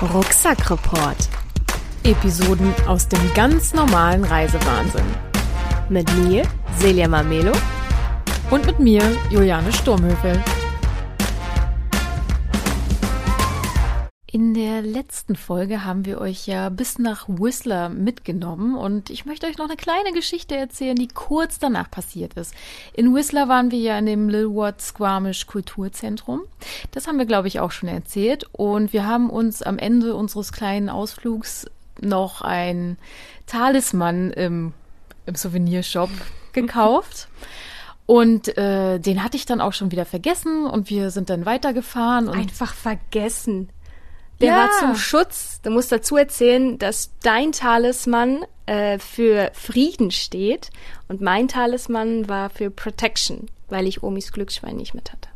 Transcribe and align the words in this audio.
Rucksackreport. 0.00 1.28
Episoden 2.04 2.72
aus 2.86 3.08
dem 3.08 3.18
ganz 3.34 3.74
normalen 3.74 4.22
Reisewahnsinn. 4.22 5.04
Mit 5.88 6.08
mir, 6.18 6.44
Celia 6.78 7.08
Mamelo. 7.08 7.50
Und 8.50 8.64
mit 8.64 8.78
mir, 8.78 9.02
Juliane 9.28 9.72
Sturmhöfel. 9.72 10.40
In 14.30 14.52
der 14.52 14.82
letzten 14.82 15.36
Folge 15.36 15.86
haben 15.86 16.04
wir 16.04 16.20
euch 16.20 16.46
ja 16.46 16.68
bis 16.68 16.98
nach 16.98 17.26
Whistler 17.28 17.88
mitgenommen 17.88 18.76
und 18.76 19.08
ich 19.08 19.24
möchte 19.24 19.46
euch 19.46 19.56
noch 19.56 19.64
eine 19.64 19.76
kleine 19.76 20.12
Geschichte 20.12 20.54
erzählen, 20.54 20.96
die 20.96 21.08
kurz 21.08 21.58
danach 21.58 21.90
passiert 21.90 22.34
ist. 22.34 22.52
In 22.92 23.14
Whistler 23.14 23.48
waren 23.48 23.70
wir 23.70 23.78
ja 23.78 23.98
in 23.98 24.04
dem 24.04 24.28
Lilward 24.28 24.82
Squamish 24.82 25.46
Kulturzentrum. 25.46 26.42
Das 26.90 27.08
haben 27.08 27.16
wir, 27.16 27.24
glaube 27.24 27.48
ich, 27.48 27.60
auch 27.60 27.70
schon 27.70 27.88
erzählt 27.88 28.44
und 28.52 28.92
wir 28.92 29.06
haben 29.06 29.30
uns 29.30 29.62
am 29.62 29.78
Ende 29.78 30.14
unseres 30.14 30.52
kleinen 30.52 30.90
Ausflugs 30.90 31.64
noch 31.98 32.42
ein 32.42 32.98
Talisman 33.46 34.30
im, 34.32 34.74
im 35.24 35.36
Souvenirshop 35.36 36.10
gekauft. 36.52 37.28
Und 38.04 38.56
äh, 38.58 38.98
den 38.98 39.22
hatte 39.22 39.36
ich 39.36 39.46
dann 39.46 39.60
auch 39.62 39.74
schon 39.74 39.90
wieder 39.90 40.06
vergessen 40.06 40.66
und 40.66 40.88
wir 40.88 41.10
sind 41.10 41.28
dann 41.28 41.44
weitergefahren. 41.44 42.28
Und 42.28 42.38
Einfach 42.38 42.72
vergessen. 42.72 43.68
Der 44.40 44.48
Ja. 44.48 44.56
war 44.56 44.70
zum 44.78 44.94
Schutz. 44.96 45.60
Du 45.62 45.70
musst 45.70 45.90
dazu 45.90 46.16
erzählen, 46.16 46.78
dass 46.78 47.10
dein 47.22 47.52
Talisman 47.52 48.44
äh, 48.66 48.98
für 48.98 49.50
Frieden 49.54 50.10
steht 50.10 50.70
und 51.08 51.20
mein 51.20 51.48
Talisman 51.48 52.28
war 52.28 52.50
für 52.50 52.70
Protection, 52.70 53.48
weil 53.68 53.86
ich 53.86 54.02
Omis 54.02 54.30
Glücksschwein 54.32 54.76
nicht 54.76 54.94
mit 54.94 55.10
hatte. 55.12 55.28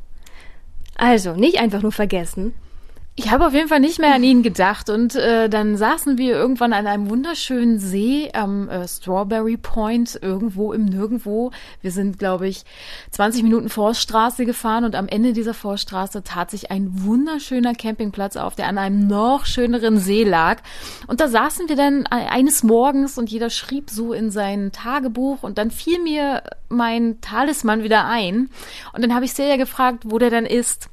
Also, 0.96 1.32
nicht 1.34 1.58
einfach 1.58 1.82
nur 1.82 1.92
vergessen. 1.92 2.54
Ich 3.14 3.30
habe 3.30 3.46
auf 3.46 3.52
jeden 3.52 3.68
Fall 3.68 3.80
nicht 3.80 3.98
mehr 3.98 4.14
an 4.14 4.24
ihn 4.24 4.42
gedacht 4.42 4.88
und 4.88 5.14
äh, 5.16 5.50
dann 5.50 5.76
saßen 5.76 6.16
wir 6.16 6.32
irgendwann 6.32 6.72
an 6.72 6.86
einem 6.86 7.10
wunderschönen 7.10 7.78
See 7.78 8.30
am 8.32 8.70
äh, 8.70 8.88
Strawberry 8.88 9.58
Point 9.58 10.18
irgendwo 10.22 10.72
im 10.72 10.86
Nirgendwo. 10.86 11.50
Wir 11.82 11.90
sind, 11.90 12.18
glaube 12.18 12.48
ich, 12.48 12.64
20 13.10 13.42
Minuten 13.42 13.68
Forststraße 13.68 14.46
gefahren 14.46 14.84
und 14.84 14.94
am 14.94 15.08
Ende 15.08 15.34
dieser 15.34 15.52
Forststraße 15.52 16.22
tat 16.22 16.50
sich 16.50 16.70
ein 16.70 17.04
wunderschöner 17.04 17.74
Campingplatz 17.74 18.36
auf, 18.36 18.54
der 18.54 18.66
an 18.66 18.78
einem 18.78 19.06
noch 19.06 19.44
schöneren 19.44 19.98
See 19.98 20.24
lag. 20.24 20.62
Und 21.06 21.20
da 21.20 21.28
saßen 21.28 21.68
wir 21.68 21.76
dann 21.76 22.04
e- 22.04 22.28
eines 22.30 22.62
Morgens 22.62 23.18
und 23.18 23.30
jeder 23.30 23.50
schrieb 23.50 23.90
so 23.90 24.14
in 24.14 24.30
sein 24.30 24.72
Tagebuch 24.72 25.42
und 25.42 25.58
dann 25.58 25.70
fiel 25.70 26.00
mir 26.02 26.44
mein 26.70 27.20
Talisman 27.20 27.82
wieder 27.82 28.06
ein 28.06 28.48
und 28.94 29.02
dann 29.02 29.14
habe 29.14 29.26
ich 29.26 29.34
Celia 29.34 29.58
gefragt, 29.58 30.04
wo 30.06 30.18
der 30.18 30.30
dann 30.30 30.46
ist. 30.46 30.88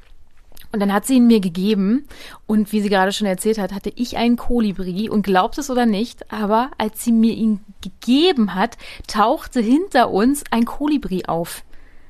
Und 0.71 0.79
dann 0.79 0.93
hat 0.93 1.05
sie 1.05 1.15
ihn 1.15 1.25
mir 1.25 1.39
gegeben 1.39 2.05
und 2.45 2.71
wie 2.71 2.81
sie 2.81 2.89
gerade 2.89 3.11
schon 3.11 3.25
erzählt 3.25 3.57
hat, 3.57 3.73
hatte 3.73 3.91
ich 3.95 4.17
einen 4.17 4.37
Kolibri 4.37 5.09
und 5.09 5.23
glaubt 5.23 5.57
es 5.57 5.71
oder 5.71 5.87
nicht, 5.87 6.31
aber 6.31 6.69
als 6.77 7.03
sie 7.03 7.11
mir 7.11 7.33
ihn 7.33 7.61
gegeben 7.81 8.53
hat, 8.53 8.77
tauchte 9.07 9.61
hinter 9.61 10.11
uns 10.11 10.43
ein 10.51 10.65
Kolibri 10.65 11.25
auf 11.25 11.63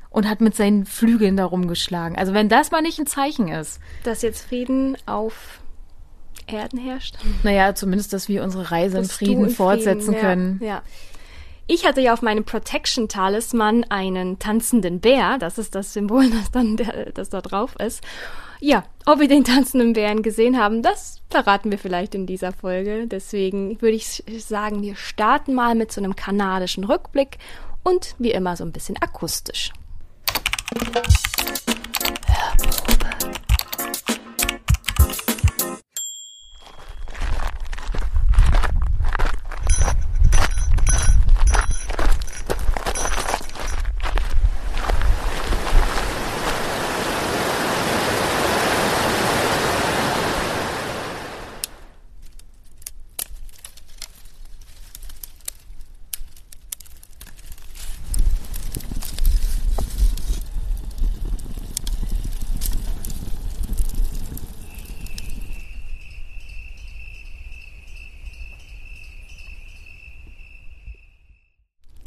und 0.09 0.27
hat 0.27 0.41
mit 0.41 0.55
seinen 0.55 0.85
Flügeln 0.85 1.37
da 1.37 1.45
rumgeschlagen. 1.45 2.17
Also 2.17 2.33
wenn 2.33 2.49
das 2.49 2.71
mal 2.71 2.81
nicht 2.81 2.99
ein 2.99 3.07
Zeichen 3.07 3.47
ist. 3.47 3.80
Dass 4.03 4.21
jetzt 4.21 4.41
Frieden 4.41 4.97
auf 5.05 5.61
Erden 6.47 6.80
herrscht. 6.80 7.15
Naja, 7.43 7.75
zumindest, 7.75 8.11
dass 8.11 8.27
wir 8.27 8.43
unsere 8.43 8.71
Reise 8.71 8.97
in 8.97 9.03
Dass 9.03 9.17
du 9.17 9.25
Frieden 9.25 9.45
in 9.45 9.49
fortsetzen 9.52 10.13
Frieden, 10.13 10.21
können. 10.21 10.59
Ja, 10.61 10.67
ja. 10.67 10.83
Ich 11.67 11.85
hatte 11.85 12.02
ja 12.02 12.13
auf 12.13 12.23
meinem 12.23 12.45
Protection-Talisman 12.45 13.85
einen 13.89 14.39
tanzenden 14.39 14.99
Bär. 14.99 15.37
Das 15.37 15.59
ist 15.59 15.75
das 15.75 15.93
Symbol, 15.93 16.27
das 16.31 16.49
dann 16.49 16.77
der, 16.77 17.11
das 17.11 17.30
da 17.30 17.41
drauf 17.41 17.75
ist. 17.80 18.03
Ja, 18.61 18.83
ob 19.05 19.19
wir 19.19 19.29
den 19.29 19.45
tanzenden 19.45 19.93
Bären 19.93 20.21
gesehen 20.21 20.59
haben, 20.59 20.81
das 20.81 21.21
verraten 21.29 21.71
wir 21.71 21.79
vielleicht 21.79 22.13
in 22.13 22.25
dieser 22.25 22.52
Folge. 22.52 23.07
Deswegen 23.07 23.81
würde 23.81 23.95
ich 23.95 24.23
sagen, 24.39 24.81
wir 24.81 24.95
starten 24.95 25.53
mal 25.53 25.75
mit 25.75 25.93
so 25.93 26.02
einem 26.02 26.15
kanadischen 26.15 26.83
Rückblick 26.83 27.37
und 27.83 28.15
wie 28.19 28.31
immer 28.31 28.58
so 28.58 28.65
ein 28.65 28.73
bisschen 28.73 28.98
akustisch. 29.02 29.71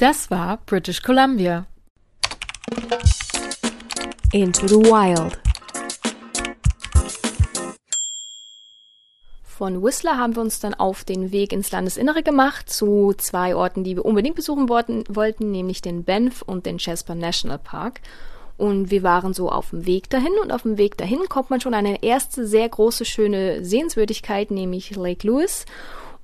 Das 0.02 0.32
war 0.32 0.58
British 0.66 1.00
Columbia. 1.00 1.64
Into 4.32 4.66
the 4.66 4.74
Wild. 4.74 5.38
Von 9.44 9.80
Whistler 9.80 10.18
haben 10.18 10.34
wir 10.34 10.42
uns 10.42 10.58
dann 10.58 10.74
auf 10.74 11.04
den 11.04 11.30
Weg 11.30 11.52
ins 11.52 11.70
Landesinnere 11.70 12.24
gemacht 12.24 12.68
zu 12.68 13.14
zwei 13.16 13.54
Orten, 13.54 13.84
die 13.84 13.94
wir 13.94 14.04
unbedingt 14.04 14.34
besuchen 14.34 14.68
wollten, 14.68 15.04
wollten 15.08 15.52
nämlich 15.52 15.82
den 15.82 16.02
Banff 16.02 16.42
und 16.42 16.66
den 16.66 16.78
Jasper 16.78 17.14
National 17.14 17.60
Park. 17.60 18.00
Und 18.58 18.90
wir 18.90 19.04
waren 19.04 19.34
so 19.34 19.50
auf 19.50 19.70
dem 19.70 19.86
Weg 19.86 20.10
dahin 20.10 20.32
und 20.42 20.50
auf 20.50 20.62
dem 20.62 20.78
Weg 20.78 20.96
dahin 20.96 21.20
kommt 21.28 21.50
man 21.50 21.60
schon 21.60 21.74
an 21.74 21.86
eine 21.86 22.02
erste 22.02 22.44
sehr 22.44 22.68
große, 22.68 23.04
schöne 23.04 23.64
Sehenswürdigkeit, 23.64 24.50
nämlich 24.50 24.96
Lake 24.96 25.24
Louise. 25.24 25.64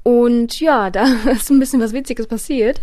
Und 0.03 0.59
ja, 0.59 0.91
da 0.91 1.05
ist 1.31 1.49
ein 1.49 1.61
bisschen 1.61 1.81
was 1.81 1.93
Witziges 1.93 2.27
passiert. 2.27 2.81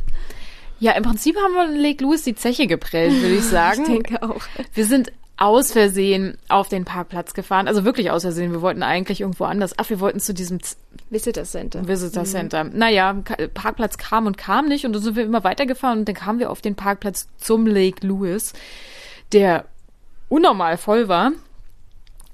Ja, 0.80 0.92
im 0.94 1.04
Prinzip 1.04 1.38
haben 1.38 1.54
wir 1.54 1.74
in 1.74 1.82
Lake 1.82 2.04
Louise 2.04 2.24
die 2.24 2.36
Zeche 2.36 2.68
geprellt, 2.68 3.14
würde 3.22 3.36
ich 3.36 3.44
sagen. 3.46 3.82
Ich 3.82 3.88
denke 3.88 4.22
auch. 4.22 4.42
Wir 4.74 4.86
sind 4.86 5.12
aus 5.38 5.72
Versehen 5.74 6.38
auf 6.48 6.70
den 6.70 6.86
Parkplatz 6.86 7.34
gefahren. 7.34 7.68
Also 7.68 7.84
wirklich 7.84 8.10
aus 8.12 8.22
Versehen. 8.22 8.52
Wir 8.52 8.62
wollten 8.62 8.84
eigentlich 8.84 9.22
irgendwo 9.22 9.44
anders. 9.44 9.74
Ach, 9.78 9.90
wir 9.90 10.00
wollten 10.00 10.20
zu 10.20 10.34
diesem 10.34 10.62
Z 10.62 10.78
Visitor 11.10 11.44
Center. 11.44 11.88
Visitor 11.88 12.24
Center. 12.24 12.64
Naja, 12.64 13.22
Parkplatz 13.54 13.98
kam 13.98 14.28
und 14.28 14.38
kam 14.38 14.68
nicht. 14.68 14.86
Und 14.86 14.94
dann 14.94 15.02
sind 15.02 15.16
wir 15.16 15.24
immer 15.24 15.44
weitergefahren 15.44 16.00
und 16.00 16.08
dann 16.08 16.16
kamen 16.16 16.40
wir 16.40 16.50
auf 16.50 16.62
den 16.62 16.76
Parkplatz 16.76 17.28
zum 17.38 17.68
Lake 17.68 18.06
Louise, 18.06 18.54
der 19.34 19.66
unnormal 20.30 20.78
voll 20.78 21.08
war. 21.08 21.34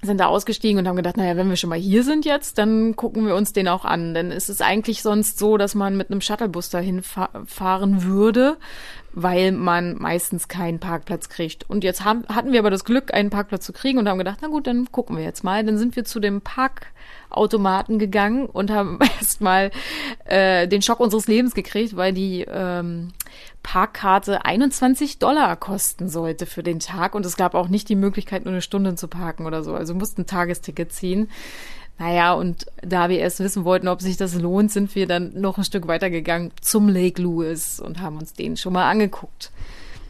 Sind 0.03 0.19
da 0.19 0.25
ausgestiegen 0.25 0.79
und 0.79 0.87
haben 0.87 0.95
gedacht, 0.95 1.17
naja, 1.17 1.35
wenn 1.35 1.49
wir 1.49 1.57
schon 1.57 1.69
mal 1.69 1.77
hier 1.77 2.03
sind 2.03 2.25
jetzt, 2.25 2.57
dann 2.57 2.95
gucken 2.95 3.27
wir 3.27 3.35
uns 3.35 3.53
den 3.53 3.67
auch 3.67 3.85
an. 3.85 4.15
Denn 4.15 4.31
es 4.31 4.49
ist 4.49 4.61
eigentlich 4.61 5.03
sonst 5.03 5.37
so, 5.37 5.57
dass 5.57 5.75
man 5.75 5.95
mit 5.95 6.09
einem 6.09 6.21
Shuttlebus 6.21 6.71
dahin 6.71 7.03
fa 7.03 7.29
fahren 7.45 8.03
würde, 8.03 8.57
weil 9.13 9.51
man 9.51 9.95
meistens 9.99 10.47
keinen 10.47 10.79
Parkplatz 10.79 11.29
kriegt. 11.29 11.69
Und 11.69 11.83
jetzt 11.83 12.03
haben, 12.03 12.25
hatten 12.29 12.51
wir 12.51 12.59
aber 12.59 12.71
das 12.71 12.83
Glück, 12.83 13.13
einen 13.13 13.29
Parkplatz 13.29 13.65
zu 13.65 13.73
kriegen 13.73 13.99
und 13.99 14.09
haben 14.09 14.17
gedacht, 14.17 14.39
na 14.41 14.47
gut, 14.47 14.65
dann 14.65 14.91
gucken 14.91 15.17
wir 15.17 15.23
jetzt 15.23 15.43
mal. 15.43 15.63
Dann 15.63 15.77
sind 15.77 15.95
wir 15.95 16.03
zu 16.03 16.19
dem 16.19 16.41
Parkautomaten 17.31 17.97
gegangen 17.97 18.45
und 18.45 18.71
haben 18.71 18.99
erstmal 19.19 19.71
äh, 20.25 20.67
den 20.67 20.81
Schock 20.81 20.99
unseres 20.99 21.27
Lebens 21.27 21.53
gekriegt, 21.53 21.95
weil 21.95 22.13
die 22.13 22.45
ähm, 22.49 23.09
Parkkarte 23.63 24.45
21 24.45 25.19
Dollar 25.19 25.55
kosten 25.55 26.09
sollte 26.09 26.45
für 26.45 26.63
den 26.63 26.79
Tag 26.79 27.15
und 27.15 27.25
es 27.25 27.37
gab 27.37 27.55
auch 27.55 27.69
nicht 27.69 27.89
die 27.89 27.95
Möglichkeit, 27.95 28.45
nur 28.45 28.53
eine 28.53 28.61
Stunde 28.61 28.95
zu 28.95 29.07
parken 29.07 29.45
oder 29.45 29.63
so. 29.63 29.73
Also 29.73 29.95
mussten 29.95 30.25
Tagesticket 30.25 30.91
ziehen. 30.91 31.29
Naja, 31.97 32.33
und 32.33 32.65
da 32.81 33.09
wir 33.09 33.19
erst 33.19 33.41
wissen 33.41 33.63
wollten, 33.63 33.87
ob 33.87 34.01
sich 34.01 34.17
das 34.17 34.33
lohnt, 34.33 34.71
sind 34.71 34.95
wir 34.95 35.05
dann 35.05 35.39
noch 35.39 35.57
ein 35.57 35.63
Stück 35.63 35.87
weitergegangen 35.87 36.51
zum 36.59 36.89
Lake 36.89 37.21
Louise 37.21 37.83
und 37.83 38.01
haben 38.01 38.17
uns 38.17 38.33
den 38.33 38.57
schon 38.57 38.73
mal 38.73 38.89
angeguckt. 38.89 39.51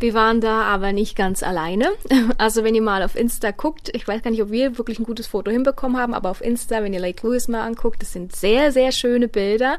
Wir 0.01 0.15
waren 0.15 0.42
da 0.42 0.63
aber 0.63 0.94
nicht 0.94 1.15
ganz 1.15 1.44
alleine. 1.44 1.92
Also 2.38 2.63
wenn 2.63 2.74
ihr 2.74 2.81
mal 2.81 3.03
auf 3.03 3.15
Insta 3.15 3.51
guckt, 3.51 3.89
ich 3.94 4.07
weiß 4.07 4.24
gar 4.24 4.31
nicht, 4.31 4.42
ob 4.42 4.50
wir 4.50 4.77
wirklich 4.77 4.98
ein 4.98 5.03
gutes 5.03 5.27
Foto 5.27 5.51
hinbekommen 5.51 5.98
haben, 5.98 6.13
aber 6.13 6.30
auf 6.30 6.42
Insta, 6.42 6.81
wenn 6.81 6.94
ihr 6.94 7.00
Lake 7.00 7.25
Louise 7.25 7.51
mal 7.51 7.62
anguckt, 7.62 8.01
das 8.01 8.13
sind 8.13 8.36
sehr, 8.36 8.71
sehr 8.71 8.92
schöne 8.92 9.27
Bilder. 9.27 9.77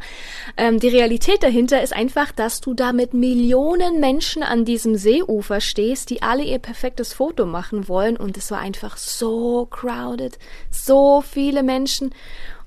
Ähm, 0.56 0.78
die 0.78 0.88
Realität 0.88 1.42
dahinter 1.42 1.82
ist 1.82 1.92
einfach, 1.92 2.30
dass 2.30 2.60
du 2.60 2.74
da 2.74 2.92
mit 2.92 3.14
Millionen 3.14 4.00
Menschen 4.00 4.42
an 4.42 4.64
diesem 4.64 4.96
Seeufer 4.96 5.60
stehst, 5.60 6.10
die 6.10 6.22
alle 6.22 6.44
ihr 6.44 6.58
perfektes 6.58 7.14
Foto 7.14 7.46
machen 7.46 7.88
wollen 7.88 8.16
und 8.16 8.36
es 8.36 8.50
war 8.50 8.60
einfach 8.60 8.96
so 8.96 9.66
crowded, 9.66 10.38
so 10.70 11.22
viele 11.22 11.62
Menschen. 11.62 12.14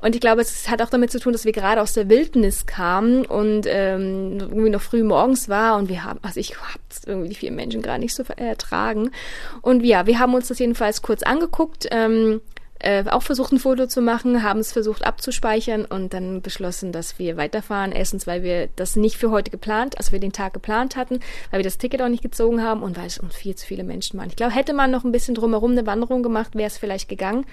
Und 0.05 0.13
ich 0.13 0.21
glaube, 0.21 0.43
es 0.43 0.69
hat 0.69 0.83
auch 0.83 0.91
damit 0.91 1.11
zu 1.11 1.19
tun, 1.19 1.33
dass 1.33 1.45
wir 1.45 1.51
gerade 1.51 1.81
aus 1.81 1.93
der 1.93 2.07
Wildnis 2.09 2.67
kamen 2.67 3.25
und 3.25 3.65
ähm, 3.67 4.37
irgendwie 4.39 4.69
noch 4.69 4.83
früh 4.83 5.03
morgens 5.03 5.49
war 5.49 5.77
und 5.77 5.89
wir 5.89 6.03
haben, 6.03 6.19
also 6.21 6.39
ich 6.39 6.55
habe 6.55 6.79
irgendwie 7.07 7.29
die 7.29 7.35
vier 7.35 7.51
Menschen 7.51 7.81
gerade 7.81 8.01
nicht 8.01 8.13
so 8.13 8.21
ertragen. 8.35 9.09
Und 9.63 9.83
ja, 9.83 10.05
wir 10.05 10.19
haben 10.19 10.35
uns 10.35 10.47
das 10.47 10.59
jedenfalls 10.59 11.01
kurz 11.01 11.23
angeguckt. 11.23 11.87
Ähm, 11.89 12.41
äh, 12.77 13.03
auch 13.09 13.23
versucht, 13.23 13.51
ein 13.51 13.57
Foto 13.57 13.87
zu 13.87 14.01
machen, 14.01 14.43
haben 14.43 14.59
es 14.59 14.73
versucht 14.73 15.03
abzuspeichern 15.03 15.85
und 15.85 16.13
dann 16.13 16.43
beschlossen, 16.43 16.91
dass 16.91 17.17
wir 17.17 17.35
weiterfahren. 17.35 17.91
Erstens, 17.91 18.27
weil 18.27 18.43
wir 18.43 18.69
das 18.75 18.95
nicht 18.95 19.17
für 19.17 19.31
heute 19.31 19.49
geplant, 19.49 19.97
also 19.97 20.11
für 20.11 20.19
den 20.19 20.33
Tag 20.33 20.53
geplant 20.53 20.95
hatten, 20.95 21.19
weil 21.49 21.61
wir 21.61 21.63
das 21.63 21.79
Ticket 21.79 22.03
auch 22.03 22.09
nicht 22.09 22.21
gezogen 22.21 22.61
haben 22.61 22.83
und 22.83 22.95
weil 22.95 23.07
es 23.07 23.17
uns 23.17 23.35
viel 23.35 23.55
zu 23.55 23.65
viele 23.65 23.83
Menschen 23.83 24.19
waren. 24.19 24.29
Ich 24.29 24.35
glaube, 24.35 24.53
hätte 24.53 24.73
man 24.73 24.91
noch 24.91 25.03
ein 25.03 25.11
bisschen 25.11 25.33
drumherum 25.33 25.71
eine 25.71 25.87
Wanderung 25.87 26.21
gemacht, 26.21 26.53
wäre 26.53 26.67
es 26.67 26.77
vielleicht 26.77 27.09
gegangen. 27.09 27.47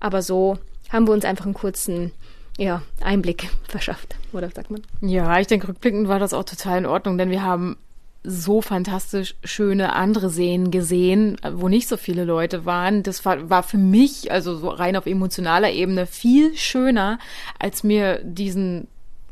Aber 0.00 0.22
so 0.22 0.58
haben 0.88 1.06
wir 1.06 1.12
uns 1.12 1.24
einfach 1.24 1.44
einen 1.44 1.54
kurzen 1.54 2.12
ja, 2.58 2.82
Einblick 3.00 3.50
verschafft, 3.68 4.16
oder 4.32 4.50
sagt 4.50 4.70
man? 4.70 4.82
Ja, 5.00 5.38
ich 5.38 5.46
denke, 5.46 5.68
rückblickend 5.68 6.08
war 6.08 6.18
das 6.18 6.34
auch 6.34 6.44
total 6.44 6.78
in 6.78 6.86
Ordnung, 6.86 7.16
denn 7.16 7.30
wir 7.30 7.42
haben 7.42 7.76
so 8.24 8.60
fantastisch 8.60 9.36
schöne 9.44 9.94
andere 9.94 10.28
Seen 10.28 10.70
gesehen, 10.70 11.36
wo 11.52 11.68
nicht 11.68 11.88
so 11.88 11.96
viele 11.96 12.24
Leute 12.24 12.66
waren. 12.66 13.02
Das 13.02 13.24
war, 13.24 13.48
war 13.48 13.62
für 13.62 13.78
mich, 13.78 14.32
also 14.32 14.56
so 14.56 14.68
rein 14.68 14.96
auf 14.96 15.06
emotionaler 15.06 15.70
Ebene, 15.70 16.06
viel 16.06 16.56
schöner, 16.56 17.18
als 17.58 17.84
mir 17.84 18.20
diesen 18.24 18.88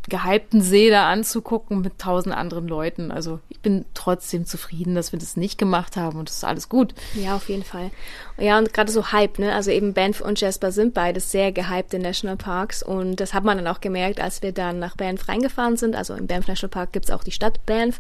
gehypten 0.08 0.62
See 0.62 0.90
da 0.90 1.10
anzugucken 1.10 1.80
mit 1.80 1.98
tausend 1.98 2.34
anderen 2.34 2.68
Leuten. 2.68 3.10
Also 3.10 3.40
ich 3.48 3.60
bin 3.60 3.84
trotzdem 3.94 4.46
zufrieden, 4.46 4.94
dass 4.94 5.12
wir 5.12 5.18
das 5.18 5.36
nicht 5.36 5.58
gemacht 5.58 5.96
haben 5.96 6.18
und 6.18 6.28
es 6.28 6.36
ist 6.36 6.44
alles 6.44 6.68
gut. 6.68 6.94
Ja, 7.14 7.36
auf 7.36 7.48
jeden 7.48 7.64
Fall. 7.64 7.90
Ja, 8.38 8.58
und 8.58 8.72
gerade 8.72 8.92
so 8.92 9.12
Hype, 9.12 9.38
ne? 9.38 9.54
Also 9.54 9.70
eben 9.70 9.94
Banff 9.94 10.20
und 10.20 10.40
Jasper 10.40 10.72
sind 10.72 10.94
beides 10.94 11.30
sehr 11.30 11.52
gehypte 11.52 11.98
Nationalparks 11.98 12.82
und 12.82 13.16
das 13.16 13.34
hat 13.34 13.44
man 13.44 13.58
dann 13.58 13.66
auch 13.66 13.80
gemerkt, 13.80 14.20
als 14.20 14.42
wir 14.42 14.52
dann 14.52 14.78
nach 14.78 14.96
Banff 14.96 15.28
reingefahren 15.28 15.76
sind. 15.76 15.96
Also 15.96 16.14
im 16.14 16.26
Banff 16.26 16.46
National 16.46 16.70
Park 16.70 16.92
gibt's 16.92 17.10
auch 17.10 17.24
die 17.24 17.32
Stadt 17.32 17.64
Banff 17.66 17.98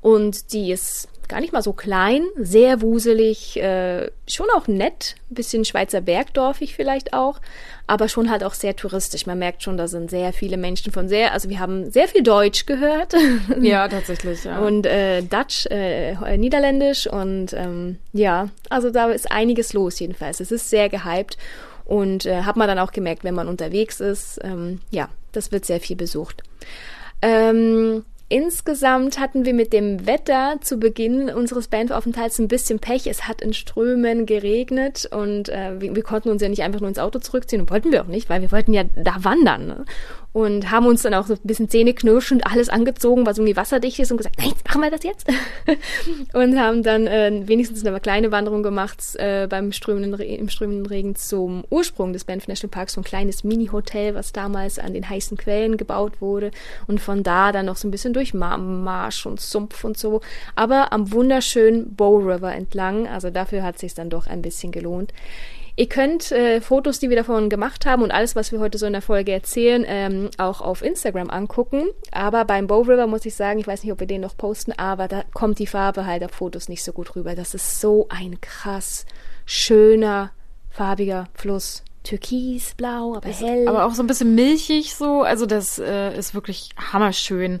und 0.00 0.52
die 0.52 0.70
ist 0.72 1.08
gar 1.30 1.40
nicht 1.40 1.52
mal 1.52 1.62
so 1.62 1.72
klein, 1.72 2.26
sehr 2.36 2.82
wuselig, 2.82 3.56
äh, 3.62 4.10
schon 4.26 4.48
auch 4.54 4.66
nett, 4.66 5.14
bisschen 5.28 5.64
Schweizer 5.64 6.00
Bergdorfig 6.00 6.74
vielleicht 6.74 7.14
auch, 7.14 7.40
aber 7.86 8.08
schon 8.08 8.30
halt 8.30 8.42
auch 8.42 8.52
sehr 8.52 8.74
touristisch. 8.74 9.26
Man 9.26 9.38
merkt 9.38 9.62
schon, 9.62 9.76
da 9.76 9.86
sind 9.86 10.10
sehr 10.10 10.32
viele 10.32 10.56
Menschen 10.56 10.92
von 10.92 11.08
sehr, 11.08 11.32
also 11.32 11.48
wir 11.48 11.60
haben 11.60 11.90
sehr 11.90 12.08
viel 12.08 12.22
Deutsch 12.22 12.66
gehört. 12.66 13.14
Ja, 13.60 13.88
tatsächlich, 13.88 14.44
ja. 14.44 14.58
Und 14.58 14.86
äh, 14.86 15.22
Dutch, 15.22 15.66
äh, 15.66 16.36
Niederländisch 16.36 17.06
und 17.06 17.52
ähm, 17.52 17.98
ja, 18.12 18.48
also 18.68 18.90
da 18.90 19.10
ist 19.10 19.30
einiges 19.30 19.72
los 19.72 20.00
jedenfalls. 20.00 20.40
Es 20.40 20.50
ist 20.50 20.68
sehr 20.68 20.88
gehypt 20.88 21.36
und 21.84 22.26
äh, 22.26 22.42
hat 22.42 22.56
man 22.56 22.66
dann 22.66 22.78
auch 22.78 22.92
gemerkt, 22.92 23.22
wenn 23.22 23.34
man 23.34 23.48
unterwegs 23.48 24.00
ist, 24.00 24.40
ähm, 24.42 24.80
ja, 24.90 25.08
das 25.32 25.52
wird 25.52 25.64
sehr 25.64 25.80
viel 25.80 25.96
besucht. 25.96 26.42
Ähm, 27.22 28.04
Insgesamt 28.32 29.18
hatten 29.18 29.44
wir 29.44 29.52
mit 29.52 29.72
dem 29.72 30.06
Wetter 30.06 30.58
zu 30.60 30.76
Beginn 30.76 31.30
unseres 31.30 31.66
Bandaufenthalts 31.66 32.38
ein 32.38 32.46
bisschen 32.46 32.78
Pech. 32.78 33.08
Es 33.08 33.26
hat 33.26 33.42
in 33.42 33.52
Strömen 33.52 34.24
geregnet 34.24 35.08
und 35.10 35.48
äh, 35.48 35.80
wir, 35.80 35.96
wir, 35.96 36.02
konnten 36.04 36.28
uns 36.28 36.40
ja 36.40 36.48
nicht 36.48 36.62
einfach 36.62 36.78
nur 36.78 36.88
ins 36.88 37.00
Auto 37.00 37.18
zurückziehen 37.18 37.60
und 37.60 37.72
wollten 37.72 37.90
wir 37.90 38.04
auch 38.04 38.06
nicht, 38.06 38.30
weil 38.30 38.40
wir 38.40 38.52
wollten 38.52 38.72
ja 38.72 38.84
da 38.94 39.16
wandern. 39.24 39.66
Ne? 39.66 39.84
Und 40.32 40.70
haben 40.70 40.86
uns 40.86 41.02
dann 41.02 41.14
auch 41.14 41.26
so 41.26 41.34
ein 41.34 41.40
bisschen 41.42 41.68
zähneknirschend 41.68 42.46
alles 42.46 42.68
angezogen, 42.68 43.26
was 43.26 43.38
irgendwie 43.38 43.56
wasserdicht 43.56 43.98
ist 43.98 44.10
und 44.12 44.16
gesagt, 44.18 44.38
nein, 44.38 44.52
machen 44.66 44.82
wir 44.82 44.90
das 44.90 45.02
jetzt. 45.02 45.26
und 46.32 46.58
haben 46.58 46.82
dann 46.82 47.06
äh, 47.06 47.42
wenigstens 47.46 47.84
eine 47.84 47.98
kleine 48.00 48.30
Wanderung 48.30 48.62
gemacht 48.62 49.00
äh, 49.16 49.48
beim 49.48 49.72
strömenden 49.72 50.14
Re 50.14 50.24
im 50.24 50.48
strömenden 50.48 50.86
Regen 50.86 51.16
zum 51.16 51.64
Ursprung 51.70 52.12
des 52.12 52.24
Banff 52.24 52.46
National 52.46 52.70
Parks, 52.70 52.92
so 52.92 53.00
ein 53.00 53.04
kleines 53.04 53.42
Mini-Hotel, 53.42 54.14
was 54.14 54.32
damals 54.32 54.78
an 54.78 54.94
den 54.94 55.08
heißen 55.08 55.36
Quellen 55.36 55.76
gebaut 55.76 56.20
wurde 56.20 56.52
und 56.86 57.00
von 57.00 57.22
da 57.22 57.50
dann 57.50 57.66
noch 57.66 57.76
so 57.76 57.88
ein 57.88 57.90
bisschen 57.90 58.12
durch 58.12 58.32
Marsch 58.32 59.26
und 59.26 59.40
Sumpf 59.40 59.82
und 59.84 59.98
so, 59.98 60.20
aber 60.54 60.92
am 60.92 61.10
wunderschönen 61.12 61.94
Bow 61.94 62.18
River 62.18 62.54
entlang, 62.54 63.08
also 63.08 63.30
dafür 63.30 63.62
hat 63.62 63.78
sich 63.78 63.94
dann 63.94 64.10
doch 64.10 64.26
ein 64.26 64.42
bisschen 64.42 64.70
gelohnt. 64.70 65.12
Ihr 65.80 65.88
könnt 65.88 66.30
äh, 66.30 66.60
Fotos, 66.60 66.98
die 66.98 67.08
wir 67.08 67.16
davon 67.16 67.48
gemacht 67.48 67.86
haben 67.86 68.02
und 68.02 68.10
alles, 68.10 68.36
was 68.36 68.52
wir 68.52 68.60
heute 68.60 68.76
so 68.76 68.84
in 68.84 68.92
der 68.92 69.00
Folge 69.00 69.32
erzählen, 69.32 69.82
ähm, 69.88 70.28
auch 70.36 70.60
auf 70.60 70.82
Instagram 70.82 71.30
angucken. 71.30 71.86
Aber 72.12 72.44
beim 72.44 72.66
Bow 72.66 72.82
River 72.82 73.06
muss 73.06 73.24
ich 73.24 73.34
sagen, 73.34 73.60
ich 73.60 73.66
weiß 73.66 73.82
nicht, 73.82 73.90
ob 73.90 73.98
wir 73.98 74.06
den 74.06 74.20
noch 74.20 74.36
posten, 74.36 74.72
aber 74.72 75.08
da 75.08 75.22
kommt 75.32 75.58
die 75.58 75.66
Farbe 75.66 76.04
halt 76.04 76.22
auf 76.22 76.32
Fotos 76.32 76.68
nicht 76.68 76.84
so 76.84 76.92
gut 76.92 77.16
rüber. 77.16 77.34
Das 77.34 77.54
ist 77.54 77.80
so 77.80 78.08
ein 78.10 78.42
krass 78.42 79.06
schöner, 79.46 80.32
farbiger 80.68 81.28
Fluss. 81.32 81.82
Türkisblau, 82.02 83.14
aber 83.16 83.28
hell. 83.28 83.68
Aber 83.68 83.84
auch 83.84 83.92
so 83.92 84.02
ein 84.02 84.06
bisschen 84.06 84.34
milchig 84.34 84.94
so. 84.94 85.20
Also 85.20 85.44
das 85.44 85.78
äh, 85.78 86.16
ist 86.16 86.34
wirklich 86.34 86.70
hammerschön. 86.76 87.60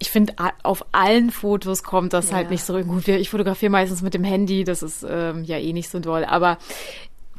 Ich 0.00 0.10
finde, 0.10 0.34
auf 0.64 0.84
allen 0.90 1.30
Fotos 1.30 1.84
kommt 1.84 2.12
das 2.12 2.26
halt 2.26 2.30
ja. 2.30 2.36
halt 2.38 2.50
nicht 2.50 2.64
so 2.64 2.80
gut. 2.82 3.06
Ich 3.06 3.30
fotografiere 3.30 3.70
meistens 3.70 4.02
mit 4.02 4.14
dem 4.14 4.24
Handy, 4.24 4.64
das 4.64 4.82
ist 4.82 5.06
ähm, 5.08 5.44
ja 5.44 5.56
eh 5.56 5.72
nicht 5.72 5.88
so 5.88 6.00
doll. 6.00 6.24
Aber 6.24 6.58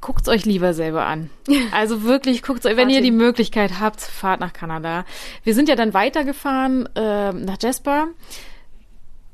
guckt's 0.02 0.28
euch 0.28 0.46
lieber 0.46 0.74
selber 0.74 1.06
an. 1.06 1.30
Also 1.72 2.04
wirklich, 2.04 2.44
guckt's 2.44 2.66
euch, 2.66 2.76
wenn 2.76 2.90
ihr 2.90 3.02
die 3.02 3.12
Möglichkeit 3.12 3.80
habt, 3.80 4.02
fahrt 4.02 4.40
nach 4.40 4.54
Kanada. 4.54 5.06
Wir 5.44 5.56
sind 5.56 5.70
ja 5.70 5.76
dann 5.76 5.94
weitergefahren 5.94 6.90
äh, 6.96 7.32
nach 7.32 7.58
Jasper. 7.62 8.08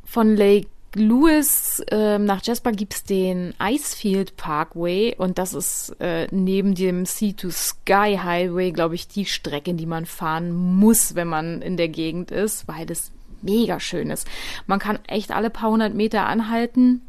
Von 0.06 0.36
Lake 0.36 0.68
Lewis 0.96 1.80
äh, 1.92 2.18
nach 2.18 2.44
Jasper 2.44 2.72
gibt's 2.72 3.04
den 3.04 3.54
Icefield 3.62 4.36
Parkway 4.36 5.16
und 5.18 5.38
das 5.38 5.54
ist 5.54 5.96
äh, 6.00 6.28
neben 6.32 6.76
dem 6.76 7.06
Sea 7.06 7.34
to 7.34 7.50
Sky 7.50 8.20
Highway, 8.24 8.72
glaube 8.72 8.96
ich, 8.96 9.08
die 9.08 9.26
Strecke, 9.26 9.74
die 9.74 9.86
man 9.86 10.06
fahren 10.06 10.52
muss, 10.52 11.16
wenn 11.16 11.28
man 11.28 11.62
in 11.62 11.78
der 11.78 11.90
Gegend 11.90 12.32
ist, 12.32 12.68
weil 12.68 12.90
es 12.90 13.12
mega 13.42 13.80
schön 13.80 14.10
ist. 14.10 14.28
Man 14.66 14.80
kann 14.80 15.00
echt 15.08 15.32
alle 15.32 15.50
paar 15.50 15.70
hundert 15.70 15.94
Meter 15.94 16.26
anhalten, 16.26 17.02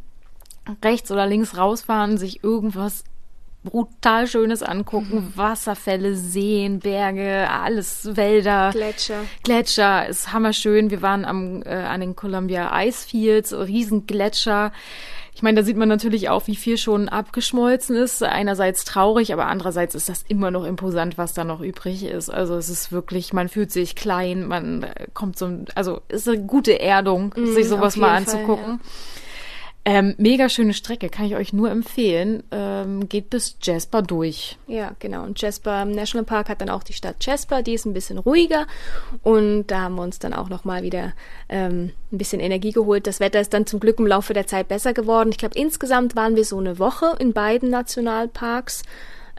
rechts 0.84 1.10
oder 1.10 1.26
links 1.26 1.56
rausfahren, 1.56 2.18
sich 2.18 2.44
irgendwas 2.44 3.04
brutal 3.64 4.26
Schönes 4.26 4.62
angucken. 4.62 5.16
Mhm. 5.16 5.32
Wasserfälle, 5.36 6.14
Seen, 6.14 6.80
Berge, 6.80 7.48
alles, 7.50 8.16
Wälder. 8.16 8.70
Gletscher. 8.72 9.20
Gletscher 9.42 10.08
ist 10.08 10.32
hammerschön. 10.32 10.90
Wir 10.90 11.02
waren 11.02 11.24
am, 11.24 11.62
äh, 11.62 11.68
an 11.68 12.00
den 12.00 12.16
Columbia 12.16 12.70
Icefields, 12.72 13.52
riesen 13.52 14.06
Gletscher. 14.06 14.72
Ich 15.38 15.42
meine, 15.42 15.60
da 15.60 15.64
sieht 15.64 15.76
man 15.76 15.88
natürlich 15.88 16.30
auch, 16.30 16.48
wie 16.48 16.56
viel 16.56 16.76
schon 16.78 17.08
abgeschmolzen 17.08 17.94
ist. 17.94 18.24
Einerseits 18.24 18.84
traurig, 18.84 19.32
aber 19.32 19.46
andererseits 19.46 19.94
ist 19.94 20.08
das 20.08 20.24
immer 20.26 20.50
noch 20.50 20.64
imposant, 20.64 21.16
was 21.16 21.32
da 21.32 21.44
noch 21.44 21.60
übrig 21.60 22.04
ist. 22.04 22.28
Also 22.28 22.56
es 22.56 22.68
ist 22.68 22.90
wirklich, 22.90 23.32
man 23.32 23.48
fühlt 23.48 23.70
sich 23.70 23.94
klein, 23.94 24.48
man 24.48 24.82
äh, 24.82 25.06
kommt 25.14 25.38
so, 25.38 25.48
also 25.76 26.00
es 26.08 26.22
ist 26.22 26.28
eine 26.28 26.42
gute 26.42 26.80
Erdung, 26.80 27.32
mm, 27.36 27.52
sich 27.52 27.68
sowas 27.68 27.96
mal 27.96 28.16
anzugucken. 28.16 28.80
Fall, 28.80 28.80
ja. 28.82 29.27
Ähm, 29.90 30.14
mega 30.18 30.50
schöne 30.50 30.74
Strecke, 30.74 31.08
kann 31.08 31.24
ich 31.24 31.34
euch 31.34 31.54
nur 31.54 31.70
empfehlen. 31.70 32.42
Ähm, 32.50 33.08
geht 33.08 33.30
bis 33.30 33.56
Jasper 33.62 34.02
durch. 34.02 34.58
Ja, 34.66 34.94
genau. 34.98 35.22
Und 35.22 35.40
Jasper 35.40 35.86
National 35.86 36.26
Park 36.26 36.50
hat 36.50 36.60
dann 36.60 36.68
auch 36.68 36.82
die 36.82 36.92
Stadt 36.92 37.24
Jasper, 37.24 37.62
die 37.62 37.72
ist 37.72 37.86
ein 37.86 37.94
bisschen 37.94 38.18
ruhiger. 38.18 38.66
Und 39.22 39.68
da 39.68 39.80
haben 39.84 39.94
wir 39.94 40.02
uns 40.02 40.18
dann 40.18 40.34
auch 40.34 40.50
nochmal 40.50 40.82
wieder 40.82 41.14
ähm, 41.48 41.92
ein 42.12 42.18
bisschen 42.18 42.38
Energie 42.38 42.72
geholt. 42.72 43.06
Das 43.06 43.18
Wetter 43.18 43.40
ist 43.40 43.54
dann 43.54 43.64
zum 43.64 43.80
Glück 43.80 43.98
im 43.98 44.06
Laufe 44.06 44.34
der 44.34 44.46
Zeit 44.46 44.68
besser 44.68 44.92
geworden. 44.92 45.30
Ich 45.30 45.38
glaube, 45.38 45.58
insgesamt 45.58 46.14
waren 46.14 46.36
wir 46.36 46.44
so 46.44 46.58
eine 46.58 46.78
Woche 46.78 47.16
in 47.18 47.32
beiden 47.32 47.70
Nationalparks. 47.70 48.82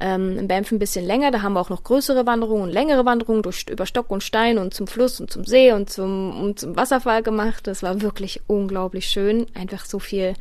Ähm, 0.02 0.38
in 0.38 0.48
Banff 0.48 0.72
ein 0.72 0.80
bisschen 0.80 1.06
länger, 1.06 1.30
da 1.32 1.42
haben 1.42 1.54
wir 1.54 1.60
auch 1.60 1.70
noch 1.70 1.84
größere 1.84 2.26
Wanderungen 2.26 2.64
und 2.64 2.70
längere 2.70 3.06
Wanderungen 3.06 3.44
durch, 3.44 3.66
über 3.70 3.86
Stock 3.86 4.10
und 4.12 4.24
Stein 4.24 4.58
und 4.58 4.74
zum 4.74 4.88
Fluss 4.88 5.20
und 5.20 5.30
zum 5.30 5.44
See 5.44 5.74
und 5.74 5.90
zum, 5.90 6.42
und 6.42 6.60
zum 6.60 6.78
Wasserfall 6.78 7.22
gemacht. 7.22 7.68
Das 7.68 7.84
war 7.84 8.02
wirklich 8.02 8.42
unglaublich 8.48 9.08
schön. 9.08 9.48
Einfach 9.54 9.86
so 9.86 10.00
viel, 10.00 10.36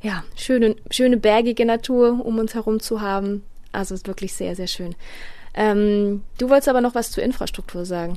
ja, 0.00 0.22
schöne, 0.36 0.76
schöne 0.90 1.16
bergige 1.16 1.66
Natur 1.66 2.24
um 2.24 2.38
uns 2.38 2.54
herum 2.54 2.78
zu 2.78 3.00
haben. 3.00 3.42
Also 3.72 3.94
ist 3.94 4.06
wirklich 4.06 4.32
sehr, 4.32 4.54
sehr 4.54 4.68
schön. 4.68 4.94
Ähm, 5.54 6.22
du 6.38 6.48
wolltest 6.48 6.68
aber 6.68 6.80
noch 6.80 6.94
was 6.94 7.10
zur 7.10 7.22
Infrastruktur 7.24 7.84
sagen. 7.84 8.16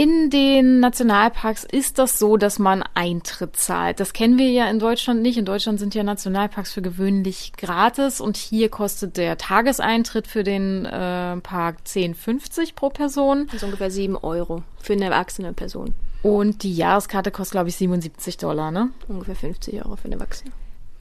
In 0.00 0.30
den 0.30 0.78
Nationalparks 0.78 1.64
ist 1.64 1.98
das 1.98 2.20
so, 2.20 2.36
dass 2.36 2.60
man 2.60 2.84
Eintritt 2.94 3.56
zahlt. 3.56 3.98
Das 3.98 4.12
kennen 4.12 4.38
wir 4.38 4.48
ja 4.48 4.70
in 4.70 4.78
Deutschland 4.78 5.22
nicht. 5.22 5.36
In 5.36 5.44
Deutschland 5.44 5.80
sind 5.80 5.92
ja 5.92 6.04
Nationalparks 6.04 6.72
für 6.72 6.82
gewöhnlich 6.82 7.52
gratis 7.56 8.20
und 8.20 8.36
hier 8.36 8.68
kostet 8.68 9.16
der 9.16 9.36
Tageseintritt 9.38 10.28
für 10.28 10.44
den 10.44 10.84
äh, 10.84 11.38
Park 11.38 11.78
10,50 11.84 12.76
pro 12.76 12.90
Person. 12.90 13.48
Also 13.52 13.66
ungefähr 13.66 13.90
7 13.90 14.14
Euro 14.14 14.62
für 14.80 14.92
eine 14.92 15.06
erwachsene 15.06 15.52
Person. 15.52 15.94
Und 16.22 16.62
die 16.62 16.76
Jahreskarte 16.76 17.32
kostet, 17.32 17.54
glaube 17.54 17.70
ich, 17.70 17.74
77 17.74 18.36
Dollar, 18.36 18.70
ne? 18.70 18.90
Ungefähr 19.08 19.34
50 19.34 19.84
Euro 19.84 19.96
für 19.96 20.04
eine 20.04 20.14
Erwachsene. 20.14 20.52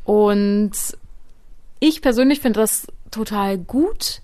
Und 0.05 0.71
ich 1.79 2.01
persönlich 2.01 2.39
finde 2.39 2.61
das 2.61 2.87
total 3.11 3.59
gut, 3.59 4.23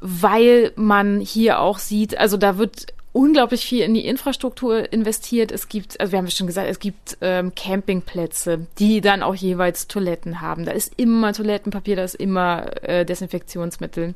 weil 0.00 0.70
man 0.76 1.18
hier 1.18 1.58
auch 1.58 1.78
sieht, 1.78 2.16
also 2.16 2.36
da 2.36 2.58
wird 2.58 2.94
unglaublich 3.14 3.64
viel 3.64 3.84
in 3.84 3.94
die 3.94 4.06
Infrastruktur 4.06 4.92
investiert. 4.92 5.52
Es 5.52 5.68
gibt, 5.68 6.00
also 6.00 6.12
wir 6.12 6.18
haben 6.18 6.28
schon 6.30 6.48
gesagt, 6.48 6.68
es 6.68 6.80
gibt 6.80 7.16
ähm, 7.20 7.54
Campingplätze, 7.54 8.66
die 8.78 9.00
dann 9.00 9.22
auch 9.22 9.36
jeweils 9.36 9.86
Toiletten 9.86 10.40
haben. 10.40 10.66
Da 10.66 10.72
ist 10.72 10.92
immer 10.96 11.32
Toilettenpapier, 11.32 11.96
da 11.96 12.04
ist 12.04 12.16
immer 12.16 12.66
äh, 12.82 13.06
Desinfektionsmittel. 13.06 14.14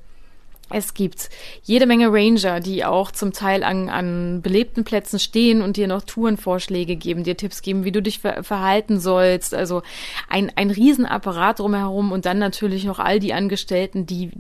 Es 0.70 0.94
gibt 0.94 1.30
jede 1.62 1.86
Menge 1.86 2.08
Ranger, 2.12 2.60
die 2.60 2.84
auch 2.84 3.12
zum 3.12 3.32
Teil 3.32 3.62
an, 3.62 3.88
an 3.88 4.42
belebten 4.42 4.84
Plätzen 4.84 5.18
stehen 5.18 5.62
und 5.62 5.76
dir 5.76 5.86
noch 5.86 6.02
Tourenvorschläge 6.02 6.96
geben, 6.96 7.22
dir 7.22 7.36
Tipps 7.36 7.62
geben, 7.62 7.84
wie 7.84 7.92
du 7.92 8.02
dich 8.02 8.18
ver 8.18 8.42
verhalten 8.42 8.98
sollst. 8.98 9.54
Also 9.54 9.82
ein, 10.28 10.52
ein 10.56 10.70
Riesenapparat 10.70 11.60
drumherum 11.60 12.10
und 12.10 12.26
dann 12.26 12.38
natürlich 12.38 12.84
noch 12.84 12.98
all 12.98 13.20
die 13.20 13.32
Angestellten, 13.32 14.06
die 14.06 14.32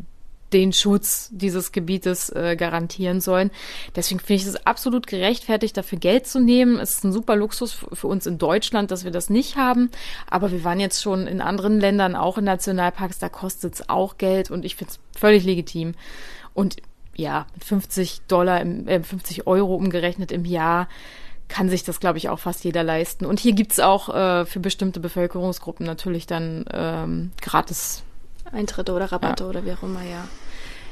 den 0.52 0.72
Schutz 0.72 1.28
dieses 1.32 1.72
Gebietes 1.72 2.30
äh, 2.30 2.56
garantieren 2.56 3.20
sollen. 3.20 3.50
Deswegen 3.96 4.20
finde 4.20 4.42
ich 4.42 4.48
es 4.48 4.66
absolut 4.66 5.06
gerechtfertigt, 5.06 5.76
dafür 5.76 5.98
Geld 5.98 6.26
zu 6.26 6.40
nehmen. 6.40 6.78
Es 6.78 6.96
ist 6.96 7.04
ein 7.04 7.12
super 7.12 7.36
Luxus 7.36 7.72
für 7.92 8.06
uns 8.06 8.26
in 8.26 8.38
Deutschland, 8.38 8.90
dass 8.90 9.04
wir 9.04 9.10
das 9.10 9.30
nicht 9.30 9.56
haben. 9.56 9.90
Aber 10.28 10.50
wir 10.50 10.64
waren 10.64 10.80
jetzt 10.80 11.02
schon 11.02 11.26
in 11.26 11.40
anderen 11.40 11.80
Ländern, 11.80 12.16
auch 12.16 12.38
in 12.38 12.44
Nationalparks, 12.44 13.18
da 13.18 13.28
kostet 13.28 13.74
es 13.74 13.88
auch 13.88 14.18
Geld 14.18 14.50
und 14.50 14.64
ich 14.64 14.76
finde 14.76 14.92
es 14.92 15.20
völlig 15.20 15.44
legitim. 15.44 15.94
Und 16.54 16.76
ja, 17.14 17.46
mit 17.54 17.64
50 17.64 18.22
Dollar, 18.28 18.60
im, 18.60 18.86
äh, 18.88 19.02
50 19.02 19.46
Euro 19.46 19.74
umgerechnet 19.74 20.32
im 20.32 20.44
Jahr 20.44 20.88
kann 21.48 21.68
sich 21.68 21.82
das, 21.82 21.98
glaube 21.98 22.18
ich, 22.18 22.28
auch 22.28 22.38
fast 22.38 22.64
jeder 22.64 22.82
leisten. 22.82 23.24
Und 23.24 23.40
hier 23.40 23.52
gibt's 23.52 23.80
auch 23.80 24.14
äh, 24.14 24.44
für 24.44 24.60
bestimmte 24.60 25.00
Bevölkerungsgruppen 25.00 25.84
natürlich 25.84 26.26
dann 26.26 26.64
ähm, 26.70 27.32
gratis 27.40 28.02
Eintritte 28.52 28.92
oder 28.92 29.12
Rabatte 29.12 29.44
ja. 29.44 29.50
oder 29.50 29.64
wie 29.64 29.72
auch 29.72 29.82
immer, 29.82 30.02
ja. 30.02 30.28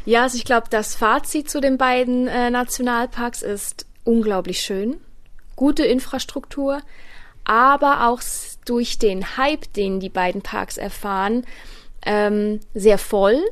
Ja, 0.05 0.23
also 0.23 0.37
ich 0.37 0.45
glaube, 0.45 0.69
das 0.71 0.95
Fazit 0.95 1.51
zu 1.51 1.61
den 1.61 1.79
beiden 1.79 2.29
äh, 2.29 2.51
Nationalparks 2.51 3.43
ist 3.43 3.87
unglaublich 4.05 4.61
schön. 4.61 5.01
Gute 5.57 5.85
Infrastruktur, 5.85 6.81
aber 7.45 8.09
auch 8.09 8.23
durch 8.65 8.99
den 8.99 9.37
Hype, 9.37 9.73
den 9.73 9.99
die 9.99 10.09
beiden 10.09 10.43
Parks 10.43 10.77
erfahren, 10.77 11.45
ähm, 12.03 12.61
sehr 12.73 12.99
voll, 12.99 13.43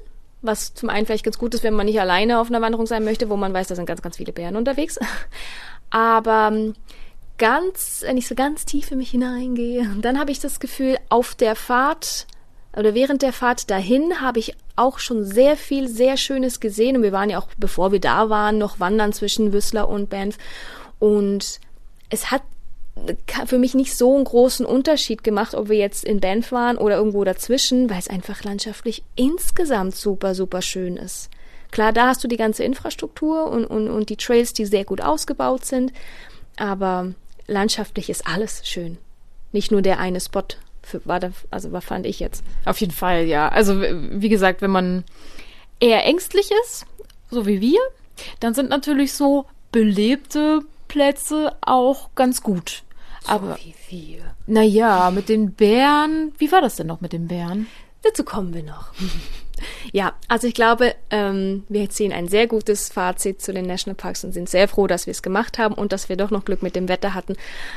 was 0.42 0.74
zum 0.74 0.90
einen 0.90 1.06
vielleicht 1.06 1.24
ganz 1.24 1.38
gut 1.38 1.54
ist, 1.54 1.64
wenn 1.64 1.74
man 1.74 1.86
nicht 1.86 2.00
alleine 2.00 2.38
auf 2.38 2.48
einer 2.48 2.60
Wanderung 2.60 2.86
sein 2.86 3.04
möchte, 3.04 3.30
wo 3.30 3.36
man 3.36 3.52
weiß, 3.52 3.66
da 3.66 3.74
sind 3.74 3.86
ganz, 3.86 4.02
ganz 4.02 4.16
viele 4.18 4.32
Bären 4.32 4.56
unterwegs. 4.56 4.98
Aber 5.90 6.50
ähm, 6.52 6.74
ganz, 7.38 8.02
wenn 8.06 8.16
ich 8.16 8.28
so 8.28 8.34
ganz 8.34 8.64
tief 8.64 8.90
in 8.92 8.98
mich 8.98 9.10
hineingehe, 9.10 9.88
dann 10.00 10.20
habe 10.20 10.30
ich 10.30 10.38
das 10.38 10.60
Gefühl, 10.60 10.98
auf 11.08 11.34
der 11.34 11.56
Fahrt 11.56 12.26
oder 12.76 12.94
während 12.94 13.22
der 13.22 13.32
Fahrt 13.32 13.70
dahin 13.70 14.20
habe 14.20 14.38
ich 14.38 14.54
auch 14.76 14.98
schon 14.98 15.24
sehr 15.24 15.56
viel, 15.56 15.88
sehr 15.88 16.16
Schönes 16.16 16.60
gesehen. 16.60 16.96
Und 16.96 17.02
wir 17.02 17.12
waren 17.12 17.30
ja 17.30 17.38
auch, 17.38 17.48
bevor 17.56 17.92
wir 17.92 18.00
da 18.00 18.30
waren, 18.30 18.58
noch 18.58 18.80
wandern 18.80 19.12
zwischen 19.12 19.52
Whistler 19.52 19.88
und 19.88 20.10
Banff. 20.10 20.36
Und 20.98 21.60
es 22.10 22.30
hat 22.30 22.42
für 23.46 23.58
mich 23.58 23.74
nicht 23.74 23.96
so 23.96 24.14
einen 24.14 24.24
großen 24.24 24.64
Unterschied 24.64 25.24
gemacht, 25.24 25.54
ob 25.54 25.68
wir 25.68 25.76
jetzt 25.76 26.04
in 26.04 26.20
Banff 26.20 26.52
waren 26.52 26.78
oder 26.78 26.96
irgendwo 26.96 27.24
dazwischen, 27.24 27.90
weil 27.90 27.98
es 27.98 28.08
einfach 28.08 28.44
landschaftlich 28.44 29.02
insgesamt 29.16 29.96
super, 29.96 30.34
super 30.34 30.62
schön 30.62 30.96
ist. 30.96 31.28
Klar, 31.70 31.92
da 31.92 32.06
hast 32.06 32.22
du 32.22 32.28
die 32.28 32.36
ganze 32.36 32.62
Infrastruktur 32.62 33.50
und, 33.50 33.66
und, 33.66 33.90
und 33.90 34.08
die 34.10 34.16
Trails, 34.16 34.52
die 34.52 34.64
sehr 34.64 34.84
gut 34.84 35.00
ausgebaut 35.00 35.64
sind, 35.64 35.92
aber 36.56 37.12
landschaftlich 37.48 38.10
ist 38.10 38.26
alles 38.26 38.66
schön. 38.66 38.96
Nicht 39.50 39.72
nur 39.72 39.82
der 39.82 39.98
eine 39.98 40.20
Spot, 40.20 40.44
für, 40.84 41.04
war 41.04 41.20
da, 41.20 41.30
also 41.50 41.72
was 41.72 41.84
fand 41.84 42.06
ich 42.06 42.20
jetzt. 42.20 42.44
Auf 42.64 42.80
jeden 42.80 42.92
Fall, 42.92 43.24
ja. 43.24 43.48
Also 43.48 43.80
wie 43.80 44.28
gesagt, 44.28 44.62
wenn 44.62 44.70
man 44.70 45.04
eher 45.80 46.04
ängstlich 46.04 46.50
ist, 46.64 46.86
so 47.30 47.46
wie 47.46 47.60
wir, 47.60 47.80
dann 48.40 48.54
sind 48.54 48.70
natürlich 48.70 49.12
so 49.12 49.46
belebte 49.72 50.60
Plätze 50.88 51.56
auch 51.60 52.10
ganz 52.14 52.42
gut. 52.42 52.82
So 53.22 53.32
Aber 53.32 53.58
wie 53.62 53.74
wir. 53.88 54.34
Naja, 54.46 55.10
mit 55.10 55.28
den 55.28 55.52
Bären, 55.52 56.32
wie 56.38 56.52
war 56.52 56.60
das 56.60 56.76
denn 56.76 56.86
noch 56.86 57.00
mit 57.00 57.12
den 57.12 57.28
Bären? 57.28 57.66
Dazu 58.02 58.22
kommen 58.22 58.54
wir 58.54 58.62
noch. 58.62 58.92
Ja, 59.92 60.14
also 60.28 60.46
ich 60.46 60.54
glaube, 60.54 60.94
ähm, 61.10 61.64
wir 61.68 61.88
ziehen 61.90 62.12
ein 62.12 62.28
sehr 62.28 62.46
gutes 62.46 62.88
Fazit 62.88 63.40
zu 63.40 63.52
den 63.52 63.66
Nationalparks 63.66 64.24
und 64.24 64.32
sind 64.32 64.48
sehr 64.48 64.68
froh, 64.68 64.86
dass 64.86 65.06
wir 65.06 65.12
es 65.12 65.22
gemacht 65.22 65.58
haben 65.58 65.74
und 65.74 65.92
dass 65.92 66.08
wir 66.08 66.16
doch 66.16 66.30
noch 66.30 66.44
Glück 66.44 66.62
mit 66.62 66.76
dem 66.76 66.88
Wetter 66.88 67.14
hatten. 67.14 67.34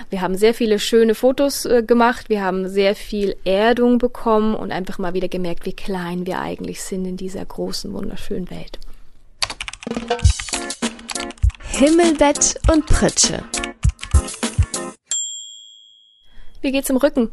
Wir 0.10 0.22
haben 0.22 0.36
sehr 0.36 0.54
viele 0.54 0.80
schöne 0.80 1.16
Fotos 1.16 1.66
äh, 1.66 1.84
gemacht, 1.84 2.30
wir 2.30 2.44
haben 2.44 2.68
sehr 2.70 2.96
viel 2.96 3.36
Erdung 3.44 3.98
bekommen 3.98 4.56
und 4.56 4.72
einfach 4.72 4.98
mal 4.98 5.14
wieder 5.14 5.28
gemerkt, 5.28 5.66
wie 5.66 5.74
klein 5.74 6.26
wir 6.26 6.40
eigentlich 6.40 6.82
sind 6.82 7.06
in 7.06 7.18
dieser 7.18 7.46
großen, 7.46 7.94
wunderschönen 7.94 8.50
Welt. 8.50 8.80
Himmelbett 11.62 12.60
und 12.72 12.86
Pritsche. 12.86 13.44
Wie 16.62 16.72
geht's 16.72 16.90
im 16.90 16.98
Rücken? 16.98 17.30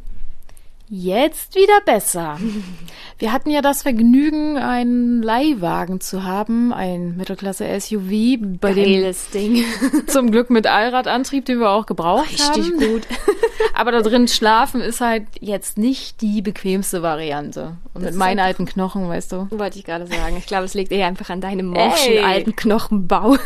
Jetzt 0.88 1.54
wieder 1.54 1.80
besser. 1.84 2.38
Wir 3.18 3.32
hatten 3.32 3.48
ja 3.48 3.62
das 3.62 3.82
Vergnügen, 3.82 4.58
einen 4.58 5.22
Leihwagen 5.22 6.00
zu 6.00 6.24
haben, 6.24 6.74
ein 6.74 7.16
Mittelklasse-SUV, 7.16 8.58
bei 8.60 8.74
Geiles 8.74 9.30
dem 9.30 9.54
Ding. 9.54 9.64
zum 10.08 10.30
Glück 10.30 10.50
mit 10.50 10.66
Allradantrieb, 10.66 11.46
den 11.46 11.60
wir 11.60 11.70
auch 11.70 11.86
gebraucht 11.86 12.28
Richtig 12.28 12.46
haben. 12.46 12.62
Richtig 12.62 12.88
gut. 12.88 13.02
Aber 13.74 13.92
da 13.92 14.02
drin 14.02 14.28
schlafen 14.28 14.80
ist 14.80 15.00
halt 15.00 15.26
jetzt 15.40 15.78
nicht 15.78 16.20
die 16.20 16.42
bequemste 16.42 17.02
Variante. 17.02 17.76
Und 17.94 18.02
das 18.02 18.10
mit 18.10 18.18
meinen 18.18 18.40
alten 18.40 18.66
Knochen, 18.66 19.08
weißt 19.08 19.32
du. 19.32 19.48
Wollte 19.52 19.78
ich 19.78 19.84
gerade 19.84 20.06
sagen. 20.06 20.36
Ich 20.36 20.46
glaube, 20.46 20.64
es 20.64 20.74
liegt 20.74 20.92
eher 20.92 21.06
einfach 21.06 21.30
an 21.30 21.40
deinem 21.40 21.66
morschen 21.66 22.22
alten 22.22 22.56
Knochenbau. 22.56 23.36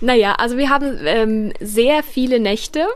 naja, 0.00 0.36
also 0.38 0.56
wir 0.56 0.70
haben 0.70 0.98
ähm, 1.04 1.52
sehr 1.60 2.02
viele 2.02 2.40
Nächte 2.40 2.86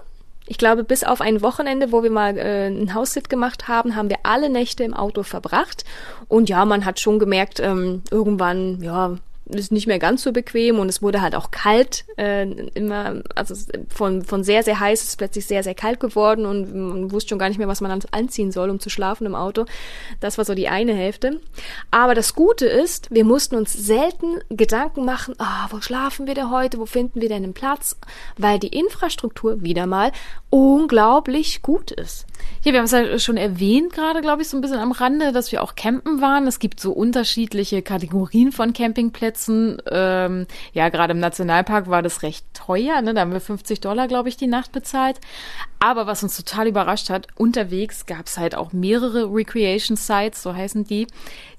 ich 0.46 0.58
glaube, 0.58 0.84
bis 0.84 1.04
auf 1.04 1.20
ein 1.20 1.42
Wochenende, 1.42 1.92
wo 1.92 2.02
wir 2.02 2.10
mal 2.10 2.36
äh, 2.38 2.66
einen 2.66 2.94
Haussit 2.94 3.28
gemacht 3.28 3.68
haben, 3.68 3.96
haben 3.96 4.08
wir 4.08 4.18
alle 4.22 4.48
Nächte 4.48 4.84
im 4.84 4.94
Auto 4.94 5.22
verbracht. 5.22 5.84
Und 6.28 6.48
ja, 6.48 6.64
man 6.64 6.84
hat 6.84 7.00
schon 7.00 7.18
gemerkt, 7.18 7.60
ähm, 7.60 8.02
irgendwann, 8.10 8.82
ja, 8.82 9.16
ist 9.48 9.70
nicht 9.70 9.86
mehr 9.86 9.98
ganz 9.98 10.22
so 10.22 10.32
bequem 10.32 10.78
und 10.78 10.88
es 10.88 11.02
wurde 11.02 11.20
halt 11.20 11.34
auch 11.34 11.50
kalt, 11.50 12.04
äh, 12.16 12.42
immer, 12.74 13.22
also 13.34 13.54
von, 13.88 14.22
von 14.22 14.42
sehr, 14.42 14.62
sehr 14.62 14.80
heiß 14.80 15.02
ist 15.02 15.08
es 15.10 15.16
plötzlich 15.16 15.46
sehr, 15.46 15.62
sehr 15.62 15.74
kalt 15.74 16.00
geworden 16.00 16.46
und 16.46 16.74
man 16.74 17.12
wusste 17.12 17.30
schon 17.30 17.38
gar 17.38 17.48
nicht 17.48 17.58
mehr, 17.58 17.68
was 17.68 17.80
man 17.80 18.02
anziehen 18.10 18.50
soll, 18.50 18.70
um 18.70 18.80
zu 18.80 18.90
schlafen 18.90 19.26
im 19.26 19.34
Auto. 19.34 19.64
Das 20.20 20.38
war 20.38 20.44
so 20.44 20.54
die 20.54 20.68
eine 20.68 20.94
Hälfte. 20.94 21.40
Aber 21.90 22.14
das 22.14 22.34
Gute 22.34 22.66
ist, 22.66 23.10
wir 23.10 23.24
mussten 23.24 23.54
uns 23.54 23.72
selten 23.72 24.40
Gedanken 24.50 25.04
machen, 25.04 25.34
ah, 25.38 25.68
wo 25.70 25.80
schlafen 25.80 26.26
wir 26.26 26.34
denn 26.34 26.50
heute, 26.50 26.78
wo 26.78 26.86
finden 26.86 27.20
wir 27.20 27.28
denn 27.28 27.44
einen 27.44 27.54
Platz, 27.54 27.96
weil 28.36 28.58
die 28.58 28.68
Infrastruktur 28.68 29.62
wieder 29.62 29.86
mal 29.86 30.10
unglaublich 30.50 31.62
gut 31.62 31.92
ist. 31.92 32.26
Hier, 32.62 32.72
wir 32.72 32.80
haben 32.80 32.86
es 32.86 32.92
ja 32.92 33.18
schon 33.18 33.36
erwähnt 33.36 33.92
gerade, 33.92 34.20
glaube 34.20 34.42
ich, 34.42 34.48
so 34.48 34.56
ein 34.56 34.60
bisschen 34.60 34.78
am 34.78 34.92
Rande, 34.92 35.32
dass 35.32 35.52
wir 35.52 35.62
auch 35.62 35.74
campen 35.74 36.20
waren. 36.20 36.46
Es 36.46 36.58
gibt 36.58 36.80
so 36.80 36.92
unterschiedliche 36.92 37.82
Kategorien 37.82 38.52
von 38.52 38.72
Campingplätzen. 38.72 39.35
Ähm, 39.90 40.46
ja, 40.72 40.88
gerade 40.88 41.12
im 41.12 41.20
Nationalpark 41.20 41.88
war 41.88 42.02
das 42.02 42.22
recht 42.22 42.46
teuer. 42.54 43.00
Ne? 43.02 43.14
Da 43.14 43.20
haben 43.22 43.32
wir 43.32 43.40
50 43.40 43.80
Dollar, 43.80 44.08
glaube 44.08 44.28
ich, 44.28 44.36
die 44.36 44.46
Nacht 44.46 44.72
bezahlt. 44.72 45.20
Aber 45.78 46.06
was 46.06 46.22
uns 46.22 46.36
total 46.36 46.68
überrascht 46.68 47.10
hat, 47.10 47.28
unterwegs 47.36 48.06
gab 48.06 48.26
es 48.26 48.38
halt 48.38 48.54
auch 48.54 48.72
mehrere 48.72 49.32
Recreation 49.32 49.96
Sites, 49.96 50.42
so 50.42 50.54
heißen 50.54 50.84
die, 50.84 51.06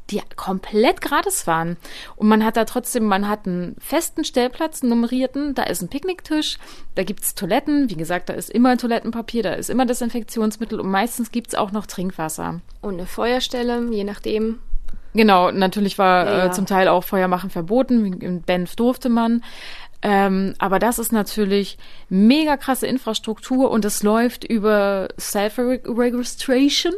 die 0.09 0.21
komplett 0.35 1.01
gratis 1.01 1.47
waren. 1.47 1.77
Und 2.15 2.27
man 2.27 2.43
hat 2.43 2.57
da 2.57 2.65
trotzdem, 2.65 3.05
man 3.05 3.27
hat 3.27 3.45
einen 3.45 3.75
festen 3.79 4.23
Stellplatz, 4.23 4.81
einen 4.81 4.89
nummerierten, 4.89 5.53
da 5.53 5.63
ist 5.63 5.81
ein 5.81 5.89
Picknicktisch, 5.89 6.57
da 6.95 7.03
gibt's 7.03 7.35
Toiletten, 7.35 7.89
wie 7.89 7.95
gesagt, 7.95 8.29
da 8.29 8.33
ist 8.33 8.49
immer 8.49 8.77
Toilettenpapier, 8.77 9.43
da 9.43 9.53
ist 9.53 9.69
immer 9.69 9.85
Desinfektionsmittel 9.85 10.79
und 10.79 10.89
meistens 10.89 11.31
gibt's 11.31 11.55
auch 11.55 11.71
noch 11.71 11.85
Trinkwasser. 11.85 12.61
Und 12.81 12.95
eine 12.95 13.05
Feuerstelle, 13.05 13.87
je 13.91 14.03
nachdem. 14.03 14.59
Genau, 15.17 15.51
natürlich 15.51 15.97
war 15.97 16.25
ja. 16.25 16.45
Äh, 16.45 16.51
zum 16.51 16.65
Teil 16.65 16.87
auch 16.87 17.03
Feuermachen 17.03 17.49
verboten, 17.49 18.13
in 18.21 18.41
Banff 18.41 18.75
durfte 18.75 19.09
man. 19.09 19.43
Ähm, 20.01 20.53
aber 20.59 20.79
das 20.79 20.99
ist 20.99 21.11
natürlich 21.11 21.77
mega 22.07 22.55
krasse 22.55 22.87
Infrastruktur 22.87 23.71
und 23.71 23.83
es 23.83 24.03
läuft 24.03 24.43
über 24.45 25.09
Self-Registration. 25.17 26.93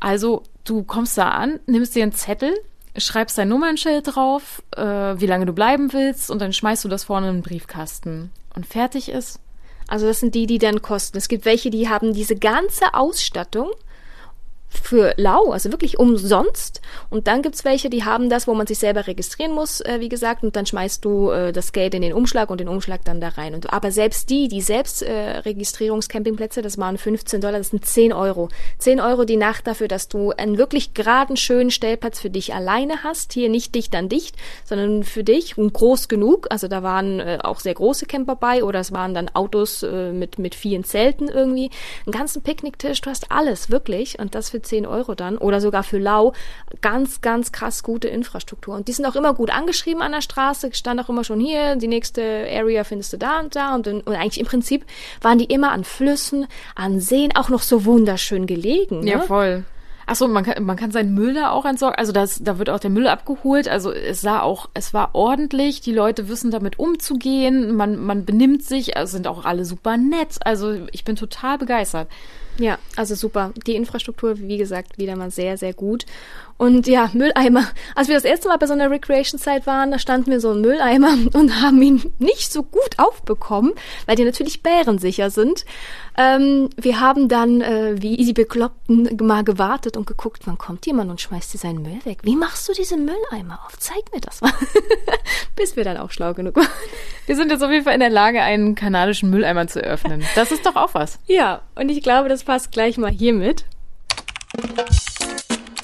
Also 0.00 0.44
Du 0.64 0.82
kommst 0.82 1.18
da 1.18 1.28
an, 1.28 1.60
nimmst 1.66 1.94
dir 1.94 2.02
einen 2.02 2.12
Zettel, 2.12 2.54
schreibst 2.96 3.36
dein 3.36 3.48
Nummernschild 3.48 4.16
drauf, 4.16 4.62
äh, 4.76 4.82
wie 4.82 5.26
lange 5.26 5.44
du 5.44 5.52
bleiben 5.52 5.92
willst 5.92 6.30
und 6.30 6.40
dann 6.40 6.54
schmeißt 6.54 6.84
du 6.84 6.88
das 6.88 7.04
vorne 7.04 7.28
in 7.28 7.36
den 7.36 7.42
Briefkasten. 7.42 8.30
Und 8.56 8.66
fertig 8.66 9.10
ist. 9.10 9.40
Also 9.88 10.06
das 10.06 10.20
sind 10.20 10.34
die, 10.34 10.46
die 10.46 10.58
dann 10.58 10.80
kosten. 10.80 11.18
Es 11.18 11.28
gibt 11.28 11.44
welche, 11.44 11.68
die 11.68 11.90
haben 11.90 12.14
diese 12.14 12.36
ganze 12.36 12.94
Ausstattung 12.94 13.70
für 14.82 15.14
lau, 15.16 15.50
also 15.50 15.70
wirklich 15.70 15.98
umsonst. 15.98 16.80
Und 17.10 17.26
dann 17.26 17.42
gibt's 17.42 17.64
welche, 17.64 17.90
die 17.90 18.04
haben 18.04 18.28
das, 18.28 18.46
wo 18.46 18.54
man 18.54 18.66
sich 18.66 18.78
selber 18.78 19.06
registrieren 19.06 19.52
muss, 19.52 19.80
äh, 19.80 19.98
wie 20.00 20.08
gesagt, 20.08 20.42
und 20.42 20.56
dann 20.56 20.66
schmeißt 20.66 21.04
du 21.04 21.30
äh, 21.30 21.52
das 21.52 21.72
Geld 21.72 21.94
in 21.94 22.02
den 22.02 22.12
Umschlag 22.12 22.50
und 22.50 22.60
den 22.60 22.68
Umschlag 22.68 23.04
dann 23.04 23.20
da 23.20 23.28
rein. 23.28 23.54
Und, 23.54 23.72
aber 23.72 23.90
selbst 23.90 24.30
die, 24.30 24.48
die 24.48 24.60
Selbstregistrierungscampingplätze, 24.60 26.60
äh, 26.60 26.62
das 26.62 26.78
waren 26.78 26.98
15 26.98 27.40
Dollar, 27.40 27.58
das 27.58 27.70
sind 27.70 27.84
10 27.84 28.12
Euro. 28.12 28.48
10 28.78 29.00
Euro 29.00 29.24
die 29.24 29.36
Nacht 29.36 29.66
dafür, 29.66 29.88
dass 29.88 30.08
du 30.08 30.32
einen 30.32 30.58
wirklich 30.58 30.94
geraden, 30.94 31.36
schönen 31.36 31.70
Stellplatz 31.70 32.20
für 32.20 32.30
dich 32.30 32.54
alleine 32.54 33.04
hast. 33.04 33.32
Hier 33.32 33.48
nicht 33.48 33.74
dicht 33.74 33.94
an 33.94 34.08
dicht, 34.08 34.36
sondern 34.64 35.04
für 35.04 35.24
dich 35.24 35.58
und 35.58 35.72
groß 35.72 36.08
genug. 36.08 36.46
Also 36.50 36.68
da 36.68 36.82
waren 36.82 37.20
äh, 37.20 37.38
auch 37.42 37.60
sehr 37.60 37.74
große 37.74 38.06
Camper 38.06 38.36
bei 38.36 38.64
oder 38.64 38.80
es 38.80 38.92
waren 38.92 39.14
dann 39.14 39.28
Autos 39.28 39.82
äh, 39.82 40.12
mit, 40.12 40.38
mit 40.38 40.54
vielen 40.54 40.84
Zelten 40.84 41.28
irgendwie. 41.28 41.70
Einen 42.06 42.12
ganzen 42.12 42.42
Picknicktisch, 42.42 43.00
du 43.00 43.10
hast 43.10 43.30
alles, 43.30 43.70
wirklich. 43.70 44.18
Und 44.18 44.34
das 44.34 44.50
für 44.50 44.62
10 44.64 44.86
Euro 44.86 45.14
dann 45.14 45.38
oder 45.38 45.60
sogar 45.60 45.82
für 45.82 45.98
lau 45.98 46.32
ganz, 46.80 47.20
ganz 47.20 47.52
krass 47.52 47.82
gute 47.82 48.08
Infrastruktur. 48.08 48.74
Und 48.74 48.88
die 48.88 48.92
sind 48.92 49.06
auch 49.06 49.16
immer 49.16 49.34
gut 49.34 49.50
angeschrieben 49.50 50.02
an 50.02 50.12
der 50.12 50.20
Straße, 50.22 50.70
stand 50.74 51.00
auch 51.00 51.08
immer 51.08 51.24
schon 51.24 51.40
hier, 51.40 51.76
die 51.76 51.88
nächste 51.88 52.22
Area 52.50 52.84
findest 52.84 53.12
du 53.12 53.18
da 53.18 53.40
und 53.40 53.54
da 53.54 53.74
und, 53.74 53.86
und 53.86 54.08
eigentlich 54.08 54.40
im 54.40 54.46
Prinzip 54.46 54.84
waren 55.20 55.38
die 55.38 55.46
immer 55.46 55.72
an 55.72 55.84
Flüssen, 55.84 56.46
an 56.74 57.00
Seen, 57.00 57.34
auch 57.36 57.48
noch 57.48 57.62
so 57.62 57.84
wunderschön 57.84 58.46
gelegen. 58.46 59.00
Ne? 59.00 59.10
Ja, 59.10 59.20
voll. 59.20 59.64
Achso, 60.06 60.28
man 60.28 60.44
kann, 60.44 60.64
man 60.64 60.76
kann 60.76 60.90
seinen 60.90 61.14
Müll 61.14 61.34
da 61.34 61.50
auch 61.50 61.64
entsorgen. 61.64 61.98
Also 61.98 62.12
das, 62.12 62.40
da 62.42 62.58
wird 62.58 62.70
auch 62.70 62.80
der 62.80 62.90
Müll 62.90 63.08
abgeholt. 63.08 63.68
Also 63.68 63.92
es 63.92 64.20
sah 64.20 64.40
auch, 64.40 64.68
es 64.74 64.92
war 64.94 65.14
ordentlich. 65.14 65.80
Die 65.80 65.92
Leute 65.92 66.28
wissen 66.28 66.50
damit 66.50 66.78
umzugehen. 66.78 67.74
Man, 67.74 67.96
man 68.04 68.24
benimmt 68.24 68.64
sich. 68.64 68.96
Also 68.96 69.12
sind 69.12 69.26
auch 69.26 69.44
alle 69.44 69.64
super 69.64 69.96
nett. 69.96 70.38
Also 70.44 70.76
ich 70.92 71.04
bin 71.04 71.16
total 71.16 71.58
begeistert. 71.58 72.08
Ja, 72.58 72.78
also 72.96 73.14
super. 73.14 73.52
Die 73.66 73.74
Infrastruktur, 73.74 74.38
wie 74.38 74.58
gesagt, 74.58 74.98
wieder 74.98 75.16
mal 75.16 75.30
sehr, 75.30 75.56
sehr 75.56 75.74
gut. 75.74 76.06
Und 76.56 76.86
ja, 76.86 77.10
Mülleimer. 77.12 77.66
Als 77.94 78.08
wir 78.08 78.14
das 78.14 78.24
erste 78.24 78.48
Mal 78.48 78.58
bei 78.58 78.66
so 78.66 78.72
einer 78.74 78.90
Recreation-Site 78.90 79.66
waren, 79.66 79.90
da 79.90 79.98
standen 79.98 80.30
wir 80.30 80.40
so 80.40 80.50
ein 80.50 80.60
Mülleimer 80.60 81.16
und 81.32 81.60
haben 81.60 81.82
ihn 81.82 82.12
nicht 82.18 82.52
so 82.52 82.62
gut 82.62 82.98
aufbekommen, 82.98 83.72
weil 84.06 84.16
die 84.16 84.24
natürlich 84.24 84.62
bärensicher 84.62 85.30
sind. 85.30 85.64
Ähm, 86.16 86.70
wir 86.76 87.00
haben 87.00 87.28
dann, 87.28 87.60
äh, 87.60 88.00
wie 88.00 88.16
die 88.16 88.32
Bekloppten, 88.32 89.16
mal 89.20 89.42
gewartet 89.42 89.96
und 89.96 90.06
geguckt, 90.06 90.42
wann 90.44 90.58
kommt 90.58 90.86
jemand 90.86 91.10
und 91.10 91.20
schmeißt 91.20 91.52
dir 91.52 91.58
seinen 91.58 91.82
Müll 91.82 92.04
weg. 92.04 92.18
Wie 92.22 92.36
machst 92.36 92.68
du 92.68 92.72
diese 92.72 92.96
Mülleimer 92.96 93.60
auf? 93.66 93.76
Zeig 93.78 94.12
mir 94.12 94.20
das 94.20 94.40
mal. 94.40 94.52
Bis 95.56 95.74
wir 95.74 95.82
dann 95.82 95.96
auch 95.96 96.12
schlau 96.12 96.34
genug 96.34 96.56
waren. 96.56 96.68
Wir 97.26 97.34
sind 97.34 97.50
jetzt 97.50 97.62
auf 97.62 97.70
jeden 97.70 97.84
Fall 97.84 97.94
in 97.94 98.00
der 98.00 98.10
Lage, 98.10 98.42
einen 98.42 98.76
kanadischen 98.76 99.30
Mülleimer 99.30 99.66
zu 99.66 99.80
öffnen. 99.80 100.22
Das 100.36 100.52
ist 100.52 100.64
doch 100.64 100.76
auch 100.76 100.94
was. 100.94 101.18
Ja, 101.26 101.62
und 101.74 101.88
ich 101.88 102.02
glaube, 102.02 102.28
das 102.28 102.44
passt 102.44 102.70
gleich 102.70 102.96
mal 102.96 103.10
hiermit. 103.10 103.64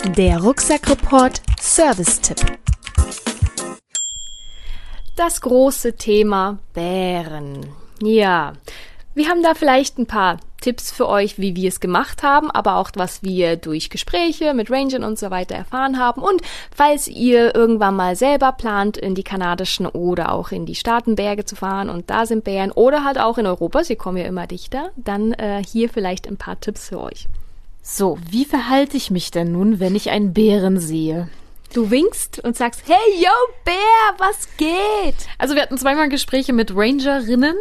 Der 0.06 0.40
Rucksackreport 0.40 1.42
Service-Tipp. 1.60 2.38
Das 5.14 5.42
große 5.42 5.96
Thema 5.96 6.58
Bären. 6.72 7.66
Ja, 8.02 8.54
wir 9.14 9.28
haben 9.28 9.42
da 9.42 9.52
vielleicht 9.54 9.98
ein 9.98 10.06
paar 10.06 10.38
Tipps 10.62 10.90
für 10.90 11.06
euch, 11.06 11.38
wie 11.38 11.54
wir 11.54 11.68
es 11.68 11.80
gemacht 11.80 12.22
haben, 12.22 12.50
aber 12.50 12.76
auch 12.76 12.90
was 12.94 13.22
wir 13.22 13.56
durch 13.56 13.90
Gespräche 13.90 14.54
mit 14.54 14.70
Rangern 14.70 15.04
und 15.04 15.18
so 15.18 15.30
weiter 15.30 15.54
erfahren 15.54 15.98
haben. 15.98 16.22
Und 16.22 16.40
falls 16.74 17.06
ihr 17.06 17.54
irgendwann 17.54 17.94
mal 17.94 18.16
selber 18.16 18.52
plant, 18.52 18.96
in 18.96 19.14
die 19.14 19.22
kanadischen 19.22 19.86
oder 19.86 20.32
auch 20.32 20.50
in 20.50 20.64
die 20.64 20.76
Staatenberge 20.76 21.44
zu 21.44 21.56
fahren 21.56 21.90
und 21.90 22.08
da 22.08 22.24
sind 22.24 22.44
Bären 22.44 22.72
oder 22.72 23.04
halt 23.04 23.18
auch 23.18 23.36
in 23.36 23.46
Europa, 23.46 23.84
sie 23.84 23.96
kommen 23.96 24.16
ja 24.16 24.24
immer 24.24 24.46
dichter, 24.46 24.90
dann 24.96 25.34
äh, 25.34 25.62
hier 25.62 25.90
vielleicht 25.90 26.26
ein 26.26 26.38
paar 26.38 26.58
Tipps 26.58 26.88
für 26.88 27.00
euch. 27.00 27.26
So, 27.82 28.18
wie 28.28 28.44
verhalte 28.44 28.96
ich 28.96 29.10
mich 29.10 29.30
denn 29.30 29.52
nun, 29.52 29.80
wenn 29.80 29.94
ich 29.94 30.10
einen 30.10 30.32
Bären 30.32 30.78
sehe? 30.78 31.28
Du 31.72 31.90
winkst 31.90 32.42
und 32.44 32.56
sagst, 32.56 32.82
hey, 32.86 33.22
yo, 33.22 33.30
Bär, 33.64 33.74
was 34.18 34.48
geht? 34.56 35.28
Also 35.38 35.54
wir 35.54 35.62
hatten 35.62 35.78
zweimal 35.78 36.08
Gespräche 36.08 36.52
mit 36.52 36.74
Rangerinnen 36.74 37.56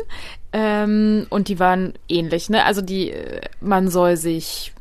ähm, 0.52 1.28
und 1.30 1.48
die 1.48 1.60
waren 1.60 1.94
ähnlich, 2.08 2.50
ne? 2.50 2.66
Also 2.66 2.82
die, 2.82 3.12
äh, 3.12 3.42
man 3.62 3.90
soll 3.90 4.18
sich 4.18 4.74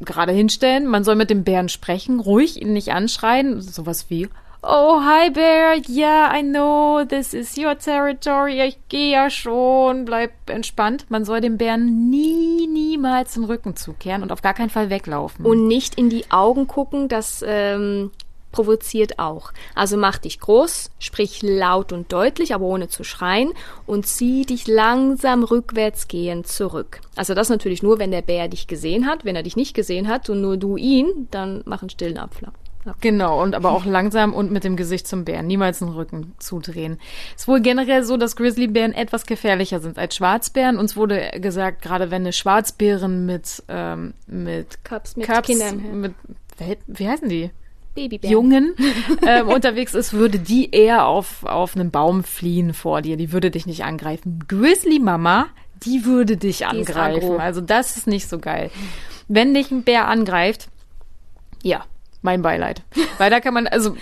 gerade 0.00 0.32
hinstellen, 0.32 0.86
man 0.86 1.04
soll 1.04 1.16
mit 1.16 1.30
dem 1.30 1.44
Bären 1.44 1.68
sprechen, 1.68 2.20
ruhig 2.20 2.60
ihn 2.60 2.72
nicht 2.72 2.92
anschreien, 2.92 3.60
sowas 3.60 4.06
wie 4.08 4.28
Oh, 4.68 5.00
hi 5.00 5.30
Bear, 5.30 5.76
yeah, 5.88 6.28
I 6.36 6.42
know, 6.42 7.04
this 7.04 7.34
is 7.34 7.56
your 7.56 7.78
territory, 7.78 8.60
ich 8.62 8.76
gehe 8.88 9.12
ja 9.12 9.30
schon, 9.30 10.04
bleib 10.04 10.32
entspannt. 10.46 11.06
Man 11.08 11.24
soll 11.24 11.40
dem 11.40 11.56
Bären 11.56 12.10
nie, 12.10 12.66
niemals 12.66 13.34
den 13.34 13.44
Rücken 13.44 13.76
zukehren 13.76 14.24
und 14.24 14.32
auf 14.32 14.42
gar 14.42 14.54
keinen 14.54 14.70
Fall 14.70 14.90
weglaufen. 14.90 15.46
Und 15.46 15.68
nicht 15.68 15.94
in 15.94 16.10
die 16.10 16.32
Augen 16.32 16.66
gucken, 16.66 17.06
das 17.06 17.44
ähm, 17.46 18.10
provoziert 18.50 19.20
auch. 19.20 19.52
Also 19.76 19.96
mach 19.96 20.18
dich 20.18 20.40
groß, 20.40 20.90
sprich 20.98 21.42
laut 21.42 21.92
und 21.92 22.12
deutlich, 22.12 22.52
aber 22.52 22.64
ohne 22.64 22.88
zu 22.88 23.04
schreien 23.04 23.52
und 23.86 24.08
zieh 24.08 24.46
dich 24.46 24.66
langsam 24.66 25.44
rückwärts 25.44 26.08
gehend 26.08 26.48
zurück. 26.48 27.02
Also 27.14 27.34
das 27.34 27.50
natürlich 27.50 27.84
nur, 27.84 28.00
wenn 28.00 28.10
der 28.10 28.22
Bär 28.22 28.48
dich 28.48 28.66
gesehen 28.66 29.06
hat. 29.06 29.24
Wenn 29.24 29.36
er 29.36 29.44
dich 29.44 29.54
nicht 29.54 29.74
gesehen 29.74 30.08
hat 30.08 30.28
und 30.28 30.40
nur 30.40 30.56
du 30.56 30.76
ihn, 30.76 31.28
dann 31.30 31.62
mach 31.66 31.82
einen 31.82 31.90
stillen 31.90 32.18
Abflug. 32.18 32.52
Genau, 33.00 33.42
und 33.42 33.54
aber 33.54 33.72
auch 33.72 33.84
langsam 33.84 34.32
und 34.32 34.50
mit 34.50 34.64
dem 34.64 34.76
Gesicht 34.76 35.06
zum 35.06 35.24
Bären, 35.24 35.46
niemals 35.46 35.80
den 35.80 35.88
Rücken 35.88 36.34
zudrehen. 36.38 36.98
Es 37.34 37.42
ist 37.42 37.48
wohl 37.48 37.60
generell 37.60 38.04
so, 38.04 38.16
dass 38.16 38.36
Grizzlybären 38.36 38.92
etwas 38.92 39.26
gefährlicher 39.26 39.80
sind 39.80 39.98
als 39.98 40.16
Schwarzbären. 40.16 40.78
Uns 40.78 40.96
wurde 40.96 41.30
gesagt, 41.40 41.82
gerade 41.82 42.10
wenn 42.10 42.22
eine 42.22 42.32
Schwarzbären 42.32 43.26
mit, 43.26 43.62
ähm, 43.68 44.14
mit 44.26 44.84
Cubs 44.84 45.16
mit 45.16 45.26
Cubs, 45.26 45.46
Kindern, 45.46 46.00
mit, 46.00 46.14
wie, 46.86 47.08
heißen 47.08 47.28
die? 47.28 47.50
Babybären. 47.94 48.32
Jungen 48.32 48.74
ähm, 49.26 49.48
unterwegs 49.48 49.94
ist, 49.94 50.12
würde 50.12 50.38
die 50.38 50.70
eher 50.70 51.06
auf, 51.06 51.44
auf 51.44 51.74
einen 51.74 51.90
Baum 51.90 52.24
fliehen 52.24 52.74
vor 52.74 53.02
dir. 53.02 53.16
Die 53.16 53.32
würde 53.32 53.50
dich 53.50 53.66
nicht 53.66 53.84
angreifen. 53.84 54.44
Grizzly 54.46 54.98
Mama, 55.00 55.46
die 55.82 56.04
würde 56.04 56.36
dich 56.36 56.60
ist 56.60 56.68
angreifen. 56.68 57.40
Also 57.40 57.60
das 57.60 57.96
ist 57.96 58.06
nicht 58.06 58.28
so 58.28 58.38
geil. 58.38 58.70
Wenn 59.28 59.54
dich 59.54 59.70
ein 59.70 59.82
Bär 59.82 60.08
angreift, 60.08 60.68
ja, 61.62 61.84
mein 62.26 62.42
Beileid. 62.42 62.82
Weil 63.16 63.30
da 63.30 63.40
kann 63.40 63.54
man, 63.54 63.66
also 63.66 63.96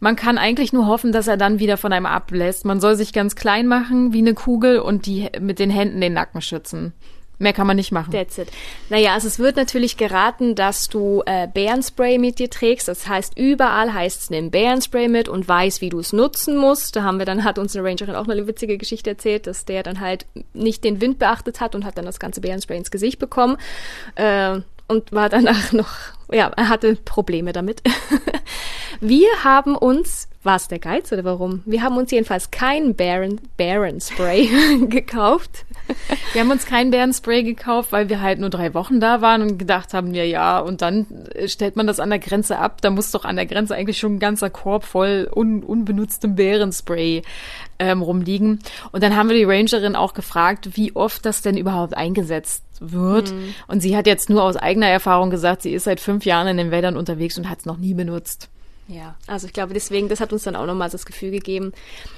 man 0.00 0.16
kann 0.16 0.38
eigentlich 0.38 0.72
nur 0.72 0.86
hoffen, 0.86 1.12
dass 1.12 1.28
er 1.28 1.36
dann 1.36 1.60
wieder 1.60 1.76
von 1.76 1.92
einem 1.92 2.06
ablässt. 2.06 2.64
Man 2.64 2.80
soll 2.80 2.96
sich 2.96 3.12
ganz 3.12 3.36
klein 3.36 3.68
machen 3.68 4.12
wie 4.12 4.18
eine 4.18 4.34
Kugel 4.34 4.80
und 4.80 5.06
die 5.06 5.28
mit 5.38 5.60
den 5.60 5.70
Händen 5.70 6.00
den 6.00 6.14
Nacken 6.14 6.40
schützen. 6.40 6.92
Mehr 7.40 7.52
kann 7.52 7.68
man 7.68 7.76
nicht 7.76 7.92
machen. 7.92 8.10
That's 8.10 8.36
it. 8.36 8.48
Naja, 8.88 9.14
also 9.14 9.28
es 9.28 9.38
wird 9.38 9.56
natürlich 9.56 9.96
geraten, 9.96 10.56
dass 10.56 10.88
du 10.88 11.22
äh, 11.24 11.46
Bärenspray 11.46 12.18
mit 12.18 12.40
dir 12.40 12.50
trägst. 12.50 12.88
Das 12.88 13.06
heißt, 13.06 13.38
überall 13.38 13.94
heißt 13.94 14.22
es, 14.22 14.30
nimm 14.30 14.50
Bärenspray 14.50 15.06
mit 15.06 15.28
und 15.28 15.46
weiß, 15.46 15.80
wie 15.80 15.88
du 15.88 16.00
es 16.00 16.12
nutzen 16.12 16.56
musst. 16.56 16.96
Da 16.96 17.04
haben 17.04 17.20
wir 17.20 17.26
dann, 17.26 17.44
hat 17.44 17.60
unsere 17.60 17.84
Rangerin 17.84 18.16
auch 18.16 18.26
eine 18.26 18.48
witzige 18.48 18.76
Geschichte 18.76 19.10
erzählt, 19.10 19.46
dass 19.46 19.64
der 19.64 19.84
dann 19.84 20.00
halt 20.00 20.26
nicht 20.52 20.82
den 20.82 21.00
Wind 21.00 21.20
beachtet 21.20 21.60
hat 21.60 21.76
und 21.76 21.84
hat 21.84 21.96
dann 21.96 22.06
das 22.06 22.18
ganze 22.18 22.40
Bärenspray 22.40 22.76
ins 22.76 22.90
Gesicht 22.90 23.20
bekommen. 23.20 23.56
Äh, 24.16 24.60
und 24.88 25.12
war 25.12 25.28
danach 25.28 25.72
noch, 25.72 25.90
ja, 26.32 26.50
er 26.56 26.68
hatte 26.68 26.96
Probleme 26.96 27.52
damit. 27.52 27.82
Wir 29.00 29.28
haben 29.44 29.76
uns, 29.76 30.28
war 30.42 30.56
es 30.56 30.66
der 30.66 30.80
Geiz 30.80 31.12
oder 31.12 31.22
warum? 31.22 31.62
Wir 31.66 31.82
haben 31.82 31.96
uns 31.96 32.10
jedenfalls 32.10 32.50
kein 32.50 32.96
Bären, 32.96 33.40
Bärenspray 33.56 34.48
gekauft. 34.88 35.64
Wir 36.32 36.40
haben 36.40 36.50
uns 36.50 36.66
kein 36.66 36.90
Bärenspray 36.90 37.44
gekauft, 37.44 37.92
weil 37.92 38.08
wir 38.08 38.20
halt 38.20 38.40
nur 38.40 38.50
drei 38.50 38.74
Wochen 38.74 38.98
da 38.98 39.20
waren 39.20 39.42
und 39.42 39.58
gedacht 39.58 39.94
haben, 39.94 40.14
ja, 40.14 40.24
ja, 40.24 40.58
und 40.58 40.82
dann 40.82 41.06
äh, 41.34 41.46
stellt 41.46 41.76
man 41.76 41.86
das 41.86 42.00
an 42.00 42.10
der 42.10 42.18
Grenze 42.18 42.58
ab. 42.58 42.80
Da 42.80 42.90
muss 42.90 43.12
doch 43.12 43.24
an 43.24 43.36
der 43.36 43.46
Grenze 43.46 43.76
eigentlich 43.76 43.98
schon 43.98 44.16
ein 44.16 44.18
ganzer 44.18 44.50
Korb 44.50 44.84
voll 44.84 45.30
un 45.32 45.62
unbenutztem 45.62 46.34
Bärenspray 46.34 47.22
ähm, 47.78 48.02
rumliegen. 48.02 48.58
Und 48.90 49.02
dann 49.02 49.16
haben 49.16 49.28
wir 49.28 49.36
die 49.36 49.44
Rangerin 49.44 49.94
auch 49.94 50.12
gefragt, 50.12 50.70
wie 50.76 50.96
oft 50.96 51.24
das 51.24 51.42
denn 51.42 51.56
überhaupt 51.56 51.96
eingesetzt 51.96 52.64
wird. 52.80 53.32
Und 53.66 53.80
sie 53.80 53.96
hat 53.96 54.06
jetzt 54.06 54.30
nur 54.30 54.42
aus 54.42 54.56
eigener 54.56 54.88
Erfahrung 54.88 55.30
gesagt, 55.30 55.62
sie 55.62 55.72
ist 55.72 55.84
seit 55.84 56.00
fünf 56.00 56.17
Jahren 56.24 56.48
in 56.48 56.56
den 56.56 56.70
Wäldern 56.70 56.96
unterwegs 56.96 57.38
und 57.38 57.48
hat 57.48 57.60
es 57.60 57.66
noch 57.66 57.76
nie 57.76 57.94
benutzt. 57.94 58.48
Ja, 58.88 59.16
also 59.26 59.46
ich 59.46 59.52
glaube, 59.52 59.74
deswegen, 59.74 60.08
das 60.08 60.20
hat 60.20 60.32
uns 60.32 60.44
dann 60.44 60.56
auch 60.56 60.66
nochmal 60.66 60.88
das 60.88 61.04
Gefühl 61.04 61.30
gegeben. 61.30 61.72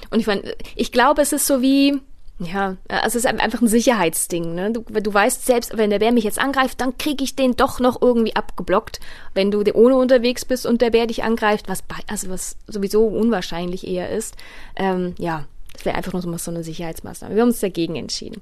Und 0.09 0.19
ich 0.19 0.27
meine, 0.27 0.55
ich 0.75 0.91
glaube, 0.91 1.21
es 1.21 1.33
ist 1.33 1.45
so 1.45 1.61
wie, 1.61 1.99
ja, 2.39 2.77
also 2.87 3.19
es 3.19 3.25
ist 3.25 3.25
einfach 3.25 3.61
ein 3.61 3.67
Sicherheitsding. 3.67 4.55
Ne? 4.55 4.71
Du, 4.71 4.81
du 4.81 5.13
weißt 5.13 5.45
selbst, 5.45 5.77
wenn 5.77 5.89
der 5.89 5.99
Bär 5.99 6.13
mich 6.13 6.23
jetzt 6.23 6.39
angreift, 6.39 6.79
dann 6.79 6.97
kriege 6.97 7.23
ich 7.23 7.35
den 7.35 7.55
doch 7.55 7.79
noch 7.79 8.01
irgendwie 8.01 8.35
abgeblockt. 8.35 9.01
Wenn 9.33 9.51
du 9.51 9.63
ohne 9.75 9.95
unterwegs 9.97 10.45
bist 10.45 10.65
und 10.65 10.81
der 10.81 10.91
Bär 10.91 11.07
dich 11.07 11.23
angreift, 11.23 11.67
was 11.67 11.83
also 12.07 12.29
was 12.29 12.55
sowieso 12.67 13.05
unwahrscheinlich 13.05 13.85
eher 13.85 14.09
ist, 14.09 14.37
ähm, 14.77 15.13
ja, 15.19 15.45
das 15.73 15.85
wäre 15.85 15.95
einfach 15.95 16.13
nur 16.13 16.39
so 16.39 16.51
eine 16.51 16.63
Sicherheitsmaßnahme. 16.63 17.35
Wir 17.35 17.41
haben 17.41 17.49
uns 17.49 17.59
dagegen 17.59 17.95
entschieden. 17.95 18.41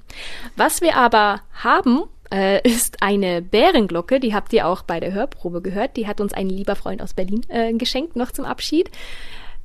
Was 0.56 0.80
wir 0.80 0.96
aber 0.96 1.42
haben, 1.52 2.04
äh, 2.32 2.60
ist 2.68 3.02
eine 3.02 3.42
Bärenglocke. 3.42 4.20
Die 4.20 4.34
habt 4.34 4.52
ihr 4.52 4.66
auch 4.66 4.82
bei 4.82 5.00
der 5.00 5.12
Hörprobe 5.12 5.62
gehört. 5.62 5.96
Die 5.96 6.06
hat 6.06 6.20
uns 6.20 6.32
ein 6.32 6.48
lieber 6.48 6.76
Freund 6.76 7.02
aus 7.02 7.14
Berlin 7.14 7.44
äh, 7.48 7.72
geschenkt, 7.72 8.16
noch 8.16 8.32
zum 8.32 8.44
Abschied. 8.44 8.90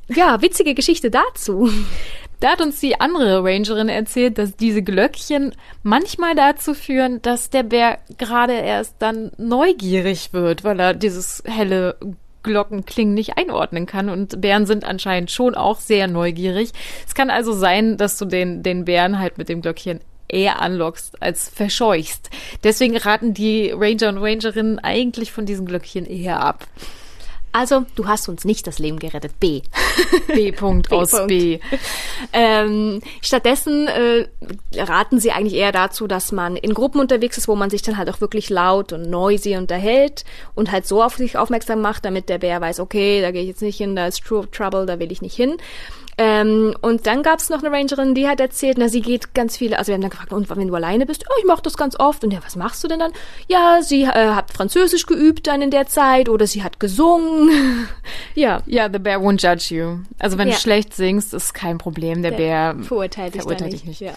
Ja, 0.07 0.41
witzige 0.41 0.73
Geschichte 0.73 1.11
dazu. 1.11 1.69
Da 2.41 2.51
hat 2.51 2.61
uns 2.61 2.81
die 2.81 2.99
andere 2.99 3.45
Rangerin 3.45 3.87
erzählt, 3.87 4.37
dass 4.37 4.57
diese 4.57 4.83
Glöckchen 4.83 5.55
manchmal 5.83 6.35
dazu 6.35 6.73
führen, 6.73 7.21
dass 7.21 7.49
der 7.49 7.63
Bär 7.63 7.97
gerade 8.17 8.53
erst 8.53 8.95
dann 8.99 9.31
neugierig 9.37 10.33
wird, 10.33 10.65
weil 10.65 10.77
er 10.81 10.93
dieses 10.93 11.41
helle 11.45 11.95
Glockenklingen 12.43 13.13
nicht 13.13 13.37
einordnen 13.37 13.85
kann. 13.85 14.09
Und 14.09 14.41
Bären 14.41 14.65
sind 14.65 14.83
anscheinend 14.83 15.31
schon 15.31 15.55
auch 15.55 15.79
sehr 15.79 16.07
neugierig. 16.07 16.71
Es 17.07 17.15
kann 17.15 17.29
also 17.29 17.53
sein, 17.53 17.95
dass 17.97 18.17
du 18.17 18.25
den, 18.25 18.63
den 18.63 18.83
Bären 18.83 19.17
halt 19.17 19.37
mit 19.37 19.47
dem 19.47 19.61
Glöckchen 19.61 20.01
eher 20.27 20.61
anlockst 20.61 21.21
als 21.21 21.49
verscheuchst. 21.49 22.29
Deswegen 22.63 22.97
raten 22.97 23.33
die 23.33 23.71
Ranger 23.71 24.09
und 24.09 24.17
Rangerinnen 24.17 24.79
eigentlich 24.79 25.31
von 25.31 25.45
diesen 25.45 25.65
Glöckchen 25.65 26.05
eher 26.05 26.41
ab. 26.41 26.67
Also, 27.55 27.85
du 27.95 28.05
hast 28.05 28.27
uns 28.27 28.43
nicht 28.43 28.67
das 28.67 28.79
Leben 28.79 28.99
gerettet. 28.99 29.39
B. 29.39 29.61
B. 30.27 30.51
-Punkt 30.51 30.91
aus. 30.91 31.15
B. 31.25 31.59
Ähm, 32.33 33.01
stattdessen 33.21 33.87
äh, 33.87 34.27
raten 34.75 35.21
sie 35.21 35.31
eigentlich 35.31 35.53
eher 35.53 35.71
dazu, 35.71 36.05
dass 36.05 36.33
man 36.33 36.57
in 36.57 36.73
Gruppen 36.73 36.99
unterwegs 36.99 37.37
ist, 37.37 37.47
wo 37.47 37.55
man 37.55 37.69
sich 37.69 37.81
dann 37.81 37.95
halt 37.95 38.09
auch 38.09 38.19
wirklich 38.19 38.49
laut 38.49 38.91
und 38.91 39.09
noisy 39.09 39.55
unterhält 39.55 40.25
und 40.53 40.69
halt 40.69 40.85
so 40.85 41.01
auf 41.01 41.15
sich 41.15 41.37
aufmerksam 41.37 41.79
macht, 41.79 42.03
damit 42.03 42.27
der 42.27 42.39
Bär 42.39 42.59
weiß, 42.59 42.81
okay, 42.81 43.21
da 43.21 43.31
gehe 43.31 43.43
ich 43.43 43.47
jetzt 43.47 43.61
nicht 43.61 43.77
hin, 43.77 43.95
da 43.95 44.07
ist 44.07 44.25
True 44.25 44.51
Trouble, 44.51 44.85
da 44.85 44.99
will 44.99 45.13
ich 45.13 45.21
nicht 45.21 45.37
hin. 45.37 45.55
Ähm, 46.17 46.73
und 46.81 47.07
dann 47.07 47.23
gab's 47.23 47.49
noch 47.49 47.61
eine 47.61 47.75
Rangerin, 47.75 48.15
die 48.15 48.27
hat 48.27 48.39
erzählt, 48.39 48.77
na, 48.77 48.87
sie 48.87 49.01
geht 49.01 49.33
ganz 49.33 49.57
viele, 49.57 49.77
also 49.77 49.89
wir 49.89 49.95
haben 49.95 50.01
dann 50.01 50.11
gefragt, 50.11 50.31
und 50.31 50.49
wenn 50.49 50.67
du 50.67 50.75
alleine 50.75 51.05
bist, 51.05 51.25
oh, 51.29 51.33
ich 51.39 51.45
mache 51.45 51.61
das 51.61 51.75
ganz 51.75 51.99
oft. 51.99 52.23
Und 52.23 52.31
ja, 52.31 52.39
was 52.43 52.55
machst 52.55 52.83
du 52.83 52.87
denn 52.87 52.99
dann? 52.99 53.11
Ja, 53.47 53.79
sie 53.81 54.03
äh, 54.03 54.07
hat 54.29 54.51
Französisch 54.51 55.05
geübt 55.07 55.47
dann 55.47 55.61
in 55.61 55.71
der 55.71 55.87
Zeit 55.87 56.29
oder 56.29 56.47
sie 56.47 56.63
hat 56.63 56.79
gesungen. 56.79 57.87
ja. 58.35 58.61
Ja, 58.65 58.89
the 58.91 58.99
bear 58.99 59.19
won't 59.19 59.41
judge 59.41 59.75
you. 59.75 59.97
Also 60.17 60.37
wenn 60.37 60.47
Ja. 60.47 60.53
du 60.53 60.59
schlecht 60.59 60.93
singst, 60.93 61.33
ist 61.33 61.53
kein 61.53 61.77
Problem. 61.77 62.21
Der, 62.21 62.31
Bär 62.31 62.75
verurteilt 62.81 63.35
dich, 63.35 63.41
verurteilt 63.41 63.73
dich 63.73 63.83
nicht. 63.85 63.99
Ja. 63.99 64.13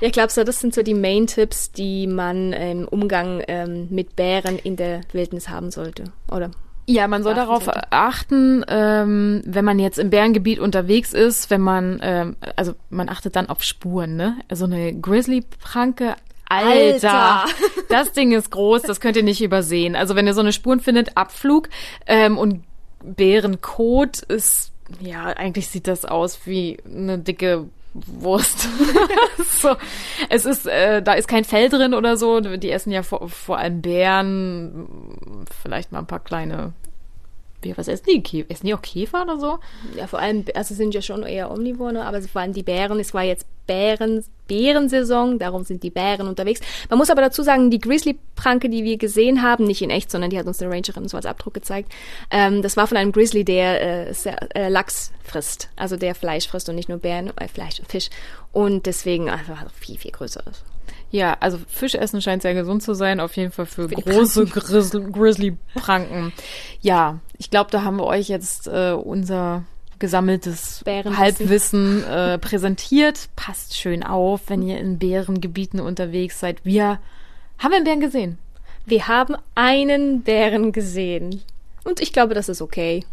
Ja, 0.00 0.06
ich 0.06 0.12
glaube 0.12 0.30
so, 0.30 0.44
das 0.44 0.60
sind 0.60 0.74
so 0.74 0.82
die 0.82 0.94
Main-Tipps, 0.94 1.72
die 1.72 2.06
man 2.06 2.52
im 2.52 2.86
Umgang 2.86 3.42
ähm, 3.48 3.88
mit 3.90 4.14
Bären 4.14 4.56
in 4.58 4.76
der 4.76 5.00
Wildnis 5.12 5.48
haben 5.48 5.72
sollte. 5.72 6.04
Oder? 6.30 6.52
Ja, 6.90 7.06
man 7.06 7.22
soll 7.22 7.34
darauf 7.34 7.64
sollte. 7.64 7.92
achten, 7.92 8.64
ähm, 8.66 9.42
wenn 9.44 9.64
man 9.64 9.78
jetzt 9.78 9.98
im 9.98 10.08
Bärengebiet 10.08 10.58
unterwegs 10.58 11.12
ist, 11.12 11.50
wenn 11.50 11.60
man, 11.60 12.00
ähm, 12.02 12.36
also 12.56 12.72
man 12.88 13.10
achtet 13.10 13.36
dann 13.36 13.50
auf 13.50 13.62
Spuren, 13.62 14.16
ne? 14.16 14.38
So 14.50 14.64
eine 14.64 14.98
Grizzly-Pranke, 14.98 16.16
Alter, 16.48 17.42
Alter. 17.42 17.44
das 17.90 18.12
Ding 18.12 18.32
ist 18.32 18.50
groß, 18.50 18.82
das 18.82 19.00
könnt 19.00 19.18
ihr 19.18 19.22
nicht 19.22 19.42
übersehen. 19.42 19.96
Also 19.96 20.16
wenn 20.16 20.26
ihr 20.26 20.32
so 20.32 20.40
eine 20.40 20.54
Spuren 20.54 20.80
findet, 20.80 21.14
Abflug 21.18 21.68
ähm, 22.06 22.38
und 22.38 22.64
Bärenkot 23.04 24.20
ist, 24.20 24.72
ja, 25.00 25.24
eigentlich 25.24 25.68
sieht 25.68 25.88
das 25.88 26.06
aus 26.06 26.40
wie 26.46 26.78
eine 26.86 27.18
dicke 27.18 27.66
Wurst. 28.06 28.68
so. 29.60 29.76
Es 30.28 30.46
ist, 30.46 30.66
äh, 30.66 31.02
da 31.02 31.14
ist 31.14 31.28
kein 31.28 31.44
Fell 31.44 31.68
drin 31.68 31.94
oder 31.94 32.16
so. 32.16 32.40
Die 32.40 32.70
essen 32.70 32.92
ja 32.92 33.02
vor, 33.02 33.28
vor 33.28 33.58
allem 33.58 33.80
Bären, 33.80 34.88
vielleicht 35.62 35.92
mal 35.92 36.00
ein 36.00 36.06
paar 36.06 36.20
kleine. 36.20 36.72
Wie, 37.60 37.76
was 37.76 37.88
essen 37.88 38.04
die? 38.08 38.22
Kä- 38.22 38.44
Essen 38.48 38.66
die 38.66 38.74
auch 38.74 38.82
Käfer 38.82 39.22
oder 39.22 39.36
so? 39.40 39.58
Ja, 39.96 40.06
vor 40.06 40.20
allem, 40.20 40.44
also 40.54 40.74
sind 40.76 40.94
ja 40.94 41.02
schon 41.02 41.24
eher 41.24 41.50
Omnivore, 41.50 41.92
ne? 41.92 42.04
aber 42.04 42.22
vor 42.22 42.40
allem 42.40 42.52
die 42.52 42.62
Bären, 42.62 43.00
es 43.00 43.12
war 43.14 43.24
jetzt 43.24 43.46
Bären, 43.66 44.24
Bärensaison, 44.46 45.40
darum 45.40 45.64
sind 45.64 45.82
die 45.82 45.90
Bären 45.90 46.28
unterwegs. 46.28 46.60
Man 46.88 46.98
muss 47.00 47.10
aber 47.10 47.20
dazu 47.20 47.42
sagen, 47.42 47.68
die 47.72 47.80
Grizzly-Pranke, 47.80 48.68
die 48.68 48.84
wir 48.84 48.96
gesehen 48.96 49.42
haben, 49.42 49.64
nicht 49.64 49.82
in 49.82 49.90
echt, 49.90 50.08
sondern 50.10 50.30
die 50.30 50.38
hat 50.38 50.46
uns 50.46 50.62
eine 50.62 50.72
Rangerin 50.72 51.08
so 51.08 51.16
als 51.16 51.26
Abdruck 51.26 51.52
gezeigt, 51.54 51.92
ähm, 52.30 52.62
das 52.62 52.76
war 52.76 52.86
von 52.86 52.96
einem 52.96 53.10
Grizzly, 53.10 53.44
der 53.44 54.06
äh, 54.08 54.14
äh, 54.54 54.68
Lachs 54.68 55.10
frisst, 55.24 55.68
also 55.74 55.96
der 55.96 56.14
Fleisch 56.14 56.46
frisst 56.46 56.68
und 56.68 56.76
nicht 56.76 56.88
nur 56.88 56.98
Bären, 56.98 57.32
äh, 57.38 57.48
Fleisch 57.48 57.80
und 57.80 57.90
Fisch. 57.90 58.08
Und 58.52 58.86
deswegen 58.86 59.28
einfach 59.30 59.68
viel, 59.72 59.98
viel 59.98 60.12
größer 60.12 60.44
ist. 60.48 60.64
Ja, 61.10 61.36
also 61.40 61.58
Fisch 61.68 61.94
essen 61.94 62.20
scheint 62.20 62.42
sehr 62.42 62.54
gesund 62.54 62.82
zu 62.82 62.92
sein, 62.94 63.18
auf 63.20 63.36
jeden 63.36 63.50
Fall 63.50 63.66
für, 63.66 63.88
die 63.88 63.94
große 63.94 64.44
Grizzly- 64.44 65.10
Grizzly-Pranken. 65.10 66.32
ja, 66.80 67.18
ich 67.38 67.50
glaube, 67.50 67.70
da 67.70 67.82
haben 67.82 67.96
wir 67.96 68.04
euch 68.04 68.28
jetzt 68.28 68.66
äh, 68.66 68.92
unser 68.92 69.64
gesammeltes. 69.98 70.82
Halbwissen 70.86 72.04
äh, 72.04 72.38
präsentiert. 72.38 73.28
Passt 73.36 73.76
schön 73.76 74.02
auf, 74.02 74.42
wenn 74.48 74.62
ihr 74.62 74.78
in 74.78 74.98
Bärengebieten 74.98 75.80
unterwegs 75.80 76.40
seid. 76.40 76.64
Wir 76.64 76.98
haben 77.58 77.72
einen 77.72 77.84
Bären 77.84 78.00
gesehen. 78.00 78.38
Wir 78.86 79.08
haben 79.08 79.34
einen 79.54 80.22
Bären 80.22 80.72
gesehen. 80.72 81.42
Und 81.84 82.00
ich 82.00 82.12
glaube, 82.12 82.34
das 82.34 82.48
ist 82.48 82.60
okay. 82.62 83.04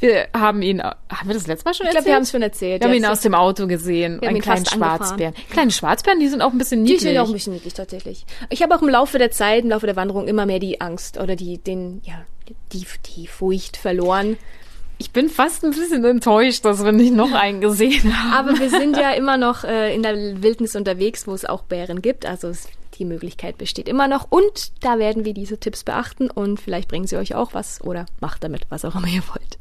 Wir 0.00 0.28
haben 0.34 0.62
ihn, 0.62 0.82
haben 0.82 0.98
wir 1.26 1.34
das 1.34 1.46
letzte 1.46 1.64
Mal 1.66 1.74
schon 1.74 1.86
Ich 1.86 1.90
glaube, 1.92 1.98
erzählt? 1.98 2.06
wir 2.06 2.14
haben 2.14 2.22
es 2.22 2.30
schon 2.30 2.42
erzählt. 2.42 2.82
Wir 2.82 2.88
haben 2.88 2.96
ihn 2.96 3.06
aus 3.06 3.20
dem 3.20 3.34
Auto 3.34 3.66
gesehen, 3.66 4.20
einen 4.22 4.40
kleinen. 4.40 4.66
Schwarzbären. 4.66 5.34
Kleine 5.50 5.70
Schwarzbären, 5.70 6.20
die 6.20 6.28
sind 6.28 6.42
auch 6.42 6.52
ein 6.52 6.58
bisschen 6.58 6.84
Die 6.84 6.92
niedlich. 6.92 7.10
sind 7.12 7.18
auch 7.18 7.26
ein 7.26 7.32
bisschen 7.32 7.52
niedlich 7.54 7.74
tatsächlich. 7.74 8.26
Ich 8.50 8.62
habe 8.62 8.74
auch 8.76 8.82
im 8.82 8.88
Laufe 8.88 9.18
der 9.18 9.30
Zeit, 9.30 9.64
im 9.64 9.70
Laufe 9.70 9.86
der 9.86 9.96
Wanderung 9.96 10.26
immer 10.28 10.46
mehr 10.46 10.58
die 10.58 10.80
Angst 10.80 11.18
oder 11.18 11.36
die, 11.36 11.58
den, 11.58 12.00
ja, 12.04 12.14
die, 12.72 12.86
die 13.16 13.26
Furcht 13.26 13.76
verloren. 13.76 14.36
ich 14.98 15.10
bin 15.10 15.28
fast 15.28 15.64
ein 15.64 15.70
bisschen 15.72 16.04
enttäuscht, 16.04 16.64
dass 16.64 16.84
wir 16.84 16.92
nicht 16.92 17.12
noch 17.14 17.32
einen 17.32 17.60
gesehen 17.60 18.16
haben. 18.16 18.48
Aber 18.48 18.58
wir 18.58 18.70
sind 18.70 18.96
ja 18.96 19.12
immer 19.12 19.36
noch 19.36 19.64
äh, 19.64 19.94
in 19.94 20.02
der 20.02 20.42
Wildnis 20.42 20.76
unterwegs, 20.76 21.26
wo 21.26 21.32
es 21.34 21.44
auch 21.44 21.62
Bären 21.62 22.00
gibt. 22.02 22.26
Also 22.26 22.48
es, 22.48 22.68
die 22.98 23.04
Möglichkeit 23.04 23.58
besteht 23.58 23.88
immer 23.88 24.06
noch. 24.06 24.26
Und 24.30 24.72
da 24.84 24.98
werden 24.98 25.24
wir 25.24 25.34
diese 25.34 25.58
Tipps 25.58 25.82
beachten 25.82 26.30
und 26.30 26.60
vielleicht 26.60 26.88
bringen 26.88 27.06
sie 27.08 27.16
euch 27.16 27.34
auch 27.34 27.54
was 27.54 27.82
oder 27.82 28.06
macht 28.20 28.44
damit, 28.44 28.66
was 28.68 28.84
auch 28.84 28.94
immer 28.94 29.08
ihr 29.08 29.22
wollt. 29.28 29.58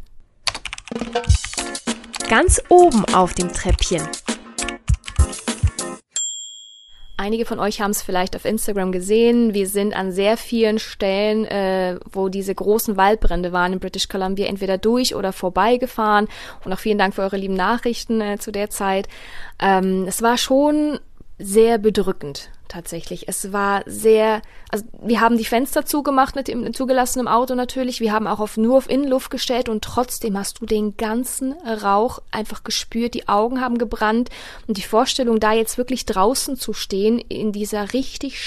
Ganz 2.29 2.61
oben 2.69 3.05
auf 3.13 3.33
dem 3.33 3.51
Treppchen. 3.51 4.01
Einige 7.15 7.45
von 7.45 7.59
euch 7.59 7.79
haben 7.79 7.91
es 7.91 8.01
vielleicht 8.01 8.35
auf 8.35 8.43
Instagram 8.43 8.91
gesehen. 8.91 9.53
Wir 9.53 9.67
sind 9.67 9.95
an 9.95 10.11
sehr 10.11 10.35
vielen 10.35 10.79
Stellen, 10.79 11.45
äh, 11.45 11.99
wo 12.11 12.27
diese 12.27 12.53
großen 12.53 12.97
Waldbrände 12.97 13.51
waren 13.53 13.73
in 13.73 13.79
British 13.79 14.09
Columbia, 14.09 14.47
entweder 14.47 14.77
durch 14.77 15.15
oder 15.15 15.31
vorbeigefahren. 15.31 16.27
Und 16.65 16.73
auch 16.73 16.79
vielen 16.79 16.97
Dank 16.97 17.15
für 17.15 17.21
eure 17.21 17.37
lieben 17.37 17.53
Nachrichten 17.53 18.19
äh, 18.19 18.39
zu 18.39 18.51
der 18.51 18.69
Zeit. 18.69 19.07
Ähm, 19.61 20.05
es 20.07 20.21
war 20.21 20.37
schon 20.37 20.99
sehr 21.37 21.77
bedrückend 21.77 22.49
tatsächlich. 22.73 23.27
Es 23.27 23.53
war 23.53 23.83
sehr, 23.85 24.41
also 24.69 24.83
wir 25.01 25.21
haben 25.21 25.37
die 25.37 25.45
Fenster 25.45 25.85
zugemacht 25.85 26.35
mit 26.35 26.47
dem 26.47 26.73
zugelassenen 26.73 27.27
Auto 27.27 27.55
natürlich. 27.55 27.99
Wir 27.99 28.11
haben 28.11 28.27
auch 28.27 28.39
auf 28.39 28.57
nur 28.57 28.77
auf 28.77 28.89
Innenluft 28.89 29.29
gestellt 29.29 29.69
und 29.69 29.83
trotzdem 29.83 30.37
hast 30.37 30.59
du 30.59 30.65
den 30.65 30.97
ganzen 30.97 31.53
Rauch 31.53 32.19
einfach 32.31 32.63
gespürt. 32.63 33.13
Die 33.13 33.27
Augen 33.27 33.61
haben 33.61 33.77
gebrannt 33.77 34.29
und 34.67 34.77
die 34.77 34.81
Vorstellung, 34.81 35.39
da 35.39 35.53
jetzt 35.53 35.77
wirklich 35.77 36.05
draußen 36.05 36.57
zu 36.57 36.73
stehen 36.73 37.19
in 37.19 37.51
dieser 37.51 37.93
richtig 37.93 38.43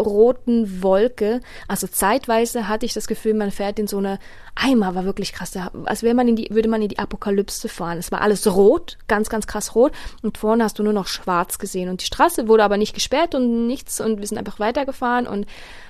schwarz-roten 0.00 0.82
Wolke. 0.82 1.40
Also 1.68 1.86
zeitweise 1.86 2.68
hatte 2.68 2.86
ich 2.86 2.94
das 2.94 3.06
Gefühl, 3.06 3.34
man 3.34 3.50
fährt 3.50 3.78
in 3.78 3.86
so 3.86 3.98
eine 3.98 4.18
Eimer 4.54 4.94
war 4.94 5.04
wirklich 5.04 5.32
krass. 5.32 5.56
Als 5.84 6.02
wäre 6.02 6.14
man 6.14 6.28
in 6.28 6.36
die, 6.36 6.48
würde 6.50 6.68
man 6.68 6.82
in 6.82 6.88
die 6.88 6.98
Apokalypse 6.98 7.68
fahren. 7.68 7.98
Es 7.98 8.12
war 8.12 8.20
alles 8.20 8.46
rot, 8.46 8.98
ganz, 9.06 9.28
ganz 9.28 9.46
krass 9.46 9.74
rot. 9.74 9.92
Und 10.22 10.38
vorne 10.38 10.64
hast 10.64 10.78
du 10.78 10.82
nur 10.82 10.92
noch 10.92 11.06
schwarz 11.06 11.58
gesehen. 11.58 11.88
Und 11.88 12.02
die 12.02 12.06
Straße 12.06 12.48
wurde 12.48 12.64
aber 12.64 12.76
nicht 12.76 12.94
gesperrt 12.94 13.34
und 13.34 13.66
nichts. 13.66 14.00
Und 14.00 14.20
wir 14.20 14.26
sind 14.26 14.38
einfach 14.38 14.58
weitergefahren. 14.58 15.26
Und 15.26 15.46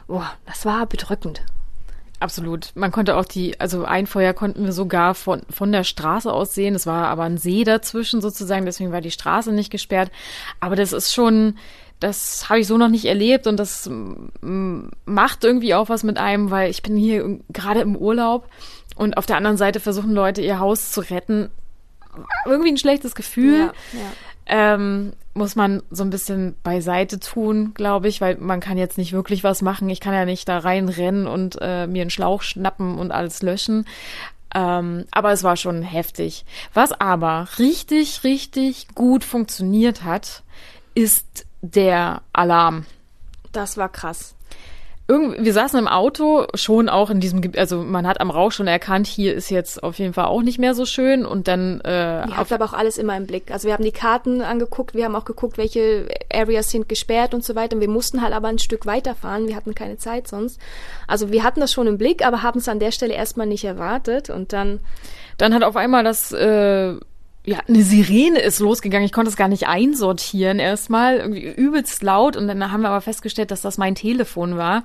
boah, 0.07 0.31
das 0.46 0.64
war 0.64 0.87
bedrückend. 0.87 1.42
Absolut. 2.20 2.73
Man 2.75 2.92
konnte 2.92 3.16
auch 3.16 3.25
die, 3.25 3.59
also 3.59 3.87
ein 3.87 4.07
Feuer 4.07 4.35
konnten 4.35 4.66
wir 4.66 4.73
sogar 4.73 5.14
von, 5.14 5.40
von 5.49 5.73
der 5.73 5.85
Straße 5.85 6.31
aus 6.31 6.55
sehen. 6.55 6.75
Es 6.75 6.87
war 6.87 7.09
aber 7.09 7.23
ein 7.23 7.38
See 7.38 7.64
dazwischen 7.64 8.20
sozusagen, 8.20 8.66
deswegen 8.66 8.92
war 8.92 9.01
die 9.01 9.11
Straße 9.11 9.53
nicht 9.53 9.70
gesperrt. 9.70 10.12
Aber 10.61 10.77
das 10.77 10.92
ist 10.92 11.14
schon, 11.14 11.57
das 12.01 12.49
habe 12.49 12.61
ich 12.61 12.67
so 12.67 12.79
noch 12.79 12.89
nicht 12.89 13.05
erlebt 13.05 13.47
und 13.47 13.59
das 13.59 13.89
mm, 13.89 14.81
macht 15.05 15.45
irgendwie 15.45 15.75
auch 15.75 15.89
was 15.89 16.03
mit 16.03 16.19
einem, 16.19 16.51
weil 16.51 16.71
ich 16.71 16.83
bin 16.83 16.97
hier 16.97 17.39
gerade 17.51 17.81
im 17.81 17.95
Urlaub 17.95 18.49
und 18.97 19.17
auf 19.17 19.27
der 19.27 19.37
anderen 19.37 19.59
Seite 19.59 19.81
versuchen 19.81 20.13
Leute 20.13 20.41
ihr 20.43 20.59
Haus 20.59 20.93
zu 20.93 21.03
retten. 21.03 21.51
Irgendwie 22.47 22.73
ein 22.73 22.79
schlechtes 22.79 23.15
Gefühl. 23.15 23.59
Ja, 23.59 23.73
ja. 23.93 24.75
ähm, 24.75 25.13
muss 25.35 25.55
man 25.57 25.83
so 25.91 26.03
ein 26.03 26.11
bisschen 26.11 26.57
beiseite 26.63 27.21
tun, 27.21 27.73
glaube 27.75 28.09
ich, 28.09 28.21
weil 28.21 28.37
man 28.37 28.61
kann 28.61 28.79
jetzt 28.79 28.99
nicht 28.99 29.13
wirklich 29.13 29.45
was 29.45 29.63
machen. 29.63 29.89
Ich 29.89 30.01
kann 30.01 30.13
ja 30.13 30.25
nicht 30.25 30.49
da 30.49 30.59
reinrennen 30.59 31.27
und 31.27 31.57
äh, 31.61 31.87
mir 31.87 32.03
einen 32.03 32.11
Schlauch 32.11 32.43
schnappen 32.43 32.99
und 32.99 33.13
alles 33.13 33.43
löschen. 33.43 33.87
Ähm, 34.55 35.05
aber 35.13 35.31
es 35.31 35.45
war 35.45 35.57
schon 35.57 35.83
heftig. 35.83 36.45
Was 36.75 36.93
aber 36.93 37.47
richtig, 37.59 38.25
richtig 38.25 38.89
gut 38.95 39.23
funktioniert 39.23 40.03
hat, 40.03 40.43
ist 40.95 41.47
der 41.62 42.23
Alarm. 42.33 42.87
Das 43.53 43.77
war 43.77 43.88
krass. 43.88 44.35
Irgendwie, 45.09 45.44
wir 45.44 45.53
saßen 45.53 45.77
im 45.77 45.88
Auto 45.88 46.46
schon 46.55 46.88
auch 46.88 47.11
in 47.11 47.18
diesem, 47.18 47.42
also 47.57 47.83
man 47.83 48.07
hat 48.07 48.20
am 48.20 48.31
Rauch 48.31 48.53
schon 48.53 48.68
erkannt, 48.68 49.09
hier 49.09 49.35
ist 49.35 49.51
jetzt 49.51 49.83
auf 49.83 49.99
jeden 49.99 50.12
Fall 50.12 50.27
auch 50.27 50.40
nicht 50.40 50.61
mehr 50.61 50.73
so 50.73 50.87
schön 50.87 51.27
und 51.27 51.49
dann 51.49 51.81
äh, 51.81 52.29
Ihr 52.29 52.37
habt 52.37 52.53
aber 52.53 52.64
auch 52.64 52.75
alles 52.75 52.96
immer 52.96 53.16
im 53.16 53.27
Blick. 53.27 53.51
Also 53.51 53.66
wir 53.66 53.75
haben 53.75 53.83
die 53.83 53.90
Karten 53.90 54.40
angeguckt, 54.40 54.94
wir 54.94 55.05
haben 55.05 55.16
auch 55.16 55.25
geguckt, 55.25 55.59
welche 55.59 56.07
Areas 56.33 56.70
sind 56.70 56.88
gesperrt 56.88 57.35
und 57.35 57.42
so 57.44 57.57
weiter. 57.57 57.75
Und 57.75 57.81
wir 57.81 57.88
mussten 57.88 58.23
halt 58.23 58.33
aber 58.33 58.46
ein 58.46 58.61
Stück 58.61 58.87
weiterfahren. 58.87 59.49
Wir 59.49 59.57
hatten 59.57 59.75
keine 59.75 59.99
Zeit 59.99 60.29
sonst. 60.29 60.61
Also 61.09 61.33
wir 61.33 61.42
hatten 61.42 61.59
das 61.59 61.73
schon 61.73 61.88
im 61.88 61.99
Blick, 61.99 62.25
aber 62.25 62.44
haben 62.44 62.61
es 62.61 62.68
an 62.68 62.79
der 62.79 62.92
Stelle 62.92 63.14
erstmal 63.14 63.49
nicht 63.49 63.64
erwartet. 63.64 64.31
Und 64.31 64.53
dann, 64.53 64.79
Dann 65.38 65.55
hat 65.55 65.64
auf 65.64 65.75
einmal 65.75 66.05
das, 66.05 66.31
äh, 66.31 66.94
ja, 67.44 67.59
eine 67.66 67.83
Sirene 67.83 68.38
ist 68.38 68.61
losgegangen. 68.61 69.07
Ich 69.07 69.12
konnte 69.12 69.31
es 69.31 69.37
gar 69.37 69.48
nicht 69.48 69.66
einsortieren 69.66 70.59
erstmal. 70.59 71.16
Irgendwie 71.16 71.48
übelst 71.48 72.03
laut. 72.03 72.37
Und 72.37 72.48
dann 72.48 72.70
haben 72.70 72.83
wir 72.83 72.90
aber 72.90 73.00
festgestellt, 73.00 73.50
dass 73.50 73.62
das 73.62 73.79
mein 73.79 73.94
Telefon 73.94 74.59
war. 74.59 74.85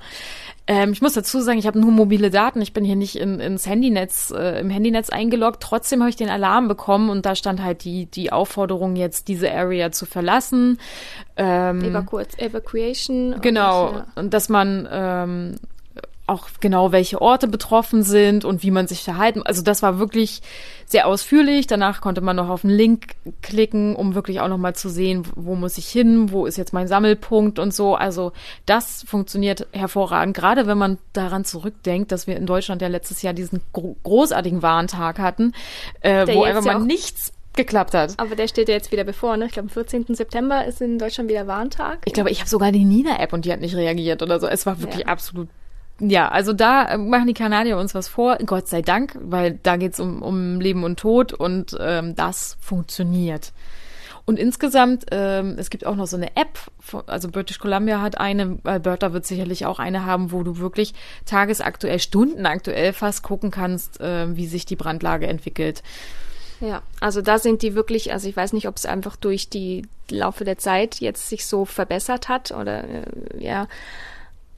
Ähm, 0.66 0.94
ich 0.94 1.02
muss 1.02 1.14
dazu 1.14 1.42
sagen, 1.42 1.60
ich 1.60 1.68
habe 1.68 1.80
nur 1.80 1.92
mobile 1.92 2.30
Daten. 2.30 2.62
Ich 2.62 2.72
bin 2.72 2.86
hier 2.86 2.96
nicht 2.96 3.18
in, 3.18 3.42
ins 3.42 3.68
Handynetz, 3.68 4.32
äh, 4.32 4.62
im 4.62 4.70
Handynetz 4.70 5.10
eingeloggt. 5.10 5.62
Trotzdem 5.62 6.00
habe 6.00 6.10
ich 6.10 6.16
den 6.16 6.30
Alarm 6.30 6.70
bekommen 6.70 7.10
und 7.10 7.26
da 7.26 7.36
stand 7.36 7.62
halt 7.62 7.84
die, 7.84 8.06
die 8.06 8.32
Aufforderung, 8.32 8.96
jetzt 8.96 9.28
diese 9.28 9.52
Area 9.52 9.92
zu 9.92 10.06
verlassen. 10.06 10.80
Ähm, 11.36 11.84
Evacu 11.84 12.20
Evacuation. 12.38 13.36
Genau, 13.42 13.90
Und, 13.90 13.96
ja. 13.96 14.08
und 14.16 14.34
dass 14.34 14.48
man 14.48 14.88
ähm, 14.90 15.56
auch 16.28 16.48
genau 16.60 16.92
welche 16.92 17.22
Orte 17.22 17.48
betroffen 17.48 18.02
sind 18.04 18.46
und 18.46 18.64
wie 18.64 18.72
man 18.72 18.88
sich 18.88 19.04
verhalten. 19.04 19.44
Also 19.44 19.62
das 19.62 19.84
war 19.84 20.00
wirklich 20.00 20.42
sehr 20.88 21.08
ausführlich. 21.08 21.68
Danach 21.68 22.02
konnte 22.02 22.22
man 22.22 22.36
noch 22.36 22.50
auf 22.50 22.64
einen 22.64 22.76
Link 22.76 23.16
klicken, 23.42 23.96
um 23.96 24.16
wirklich 24.16 24.40
auch 24.40 24.48
noch 24.48 24.58
mal 24.58 24.76
zu 24.76 24.90
sehen, 24.90 25.24
wo 25.36 25.56
muss 25.56 25.78
ich 25.78 25.88
hin, 25.88 26.32
wo 26.32 26.46
ist 26.46 26.58
jetzt 26.58 26.74
mein 26.74 26.88
Sammelpunkt 26.88 27.60
und 27.60 27.74
so. 27.74 27.96
Also 27.96 28.32
das 28.66 29.04
funktioniert 29.08 29.68
hervorragend. 29.72 30.36
Gerade 30.36 30.66
wenn 30.66 30.78
man 30.78 30.98
daran 31.14 31.46
zurückdenkt, 31.46 32.12
dass 32.12 32.26
wir 32.26 32.38
in 32.38 32.48
Deutschland 32.48 32.82
ja 32.82 32.88
letztes 32.88 33.22
Jahr 33.22 33.34
diesen 33.34 33.62
gro 33.72 33.96
großartigen 34.04 34.62
Warntag 34.62 35.20
hatten, 35.20 35.54
äh, 36.02 36.26
wo 36.34 36.44
einfach 36.44 36.64
mal 36.64 36.80
nichts 36.80 37.34
geklappt 37.56 37.94
hat. 37.94 38.14
Aber 38.18 38.36
der 38.36 38.48
steht 38.48 38.68
ja 38.68 38.76
jetzt 38.76 38.92
wieder 38.92 39.04
bevor, 39.04 39.38
ne? 39.38 39.46
Ich 39.46 39.54
glaube, 39.54 39.68
am 39.68 39.70
14. 39.70 40.06
September 40.10 40.66
ist 40.66 40.82
in 40.82 41.00
Deutschland 41.00 41.30
wieder 41.30 41.48
Warntag. 41.48 42.00
Ich 42.06 42.14
glaube, 42.14 42.30
ich 42.30 42.40
habe 42.40 42.50
sogar 42.50 42.72
die 42.72 42.84
Nina-App 42.84 43.32
und 43.32 43.46
die 43.46 43.54
hat 43.54 43.62
nicht 43.62 43.76
reagiert 43.76 44.22
oder 44.22 44.40
so. 44.40 44.48
Es 44.48 44.66
war 44.66 44.82
wirklich 44.82 45.06
ja. 45.06 45.08
absolut. 45.08 45.48
Ja, 46.00 46.28
also 46.28 46.52
da 46.52 46.90
äh, 46.90 46.98
machen 46.98 47.28
die 47.28 47.34
Kanadier 47.34 47.78
uns 47.78 47.96
was 47.96 48.08
vor, 48.08 48.38
Gott 48.46 48.68
sei 48.68 48.82
Dank, 48.82 49.18
weil 49.22 49.60
da 49.64 49.78
geht's 49.78 50.00
um, 50.00 50.22
um 50.22 50.60
Leben 50.60 50.84
und 50.84 51.00
Tod 51.00 51.34
und 51.34 51.76
ähm, 51.80 52.16
das 52.16 52.58
funktioniert. 52.60 53.54
Und 54.26 54.40
insgesamt, 54.40 55.06
ähm, 55.12 55.56
es 55.58 55.70
gibt 55.70 55.86
auch 55.86 55.96
noch 55.96 56.08
so 56.08 56.18
eine 56.18 56.36
App, 56.36 56.58
also 57.06 57.30
British 57.30 57.60
Columbia 57.60 58.02
hat 58.02 58.20
eine, 58.20 58.58
Alberta 58.64 59.14
wird 59.14 59.26
sicherlich 59.26 59.68
auch 59.68 59.78
eine 59.78 60.04
haben, 60.04 60.32
wo 60.32 60.42
du 60.42 60.58
wirklich 60.58 60.96
tagesaktuell, 61.26 62.00
stundenaktuell 62.00 62.92
fast 62.92 63.22
gucken 63.22 63.52
kannst, 63.52 64.02
äh, 64.02 64.36
wie 64.36 64.48
sich 64.48 64.66
die 64.66 64.76
Brandlage 64.76 65.28
entwickelt. 65.28 65.84
Ja, 66.60 66.82
also 67.00 67.22
da 67.22 67.38
sind 67.38 67.62
die 67.62 67.76
wirklich, 67.76 68.14
also 68.14 68.28
ich 68.28 68.36
weiß 68.36 68.54
nicht, 68.54 68.68
ob 68.68 68.78
es 68.78 68.86
einfach 68.88 69.16
durch 69.16 69.50
die 69.50 69.88
Laufe 70.10 70.44
der 70.44 70.58
Zeit 70.58 70.96
jetzt 70.96 71.30
sich 71.30 71.46
so 71.46 71.66
verbessert 71.66 72.28
hat 72.28 72.52
oder 72.52 72.84
äh, 72.84 73.04
ja, 73.38 73.68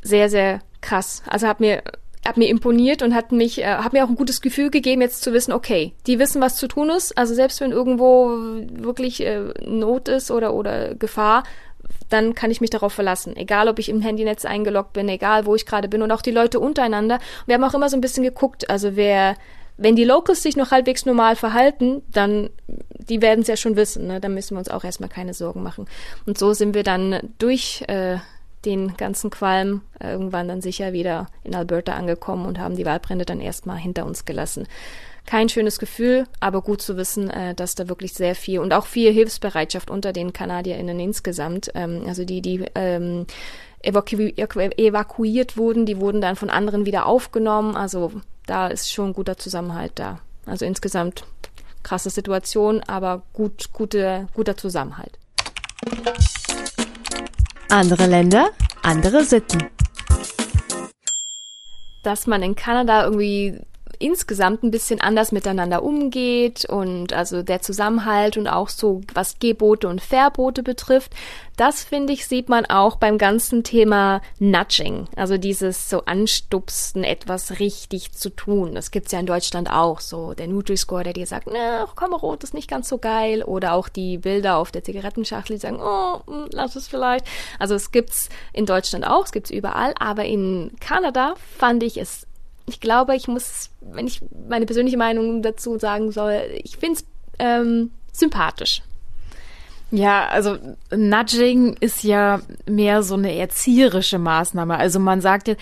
sehr, 0.07 0.29
sehr 0.29 0.61
krass. 0.81 1.21
Also 1.27 1.47
hat 1.47 1.59
mir 1.59 1.83
hat 2.27 2.35
mir 2.35 2.49
imponiert 2.49 3.03
und 3.03 3.15
hat 3.15 3.31
mich, 3.31 3.59
äh, 3.59 3.65
hat 3.65 3.93
mir 3.93 4.03
auch 4.03 4.09
ein 4.09 4.15
gutes 4.15 4.41
Gefühl 4.41 4.69
gegeben, 4.69 5.01
jetzt 5.01 5.21
zu 5.21 5.31
wissen, 5.31 5.53
okay, 5.53 5.93
die 6.07 6.19
wissen, 6.19 6.41
was 6.41 6.57
zu 6.57 6.67
tun 6.67 6.89
ist. 6.89 7.17
Also 7.17 7.33
selbst 7.33 7.61
wenn 7.61 7.71
irgendwo 7.71 8.31
wirklich 8.69 9.25
äh, 9.25 9.53
Not 9.65 10.09
ist 10.09 10.29
oder, 10.29 10.53
oder 10.53 10.93
Gefahr, 10.95 11.43
dann 12.09 12.35
kann 12.35 12.51
ich 12.51 12.59
mich 12.59 12.69
darauf 12.69 12.91
verlassen. 12.91 13.35
Egal, 13.37 13.69
ob 13.69 13.79
ich 13.79 13.87
im 13.87 14.01
Handynetz 14.01 14.43
eingeloggt 14.43 14.93
bin, 14.93 15.07
egal, 15.07 15.45
wo 15.45 15.55
ich 15.55 15.65
gerade 15.65 15.87
bin 15.87 16.01
und 16.01 16.11
auch 16.11 16.21
die 16.21 16.31
Leute 16.31 16.59
untereinander. 16.59 17.19
Wir 17.45 17.55
haben 17.55 17.63
auch 17.63 17.73
immer 17.73 17.89
so 17.89 17.95
ein 17.97 18.01
bisschen 18.01 18.23
geguckt, 18.23 18.69
also 18.69 18.95
wer, 18.95 19.35
wenn 19.77 19.95
die 19.95 20.03
Locals 20.03 20.43
sich 20.43 20.57
noch 20.57 20.71
halbwegs 20.71 21.05
normal 21.05 21.35
verhalten, 21.37 22.01
dann, 22.11 22.49
die 22.67 23.21
werden 23.21 23.41
es 23.41 23.47
ja 23.47 23.55
schon 23.55 23.77
wissen, 23.77 24.07
ne? 24.07 24.19
dann 24.19 24.33
müssen 24.33 24.55
wir 24.55 24.59
uns 24.59 24.69
auch 24.69 24.83
erstmal 24.83 25.09
keine 25.09 25.33
Sorgen 25.33 25.63
machen. 25.63 25.85
Und 26.25 26.37
so 26.37 26.53
sind 26.53 26.73
wir 26.73 26.83
dann 26.83 27.19
durch 27.39 27.83
äh, 27.87 28.17
den 28.67 28.97
ganzen 28.97 29.29
Qualm 29.29 29.81
irgendwann 29.99 30.49
dann 30.49 30.61
sicher 30.61 30.91
wieder 30.91 31.27
in 31.43 31.55
Alberta 31.55 31.93
angekommen 31.93 32.45
und 32.45 32.59
haben 32.59 32.75
die 32.75 32.85
Waldbrände 32.85 33.25
dann 33.25 33.39
erstmal 33.39 33.77
hinter 33.77 34.05
uns 34.05 34.25
gelassen. 34.25 34.67
Kein 35.25 35.49
schönes 35.49 35.79
Gefühl, 35.79 36.25
aber 36.39 36.61
gut 36.61 36.81
zu 36.81 36.97
wissen, 36.97 37.29
äh, 37.29 37.55
dass 37.55 37.75
da 37.75 37.89
wirklich 37.89 38.13
sehr 38.13 38.35
viel 38.35 38.59
und 38.59 38.73
auch 38.73 38.85
viel 38.85 39.11
Hilfsbereitschaft 39.11 39.89
unter 39.89 40.13
den 40.13 40.33
KanadierInnen 40.33 40.99
insgesamt, 40.99 41.71
ähm, 41.75 42.03
also 42.07 42.25
die, 42.25 42.41
die 42.41 42.65
ähm, 42.75 43.25
evaku 43.81 44.17
evakuiert 44.17 45.57
wurden, 45.57 45.85
die 45.85 45.99
wurden 45.99 46.21
dann 46.21 46.35
von 46.35 46.49
anderen 46.49 46.85
wieder 46.85 47.05
aufgenommen. 47.05 47.75
Also 47.75 48.11
da 48.45 48.67
ist 48.67 48.91
schon 48.91 49.13
guter 49.13 49.37
Zusammenhalt 49.37 49.93
da. 49.95 50.19
Also 50.45 50.65
insgesamt 50.65 51.23
krasse 51.83 52.09
Situation, 52.09 52.81
aber 52.83 53.23
gut, 53.33 53.71
gute, 53.71 54.27
guter 54.33 54.57
Zusammenhalt. 54.57 55.17
Andere 57.69 58.05
Länder, 58.05 58.51
andere 58.81 59.25
Sitten. 59.25 59.69
Dass 62.03 62.25
man 62.25 62.41
in 62.41 62.55
Kanada 62.55 63.03
irgendwie 63.03 63.59
insgesamt 63.99 64.63
ein 64.63 64.71
bisschen 64.71 65.01
anders 65.01 65.31
miteinander 65.31 65.83
umgeht 65.83 66.65
und 66.65 67.13
also 67.13 67.43
der 67.43 67.61
Zusammenhalt 67.61 68.37
und 68.37 68.47
auch 68.47 68.69
so 68.69 69.01
was 69.13 69.39
Gebote 69.39 69.87
und 69.87 70.01
Verbote 70.01 70.63
betrifft, 70.63 71.13
das 71.57 71.83
finde 71.83 72.13
ich 72.13 72.27
sieht 72.27 72.49
man 72.49 72.67
auch 72.67 72.97
beim 72.97 73.17
ganzen 73.17 73.63
Thema 73.63 74.21
Nudging, 74.37 75.07
also 75.15 75.37
dieses 75.39 75.89
so 75.89 76.05
Anstupsen, 76.05 77.03
etwas 77.03 77.59
richtig 77.59 78.11
zu 78.11 78.29
tun. 78.29 78.75
Das 78.75 78.91
gibt's 78.91 79.11
ja 79.11 79.19
in 79.19 79.25
Deutschland 79.25 79.71
auch, 79.71 79.99
so 79.99 80.33
der 80.35 80.47
Nutri-Score, 80.47 81.03
der 81.03 81.13
dir 81.13 81.25
sagt, 81.25 81.47
na, 81.51 81.87
komm, 81.95 82.13
rot 82.13 82.43
ist 82.43 82.53
nicht 82.53 82.69
ganz 82.69 82.87
so 82.87 82.99
geil. 82.99 83.43
Oder 83.43 83.73
auch 83.73 83.89
die 83.89 84.19
Bilder 84.19 84.57
auf 84.57 84.71
der 84.71 84.83
Zigarettenschachtel, 84.83 85.55
die 85.55 85.61
sagen, 85.61 85.79
oh, 85.81 86.21
hm, 86.27 86.47
lass 86.51 86.75
es 86.75 86.87
vielleicht. 86.87 87.25
Also 87.57 87.73
es 87.73 87.91
gibt's 87.91 88.29
in 88.53 88.67
Deutschland 88.67 89.07
auch, 89.07 89.25
es 89.25 89.31
gibt's 89.31 89.49
überall, 89.49 89.95
aber 89.99 90.25
in 90.25 90.71
Kanada 90.79 91.33
fand 91.57 91.81
ich 91.81 91.97
es 91.97 92.26
ich 92.67 92.79
glaube, 92.79 93.15
ich 93.15 93.27
muss, 93.27 93.71
wenn 93.81 94.07
ich 94.07 94.21
meine 94.47 94.65
persönliche 94.65 94.97
Meinung 94.97 95.41
dazu 95.41 95.79
sagen 95.79 96.11
soll, 96.11 96.43
ich 96.63 96.77
finde 96.77 96.99
es 96.99 97.05
ähm, 97.39 97.91
sympathisch. 98.11 98.81
Ja, 99.89 100.27
also 100.27 100.57
Nudging 100.91 101.77
ist 101.79 102.03
ja 102.03 102.41
mehr 102.65 103.03
so 103.03 103.15
eine 103.15 103.33
erzieherische 103.37 104.19
Maßnahme. 104.19 104.77
Also 104.77 104.99
man 104.99 105.21
sagt 105.21 105.47
jetzt, 105.47 105.61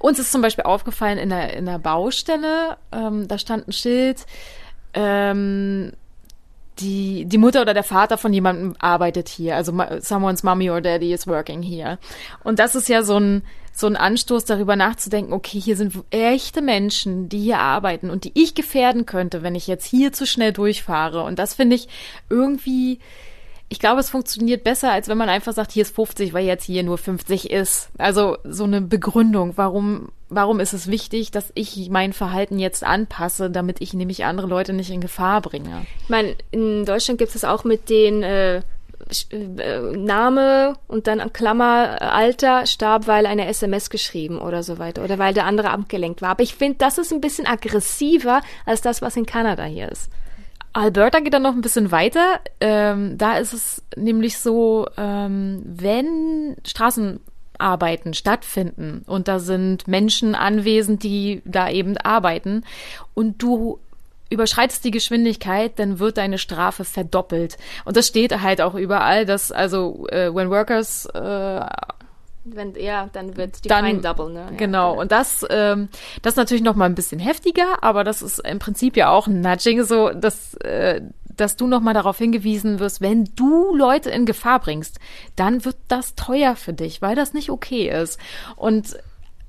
uns 0.00 0.18
ist 0.18 0.32
zum 0.32 0.40
Beispiel 0.40 0.64
aufgefallen 0.64 1.18
in 1.18 1.28
der, 1.28 1.54
in 1.54 1.66
der 1.66 1.78
Baustelle, 1.78 2.78
ähm, 2.90 3.28
da 3.28 3.38
stand 3.38 3.68
ein 3.68 3.72
Schild, 3.72 4.24
ähm, 4.94 5.92
die, 6.78 7.24
die 7.24 7.38
Mutter 7.38 7.62
oder 7.62 7.74
der 7.74 7.84
Vater 7.84 8.18
von 8.18 8.32
jemandem 8.32 8.74
arbeitet 8.78 9.28
hier. 9.28 9.56
Also 9.56 9.72
someone's 10.00 10.42
mommy 10.42 10.70
or 10.70 10.80
daddy 10.80 11.12
is 11.12 11.26
working 11.26 11.62
here. 11.62 11.98
Und 12.44 12.58
das 12.58 12.74
ist 12.74 12.88
ja 12.88 13.02
so 13.02 13.18
ein, 13.18 13.42
so 13.72 13.86
ein 13.86 13.96
Anstoß 13.96 14.44
darüber 14.44 14.76
nachzudenken, 14.76 15.32
okay, 15.32 15.60
hier 15.60 15.76
sind 15.76 15.94
echte 16.10 16.62
Menschen, 16.62 17.28
die 17.28 17.40
hier 17.40 17.58
arbeiten 17.58 18.10
und 18.10 18.24
die 18.24 18.32
ich 18.34 18.54
gefährden 18.54 19.06
könnte, 19.06 19.42
wenn 19.42 19.54
ich 19.54 19.66
jetzt 19.66 19.84
hier 19.84 20.12
zu 20.12 20.26
schnell 20.26 20.52
durchfahre. 20.52 21.22
Und 21.22 21.38
das 21.38 21.54
finde 21.54 21.76
ich 21.76 21.88
irgendwie, 22.30 23.00
ich 23.68 23.78
glaube, 23.78 24.00
es 24.00 24.10
funktioniert 24.10 24.64
besser, 24.64 24.92
als 24.92 25.08
wenn 25.08 25.18
man 25.18 25.28
einfach 25.28 25.52
sagt, 25.52 25.72
hier 25.72 25.82
ist 25.82 25.94
50, 25.94 26.32
weil 26.32 26.46
jetzt 26.46 26.64
hier 26.64 26.82
nur 26.84 26.98
50 26.98 27.50
ist. 27.50 27.90
Also 27.98 28.38
so 28.44 28.64
eine 28.64 28.80
Begründung, 28.80 29.52
warum, 29.56 30.08
warum 30.28 30.60
ist 30.60 30.72
es 30.72 30.88
wichtig, 30.88 31.30
dass 31.30 31.52
ich 31.54 31.88
mein 31.90 32.12
Verhalten 32.12 32.58
jetzt 32.58 32.84
anpasse, 32.84 33.50
damit 33.50 33.80
ich 33.80 33.94
nämlich 33.94 34.24
andere 34.24 34.46
Leute 34.46 34.72
nicht 34.72 34.90
in 34.90 35.00
Gefahr 35.00 35.40
bringe. 35.40 35.86
Ich 36.02 36.08
meine, 36.08 36.34
in 36.50 36.84
Deutschland 36.84 37.18
gibt 37.18 37.34
es 37.34 37.44
auch 37.44 37.64
mit 37.64 37.88
den 37.88 38.22
äh, 38.22 38.62
äh, 39.30 39.80
Name 39.96 40.74
und 40.88 41.06
dann 41.06 41.32
Klammer 41.32 42.02
Alter 42.02 42.66
starb, 42.66 43.06
weil 43.06 43.26
eine 43.26 43.46
SMS 43.46 43.90
geschrieben 43.90 44.38
oder 44.38 44.62
so 44.62 44.78
weiter 44.78 45.04
oder 45.04 45.18
weil 45.18 45.32
der 45.32 45.44
andere 45.44 45.70
abgelenkt 45.70 46.22
war. 46.22 46.30
Aber 46.30 46.42
ich 46.42 46.54
finde, 46.54 46.78
das 46.78 46.98
ist 46.98 47.12
ein 47.12 47.20
bisschen 47.20 47.46
aggressiver 47.46 48.40
als 48.64 48.80
das, 48.80 49.02
was 49.02 49.16
in 49.16 49.26
Kanada 49.26 49.64
hier 49.64 49.90
ist. 49.90 50.10
Alberta 50.72 51.20
geht 51.20 51.32
dann 51.32 51.42
noch 51.42 51.54
ein 51.54 51.62
bisschen 51.62 51.90
weiter. 51.90 52.40
Ähm, 52.60 53.16
da 53.16 53.38
ist 53.38 53.54
es 53.54 53.82
nämlich 53.96 54.38
so, 54.38 54.86
ähm, 54.98 55.62
wenn 55.64 56.56
Straßenarbeiten 57.56 58.14
stattfinden 58.14 59.02
und 59.06 59.28
da 59.28 59.38
sind 59.38 59.88
Menschen 59.88 60.34
anwesend, 60.34 61.02
die 61.02 61.42
da 61.44 61.68
eben 61.70 61.96
arbeiten 61.98 62.64
und 63.14 63.42
du 63.42 63.78
überschreitest 64.28 64.84
die 64.84 64.90
Geschwindigkeit, 64.90 65.78
dann 65.78 66.00
wird 66.00 66.16
deine 66.16 66.38
Strafe 66.38 66.84
verdoppelt. 66.84 67.58
Und 67.84 67.96
das 67.96 68.08
steht 68.08 68.42
halt 68.42 68.60
auch 68.60 68.74
überall, 68.74 69.24
dass 69.24 69.52
also 69.52 70.06
äh, 70.08 70.34
when 70.34 70.50
workers 70.50 71.06
äh, 71.06 71.60
wenn, 72.48 72.74
ja, 72.76 73.08
dann 73.12 73.36
wird 73.36 73.64
die 73.64 73.68
dann, 73.68 73.84
Fine 73.84 74.00
Double, 74.00 74.32
ne? 74.32 74.48
Ja, 74.52 74.56
genau. 74.56 75.00
Und 75.00 75.10
das, 75.10 75.44
ähm, 75.50 75.88
das 76.22 76.34
ist 76.34 76.36
natürlich 76.36 76.62
noch 76.62 76.76
mal 76.76 76.84
ein 76.84 76.94
bisschen 76.94 77.18
heftiger, 77.18 77.82
aber 77.82 78.04
das 78.04 78.22
ist 78.22 78.38
im 78.38 78.60
Prinzip 78.60 78.96
ja 78.96 79.10
auch 79.10 79.26
ein 79.26 79.40
Nudging, 79.40 79.82
so, 79.82 80.10
dass, 80.10 80.54
äh, 80.54 81.00
dass 81.36 81.56
du 81.56 81.66
noch 81.66 81.80
mal 81.80 81.94
darauf 81.94 82.18
hingewiesen 82.18 82.78
wirst, 82.78 83.00
wenn 83.00 83.24
du 83.36 83.74
Leute 83.74 84.10
in 84.10 84.26
Gefahr 84.26 84.60
bringst, 84.60 84.98
dann 85.36 85.64
wird 85.64 85.76
das 85.88 86.14
teuer 86.14 86.56
für 86.56 86.72
dich, 86.72 87.02
weil 87.02 87.16
das 87.16 87.34
nicht 87.34 87.50
okay 87.50 87.88
ist. 87.88 88.18
Und 88.56 88.96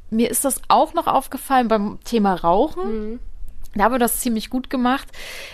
mir 0.10 0.30
ist 0.30 0.45
das 0.45 0.62
auch 0.67 0.93
noch 0.93 1.08
aufgefallen 1.08 1.67
beim 1.67 2.00
Thema 2.04 2.34
Rauchen. 2.36 3.12
Mhm 3.12 3.19
da 3.78 3.91
wird 3.91 4.02
das 4.02 4.19
ziemlich 4.19 4.50
gut 4.50 4.69
gemacht. 4.69 5.08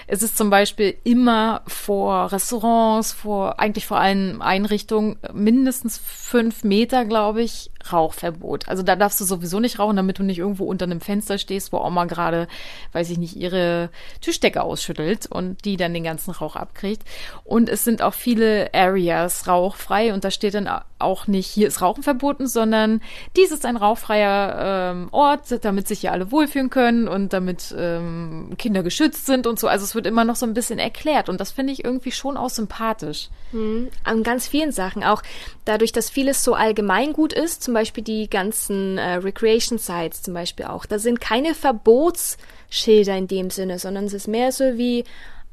Es 0.08 0.24
ist 0.24 0.38
zum 0.38 0.50
Beispiel 0.50 0.96
immer 1.04 1.62
vor 1.67 2.32
Restaurants, 2.32 3.12
vor 3.12 3.60
eigentlich 3.60 3.86
vor 3.86 4.00
allen 4.00 4.41
Einrichtungen 4.41 5.17
mindestens 5.34 5.98
fünf 5.98 6.63
Meter, 6.63 7.06
glaube 7.06 7.41
ich, 7.41 7.72
Rauchverbot. 7.91 8.67
Also 8.67 8.84
da 8.84 8.96
darfst 8.96 9.19
du 9.19 9.26
sowieso 9.26 9.60
nicht 9.60 9.80
rauchen, 9.80 9.96
damit 9.96 10.19
du 10.19 10.24
nicht 10.24 10.39
irgendwo 10.39 10.65
unter 10.65 10.86
einem 10.86 11.02
Fenster 11.02 11.38
stehst, 11.38 11.74
wo 11.74 11.80
Oma 11.80 12.06
gerade, 12.06 12.48
weiß 12.93 13.10
ich 13.10 13.17
nicht, 13.17 13.36
ihre 13.36 13.89
Tischdecke 14.22 14.62
ausschüttelt 14.63 15.28
und 15.28 15.65
die 15.65 15.78
dann 15.78 15.93
den 15.93 16.04
ganzen 16.04 16.32
Rauch 16.32 16.56
abkriegt. 16.56 17.04
Und 17.43 17.69
es 17.69 17.84
sind 17.84 18.02
auch 18.02 18.13
viele 18.13 18.74
Areas 18.74 19.48
rauchfrei 19.48 20.13
und 20.13 20.24
da 20.24 20.32
steht 20.32 20.54
dann 20.54 20.69
auch 21.00 21.28
nicht, 21.28 21.48
hier 21.48 21.67
ist 21.67 21.82
Rauchen 21.82 22.04
verboten, 22.04 22.48
sondern 22.48 23.02
dies 23.36 23.52
ist 23.52 23.65
ein 23.65 23.78
rauchfreier 23.78 24.91
ähm, 24.93 25.10
Ort, 25.12 25.63
damit 25.63 25.88
sich 25.88 26.00
hier 26.00 26.12
alle 26.12 26.32
wohlfühlen 26.32 26.69
können 26.69 27.08
und 27.08 27.34
damit 27.34 27.76
ähm, 27.78 28.54
Kinder 28.58 28.84
geschützt 28.84 29.26
sind 29.26 29.46
und 29.46 29.60
so. 29.60 29.67
Also 29.67 29.84
es 29.84 29.96
wird 29.96 30.08
immer 30.08 30.24
noch 30.24 30.36
so 30.36 30.46
ein 30.46 30.54
bisschen 30.54 30.80
erklärt 30.80 31.30
und 31.30 31.39
das 31.39 31.52
finde 31.52 31.74
ich 31.74 31.84
irgendwie 31.84 32.12
schon 32.12 32.38
auch 32.38 32.50
sympathisch. 32.50 33.30
Mhm. 33.52 33.89
An 34.04 34.24
ganz 34.24 34.48
vielen 34.48 34.72
Sachen 34.72 35.04
auch. 35.04 35.22
Dadurch, 35.65 35.91
dass 35.91 36.10
vieles 36.10 36.43
so 36.43 36.56
allgemeingut 36.56 37.34
ist, 37.34 37.63
zum 37.63 37.73
Beispiel 37.74 38.04
die 38.04 38.30
ganzen 38.30 38.98
äh, 38.98 39.16
Recreation 39.16 39.78
Sites 39.78 40.22
zum 40.22 40.34
Beispiel 40.34 40.66
auch. 40.66 40.86
Da 40.86 41.00
sind 41.00 41.22
keine 41.22 41.54
Verbotsschilder 41.54 43.18
in 43.18 43.28
dem 43.28 43.50
Sinne, 43.50 43.80
sondern 43.80 44.06
es 44.06 44.14
ist 44.14 44.28
mehr 44.28 44.52
so 44.52 44.78
wie 44.78 45.04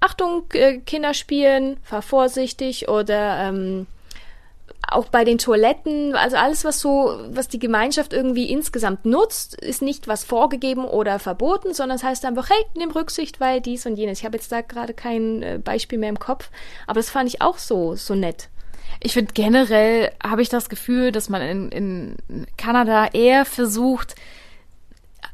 Achtung, 0.00 0.44
äh, 0.52 0.78
Kinder 0.78 1.14
spielen, 1.14 1.76
fahr 1.82 2.02
vorsichtig 2.02 2.88
oder 2.88 3.48
ähm, 3.48 3.86
auch 4.88 5.06
bei 5.06 5.24
den 5.24 5.38
Toiletten, 5.38 6.16
also 6.16 6.36
alles, 6.36 6.64
was 6.64 6.80
so, 6.80 7.18
was 7.30 7.48
die 7.48 7.58
Gemeinschaft 7.58 8.12
irgendwie 8.12 8.50
insgesamt 8.50 9.04
nutzt, 9.04 9.54
ist 9.54 9.82
nicht 9.82 10.08
was 10.08 10.24
vorgegeben 10.24 10.84
oder 10.84 11.18
verboten, 11.18 11.74
sondern 11.74 11.96
es 11.96 12.02
heißt 12.02 12.24
einfach, 12.24 12.48
hey, 12.50 12.64
nimm 12.76 12.90
Rücksicht, 12.90 13.40
weil 13.40 13.60
dies 13.60 13.86
und 13.86 13.96
jenes. 13.96 14.20
Ich 14.20 14.24
habe 14.24 14.36
jetzt 14.36 14.50
da 14.50 14.62
gerade 14.62 14.94
kein 14.94 15.42
äh, 15.42 15.60
Beispiel 15.62 15.98
mehr 15.98 16.08
im 16.08 16.18
Kopf, 16.18 16.50
aber 16.86 16.98
das 16.98 17.10
fand 17.10 17.28
ich 17.28 17.42
auch 17.42 17.58
so, 17.58 17.94
so 17.94 18.14
nett. 18.14 18.48
Ich 19.00 19.14
finde 19.14 19.32
generell 19.32 20.12
habe 20.22 20.42
ich 20.42 20.48
das 20.48 20.68
Gefühl, 20.68 21.10
dass 21.10 21.28
man 21.28 21.42
in, 21.42 21.68
in 21.70 22.46
Kanada 22.56 23.08
eher 23.12 23.44
versucht, 23.44 24.14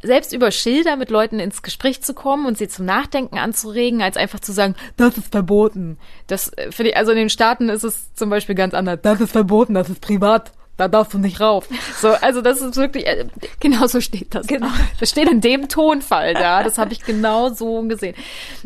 selbst 0.02 0.32
über 0.32 0.50
Schilder 0.50 0.96
mit 0.96 1.10
Leuten 1.10 1.40
ins 1.40 1.62
Gespräch 1.62 2.02
zu 2.02 2.14
kommen 2.14 2.46
und 2.46 2.58
sie 2.58 2.68
zum 2.68 2.84
Nachdenken 2.86 3.38
anzuregen, 3.38 4.02
als 4.02 4.16
einfach 4.16 4.40
zu 4.40 4.52
sagen, 4.52 4.74
das 4.96 5.18
ist 5.18 5.32
verboten. 5.32 5.98
Das 6.26 6.52
äh, 6.52 6.70
finde 6.70 6.90
ich, 6.90 6.96
also 6.96 7.12
in 7.12 7.18
den 7.18 7.30
Staaten 7.30 7.68
ist 7.68 7.84
es 7.84 8.14
zum 8.14 8.30
Beispiel 8.30 8.54
ganz 8.54 8.74
anders. 8.74 9.00
Das 9.02 9.20
ist 9.20 9.32
verboten, 9.32 9.74
das 9.74 9.90
ist 9.90 10.00
privat. 10.00 10.52
Da 10.76 10.88
darfst 10.88 11.14
du 11.14 11.18
nicht 11.18 11.40
rauf. 11.40 11.68
So, 12.00 12.08
also 12.08 12.42
das 12.42 12.60
ist 12.60 12.76
wirklich, 12.76 13.06
äh, 13.06 13.24
genau 13.60 13.86
so 13.86 14.02
steht 14.02 14.34
das. 14.34 14.46
Genau. 14.46 14.68
Das 15.00 15.10
steht 15.10 15.30
in 15.30 15.40
dem 15.40 15.68
Tonfall 15.68 16.34
da. 16.34 16.62
Das 16.62 16.76
habe 16.76 16.92
ich 16.92 17.00
genau 17.04 17.48
so 17.48 17.82
gesehen. 17.82 18.14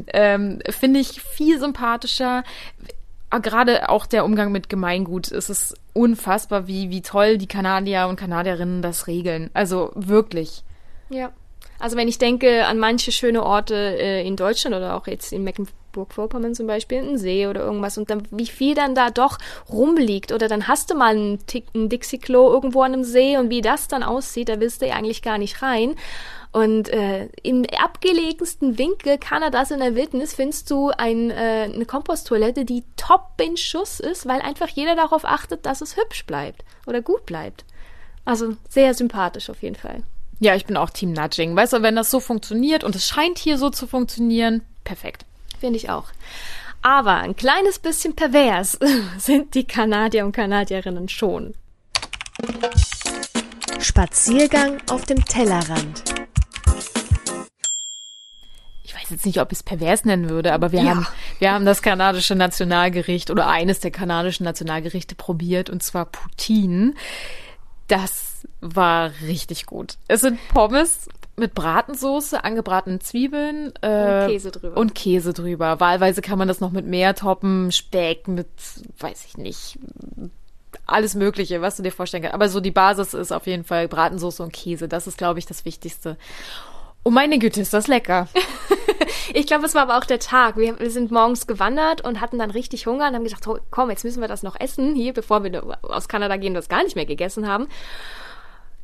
Ähm, 0.08 0.58
finde 0.68 0.98
ich 0.98 1.22
viel 1.22 1.60
sympathischer 1.60 2.42
gerade 3.38 3.88
auch 3.88 4.06
der 4.06 4.24
Umgang 4.24 4.50
mit 4.50 4.68
Gemeingut, 4.68 5.30
es 5.30 5.50
ist 5.50 5.74
unfassbar, 5.92 6.66
wie, 6.66 6.90
wie 6.90 7.02
toll 7.02 7.38
die 7.38 7.46
Kanadier 7.46 8.08
und 8.08 8.16
Kanadierinnen 8.16 8.82
das 8.82 9.06
regeln. 9.06 9.50
Also 9.54 9.92
wirklich. 9.94 10.64
Ja. 11.10 11.32
Also 11.78 11.96
wenn 11.96 12.08
ich 12.08 12.18
denke 12.18 12.66
an 12.66 12.78
manche 12.78 13.10
schöne 13.10 13.42
Orte 13.42 13.74
äh, 13.74 14.26
in 14.26 14.36
Deutschland 14.36 14.76
oder 14.76 14.96
auch 14.96 15.06
jetzt 15.06 15.32
in 15.32 15.44
Mecklenburg-Vorpommern 15.44 16.54
zum 16.54 16.66
Beispiel, 16.66 16.98
ein 16.98 17.16
See 17.16 17.46
oder 17.46 17.62
irgendwas 17.62 17.96
und 17.96 18.10
dann 18.10 18.22
wie 18.30 18.46
viel 18.46 18.74
dann 18.74 18.94
da 18.94 19.08
doch 19.08 19.38
rumliegt 19.70 20.30
oder 20.32 20.46
dann 20.46 20.68
hast 20.68 20.90
du 20.90 20.94
mal 20.94 21.14
einen, 21.14 21.38
einen 21.74 21.88
Dixie-Klo 21.88 22.52
irgendwo 22.52 22.82
an 22.82 22.92
einem 22.92 23.04
See 23.04 23.38
und 23.38 23.48
wie 23.48 23.62
das 23.62 23.88
dann 23.88 24.02
aussieht, 24.02 24.50
da 24.50 24.60
willst 24.60 24.82
du 24.82 24.88
ja 24.88 24.94
eigentlich 24.94 25.22
gar 25.22 25.38
nicht 25.38 25.62
rein. 25.62 25.94
Und 26.52 26.88
äh, 26.88 27.28
im 27.42 27.64
abgelegensten 27.80 28.76
Winkel 28.76 29.18
Kanadas 29.18 29.70
in 29.70 29.78
der 29.78 29.94
Wildnis 29.94 30.34
findest 30.34 30.68
du 30.70 30.90
ein, 30.90 31.30
äh, 31.30 31.70
eine 31.72 31.86
Komposttoilette, 31.86 32.64
die 32.64 32.82
top 32.96 33.40
in 33.40 33.56
Schuss 33.56 34.00
ist, 34.00 34.26
weil 34.26 34.40
einfach 34.40 34.68
jeder 34.68 34.96
darauf 34.96 35.24
achtet, 35.24 35.64
dass 35.64 35.80
es 35.80 35.96
hübsch 35.96 36.26
bleibt 36.26 36.64
oder 36.86 37.02
gut 37.02 37.24
bleibt. 37.24 37.64
Also 38.24 38.56
sehr 38.68 38.94
sympathisch 38.94 39.48
auf 39.48 39.62
jeden 39.62 39.76
Fall. 39.76 40.02
Ja, 40.40 40.56
ich 40.56 40.66
bin 40.66 40.76
auch 40.76 40.90
Team 40.90 41.12
Nudging. 41.12 41.54
Weißt 41.54 41.74
du, 41.74 41.82
wenn 41.82 41.96
das 41.96 42.10
so 42.10 42.18
funktioniert 42.18 42.82
und 42.82 42.96
es 42.96 43.06
scheint 43.06 43.38
hier 43.38 43.56
so 43.56 43.70
zu 43.70 43.86
funktionieren, 43.86 44.62
perfekt. 44.82 45.24
Finde 45.60 45.76
ich 45.76 45.90
auch. 45.90 46.06
Aber 46.82 47.16
ein 47.16 47.36
kleines 47.36 47.78
bisschen 47.78 48.16
pervers 48.16 48.78
sind 49.18 49.54
die 49.54 49.64
Kanadier 49.64 50.24
und 50.24 50.32
Kanadierinnen 50.32 51.08
schon. 51.08 51.54
Spaziergang 53.78 54.78
auf 54.90 55.04
dem 55.04 55.24
Tellerrand. 55.24 56.02
Weiß 59.10 59.16
jetzt 59.16 59.26
nicht, 59.26 59.40
ob 59.40 59.50
ich 59.50 59.58
es 59.58 59.62
pervers 59.62 60.04
nennen 60.04 60.30
würde, 60.30 60.52
aber 60.52 60.70
wir, 60.70 60.82
ja. 60.82 60.90
haben, 60.90 61.06
wir 61.40 61.52
haben 61.52 61.64
das 61.64 61.82
kanadische 61.82 62.36
Nationalgericht 62.36 63.30
oder 63.30 63.48
eines 63.48 63.80
der 63.80 63.90
kanadischen 63.90 64.44
Nationalgerichte 64.44 65.16
probiert, 65.16 65.68
und 65.68 65.82
zwar 65.82 66.04
Poutine. 66.06 66.94
Das 67.88 68.46
war 68.60 69.10
richtig 69.26 69.66
gut. 69.66 69.96
Es 70.06 70.20
sind 70.20 70.38
Pommes 70.48 71.08
mit 71.36 71.54
Bratensoße, 71.54 72.44
angebratenen 72.44 73.00
Zwiebeln 73.00 73.72
äh, 73.80 74.22
und 74.22 74.28
Käse 74.28 74.50
drüber. 74.52 74.76
Und 74.76 74.94
Käse 74.94 75.32
drüber. 75.32 75.80
Wahlweise 75.80 76.22
kann 76.22 76.38
man 76.38 76.46
das 76.46 76.60
noch 76.60 76.70
mit 76.70 76.86
mehr 76.86 77.16
toppen, 77.16 77.72
Speck 77.72 78.28
mit, 78.28 78.46
weiß 78.98 79.24
ich 79.26 79.36
nicht, 79.36 79.78
alles 80.86 81.14
Mögliche, 81.14 81.62
was 81.62 81.76
du 81.76 81.82
dir 81.82 81.92
vorstellen 81.92 82.22
kannst. 82.22 82.34
Aber 82.34 82.48
so 82.48 82.60
die 82.60 82.70
Basis 82.70 83.14
ist 83.14 83.32
auf 83.32 83.46
jeden 83.46 83.64
Fall 83.64 83.88
Bratensoße 83.88 84.42
und 84.42 84.52
Käse. 84.52 84.86
Das 84.86 85.06
ist, 85.06 85.18
glaube 85.18 85.38
ich, 85.38 85.46
das 85.46 85.64
Wichtigste. 85.64 86.16
Oh 87.02 87.10
meine 87.10 87.38
Güte, 87.38 87.60
ist 87.60 87.72
das 87.72 87.86
lecker. 87.86 88.28
ich 89.34 89.46
glaube, 89.46 89.64
es 89.64 89.74
war 89.74 89.82
aber 89.82 89.98
auch 89.98 90.04
der 90.04 90.18
Tag. 90.18 90.56
Wir, 90.56 90.78
wir, 90.78 90.90
sind 90.90 91.10
morgens 91.10 91.46
gewandert 91.46 92.02
und 92.02 92.20
hatten 92.20 92.38
dann 92.38 92.50
richtig 92.50 92.86
Hunger 92.86 93.08
und 93.08 93.14
haben 93.14 93.24
gedacht, 93.24 93.46
oh, 93.46 93.58
komm, 93.70 93.90
jetzt 93.90 94.04
müssen 94.04 94.20
wir 94.20 94.28
das 94.28 94.42
noch 94.42 94.58
essen 94.58 94.94
hier, 94.94 95.12
bevor 95.12 95.42
wir 95.42 95.78
aus 95.82 96.08
Kanada 96.08 96.36
gehen 96.36 96.50
und 96.50 96.56
das 96.56 96.68
gar 96.68 96.82
nicht 96.82 96.96
mehr 96.96 97.06
gegessen 97.06 97.48
haben. 97.48 97.68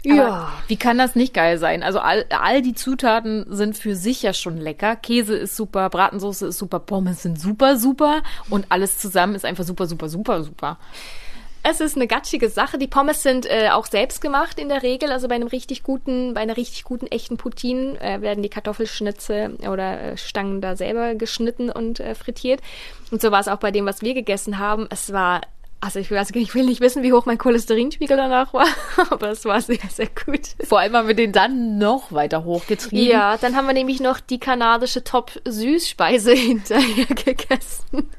Ja. 0.02 0.26
Aber 0.26 0.52
wie 0.68 0.76
kann 0.76 0.98
das 0.98 1.16
nicht 1.16 1.34
geil 1.34 1.58
sein? 1.58 1.82
Also 1.82 1.98
all, 1.98 2.26
all 2.30 2.62
die 2.62 2.74
Zutaten 2.74 3.44
sind 3.48 3.76
für 3.76 3.96
sich 3.96 4.22
ja 4.22 4.32
schon 4.32 4.56
lecker. 4.56 4.96
Käse 4.96 5.36
ist 5.36 5.56
super, 5.56 5.90
Bratensoße 5.90 6.46
ist 6.46 6.58
super, 6.58 6.78
Pommes 6.78 7.22
sind 7.22 7.40
super, 7.40 7.76
super 7.76 8.22
und 8.48 8.66
alles 8.68 8.98
zusammen 8.98 9.34
ist 9.34 9.44
einfach 9.44 9.64
super, 9.64 9.86
super, 9.86 10.08
super, 10.08 10.44
super. 10.44 10.78
Es 11.68 11.80
ist 11.80 11.96
eine 11.96 12.06
gatschige 12.06 12.48
Sache. 12.48 12.78
Die 12.78 12.86
Pommes 12.86 13.24
sind 13.24 13.44
äh, 13.44 13.70
auch 13.70 13.86
selbst 13.86 14.20
gemacht 14.20 14.60
in 14.60 14.68
der 14.68 14.84
Regel. 14.84 15.10
Also 15.10 15.26
bei 15.26 15.34
einem 15.34 15.48
richtig 15.48 15.82
guten, 15.82 16.32
bei 16.32 16.42
einer 16.42 16.56
richtig 16.56 16.84
guten 16.84 17.08
echten 17.08 17.38
Poutine 17.38 18.00
äh, 18.00 18.20
werden 18.20 18.44
die 18.44 18.48
Kartoffelschnitze 18.48 19.56
oder 19.68 20.00
äh, 20.00 20.16
Stangen 20.16 20.60
da 20.60 20.76
selber 20.76 21.16
geschnitten 21.16 21.68
und 21.68 21.98
äh, 21.98 22.14
frittiert. 22.14 22.60
Und 23.10 23.20
so 23.20 23.32
war 23.32 23.40
es 23.40 23.48
auch 23.48 23.58
bei 23.58 23.72
dem, 23.72 23.84
was 23.84 24.00
wir 24.00 24.14
gegessen 24.14 24.60
haben. 24.60 24.86
Es 24.90 25.12
war 25.12 25.40
also 25.80 25.98
ich, 25.98 26.10
weiß, 26.10 26.30
ich 26.34 26.54
will 26.54 26.64
nicht 26.64 26.80
wissen, 26.80 27.02
wie 27.02 27.12
hoch 27.12 27.26
mein 27.26 27.38
Cholesterinspiegel 27.38 28.16
danach 28.16 28.54
war, 28.54 28.66
aber 29.10 29.30
es 29.30 29.44
war 29.44 29.60
sehr, 29.60 29.78
sehr 29.90 30.08
gut. 30.08 30.40
Vor 30.64 30.80
allem 30.80 30.96
haben 30.96 31.06
wir 31.06 31.14
den 31.14 31.32
dann 31.32 31.78
noch 31.78 32.12
weiter 32.12 32.44
hochgetrieben. 32.44 33.06
Ja, 33.06 33.36
dann 33.36 33.54
haben 33.54 33.66
wir 33.66 33.74
nämlich 33.74 34.00
noch 34.00 34.18
die 34.18 34.40
kanadische 34.40 35.04
Top-Süßspeise 35.04 36.32
hinterher 36.34 37.06
gegessen. 37.06 38.10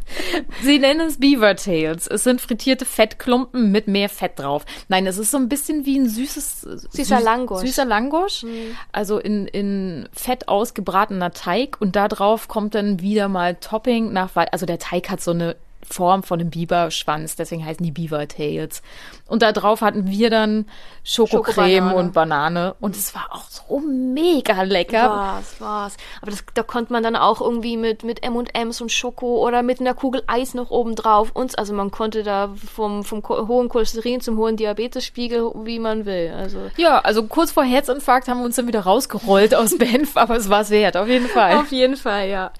Sie 0.61 0.79
nennen 0.79 1.07
es 1.07 1.19
Beaver 1.19 1.55
Tails. 1.55 2.07
Es 2.07 2.23
sind 2.23 2.41
frittierte 2.41 2.85
Fettklumpen 2.85 3.71
mit 3.71 3.87
mehr 3.87 4.09
Fett 4.09 4.39
drauf. 4.39 4.63
Nein, 4.87 5.07
es 5.07 5.17
ist 5.17 5.31
so 5.31 5.37
ein 5.37 5.49
bisschen 5.49 5.85
wie 5.85 5.97
ein 5.97 6.07
süßes... 6.07 6.61
Süßer 6.91 7.19
Langosch. 7.19 7.61
Süßer 7.61 7.85
Langosch. 7.85 8.43
Mhm. 8.43 8.77
Also 8.91 9.17
in, 9.17 9.47
in 9.47 10.07
Fett 10.13 10.47
ausgebratener 10.47 11.31
Teig 11.31 11.81
und 11.81 11.95
da 11.95 12.07
drauf 12.07 12.47
kommt 12.47 12.75
dann 12.75 13.01
wieder 13.01 13.27
mal 13.27 13.55
Topping 13.55 14.13
nach... 14.13 14.29
Also 14.51 14.65
der 14.65 14.79
Teig 14.79 15.09
hat 15.09 15.21
so 15.21 15.31
eine 15.31 15.55
Form 15.89 16.23
von 16.23 16.39
einem 16.39 16.49
Biberschwanz, 16.49 17.35
deswegen 17.35 17.65
heißen 17.65 17.83
die 17.83 17.91
Beaver 17.91 18.27
Tails. 18.27 18.81
Und 19.27 19.41
da 19.41 19.51
drauf 19.51 19.81
hatten 19.81 20.07
wir 20.07 20.29
dann 20.29 20.65
Schokocreme 21.03 21.93
und 21.93 22.13
Banane 22.13 22.75
und 22.79 22.95
es 22.95 23.15
war 23.15 23.27
auch 23.31 23.49
so 23.49 23.79
mega 23.79 24.63
lecker. 24.63 25.37
Was, 25.37 25.55
was. 25.59 25.97
Aber 26.21 26.31
das, 26.31 26.43
da 26.53 26.63
konnte 26.63 26.93
man 26.93 27.03
dann 27.03 27.15
auch 27.15 27.41
irgendwie 27.41 27.77
mit, 27.77 28.03
mit 28.03 28.23
M&M's 28.23 28.81
und 28.81 28.91
Schoko 28.91 29.45
oder 29.45 29.63
mit 29.63 29.79
einer 29.79 29.93
Kugel 29.93 30.23
Eis 30.27 30.53
noch 30.53 30.69
oben 30.69 30.95
drauf 30.95 31.31
und 31.33 31.57
also 31.57 31.73
man 31.73 31.91
konnte 31.91 32.23
da 32.23 32.53
vom, 32.73 33.03
vom 33.03 33.23
hohen 33.27 33.69
Cholesterin 33.69 34.21
zum 34.21 34.37
hohen 34.37 34.57
Diabetesspiegel, 34.57 35.51
wie 35.63 35.79
man 35.79 36.05
will. 36.05 36.33
Also. 36.35 36.59
Ja, 36.77 36.99
also 36.99 37.23
kurz 37.23 37.51
vor 37.51 37.63
Herzinfarkt 37.63 38.27
haben 38.27 38.39
wir 38.39 38.45
uns 38.45 38.55
dann 38.55 38.67
wieder 38.67 38.81
rausgerollt 38.81 39.55
aus 39.55 39.77
Benf, 39.77 40.15
aber 40.17 40.35
es 40.35 40.49
war 40.49 40.61
es 40.61 40.69
wert, 40.69 40.97
auf 40.97 41.07
jeden 41.07 41.27
Fall. 41.27 41.57
Auf 41.57 41.71
jeden 41.71 41.97
Fall, 41.97 42.29
ja. 42.29 42.51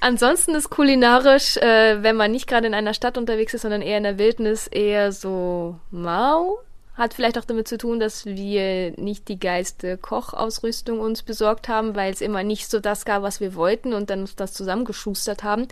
Ansonsten 0.00 0.54
ist 0.54 0.70
kulinarisch, 0.70 1.56
äh, 1.56 2.02
wenn 2.02 2.16
man 2.16 2.30
nicht 2.30 2.46
gerade 2.46 2.66
in 2.66 2.74
einer 2.74 2.94
Stadt 2.94 3.18
unterwegs 3.18 3.54
ist, 3.54 3.62
sondern 3.62 3.82
eher 3.82 3.98
in 3.98 4.04
der 4.04 4.18
Wildnis, 4.18 4.66
eher 4.66 5.12
so 5.12 5.76
mau. 5.90 6.58
Hat 6.94 7.12
vielleicht 7.12 7.36
auch 7.36 7.44
damit 7.44 7.68
zu 7.68 7.76
tun, 7.76 8.00
dass 8.00 8.24
wir 8.24 8.92
nicht 8.92 9.28
die 9.28 9.38
geiste 9.38 9.98
Kochausrüstung 9.98 10.98
uns 10.98 11.22
besorgt 11.22 11.68
haben, 11.68 11.94
weil 11.94 12.10
es 12.10 12.22
immer 12.22 12.42
nicht 12.42 12.70
so 12.70 12.80
das 12.80 13.04
gab, 13.04 13.22
was 13.22 13.38
wir 13.38 13.54
wollten 13.54 13.92
und 13.92 14.08
dann 14.08 14.20
uns 14.20 14.34
das 14.34 14.54
zusammengeschustert 14.54 15.42
haben. 15.42 15.68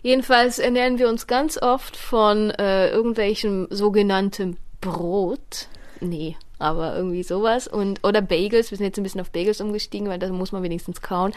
Jedenfalls 0.00 0.58
ernähren 0.58 0.98
wir 0.98 1.10
uns 1.10 1.26
ganz 1.26 1.60
oft 1.60 1.96
von 1.96 2.50
äh, 2.52 2.88
irgendwelchem 2.88 3.68
sogenannten 3.68 4.56
Brot. 4.80 5.68
Nee, 6.00 6.36
aber 6.58 6.96
irgendwie 6.96 7.22
sowas. 7.22 7.68
Und, 7.68 8.02
oder 8.02 8.22
Bagels. 8.22 8.70
Wir 8.70 8.78
sind 8.78 8.86
jetzt 8.86 8.96
ein 8.96 9.02
bisschen 9.02 9.20
auf 9.20 9.30
Bagels 9.30 9.60
umgestiegen, 9.60 10.08
weil 10.08 10.18
da 10.18 10.28
muss 10.28 10.52
man 10.52 10.62
wenigstens 10.62 11.02
kauen. 11.02 11.34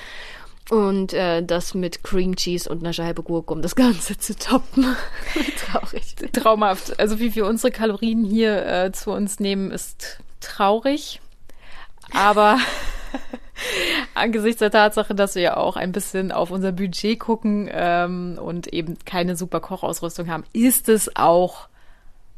Und 0.71 1.13
äh, 1.13 1.43
das 1.43 1.75
mit 1.75 2.03
Cream 2.03 2.35
Cheese 2.35 2.67
und 2.69 2.79
einer 2.79 2.93
Scheibe 2.93 3.21
Gurke, 3.21 3.53
um 3.53 3.61
das 3.61 3.75
Ganze 3.75 4.17
zu 4.17 4.35
toppen. 4.35 4.95
traurig. 5.57 6.15
Traumhaft. 6.33 6.99
Also 6.99 7.19
wie 7.19 7.35
wir 7.35 7.45
unsere 7.45 7.71
Kalorien 7.71 8.23
hier 8.23 8.65
äh, 8.65 8.91
zu 8.91 9.11
uns 9.11 9.39
nehmen, 9.39 9.69
ist 9.69 10.19
traurig. 10.39 11.21
Aber 12.13 12.57
angesichts 14.15 14.59
der 14.59 14.71
Tatsache, 14.71 15.13
dass 15.13 15.35
wir 15.35 15.41
ja 15.41 15.57
auch 15.57 15.75
ein 15.75 15.91
bisschen 15.91 16.31
auf 16.31 16.49
unser 16.49 16.71
Budget 16.71 17.19
gucken 17.19 17.69
ähm, 17.71 18.39
und 18.41 18.67
eben 18.67 18.97
keine 19.05 19.35
super 19.35 19.59
Kochausrüstung 19.59 20.29
haben, 20.29 20.45
ist 20.53 20.89
es 20.89 21.15
auch 21.15 21.67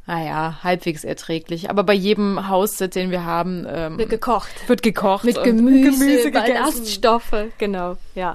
naja, 0.08 0.60
halbwegs 0.64 1.04
erträglich. 1.04 1.70
Aber 1.70 1.84
bei 1.84 1.94
jedem 1.94 2.48
Haussitz, 2.48 2.94
den 2.94 3.12
wir 3.12 3.26
haben, 3.26 3.68
ähm, 3.70 3.98
wird 3.98 4.10
gekocht. 4.10 4.50
Wird 4.68 4.82
gekocht. 4.82 5.26
Mit 5.26 5.44
Gemüse, 5.44 6.00
Gemüse 6.00 6.32
Ballaststoffe, 6.32 7.48
genau, 7.58 7.98
ja. 8.16 8.34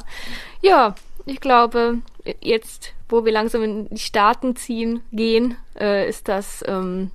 Ja, 0.60 0.94
ich 1.24 1.40
glaube, 1.40 1.98
jetzt, 2.40 2.92
wo 3.08 3.24
wir 3.24 3.32
langsam 3.32 3.62
in 3.62 3.88
die 3.88 3.98
Staaten 3.98 4.54
ziehen, 4.54 5.02
gehen, 5.12 5.56
äh, 5.80 6.06
ist 6.08 6.28
das 6.28 6.62
ähm, 6.68 7.10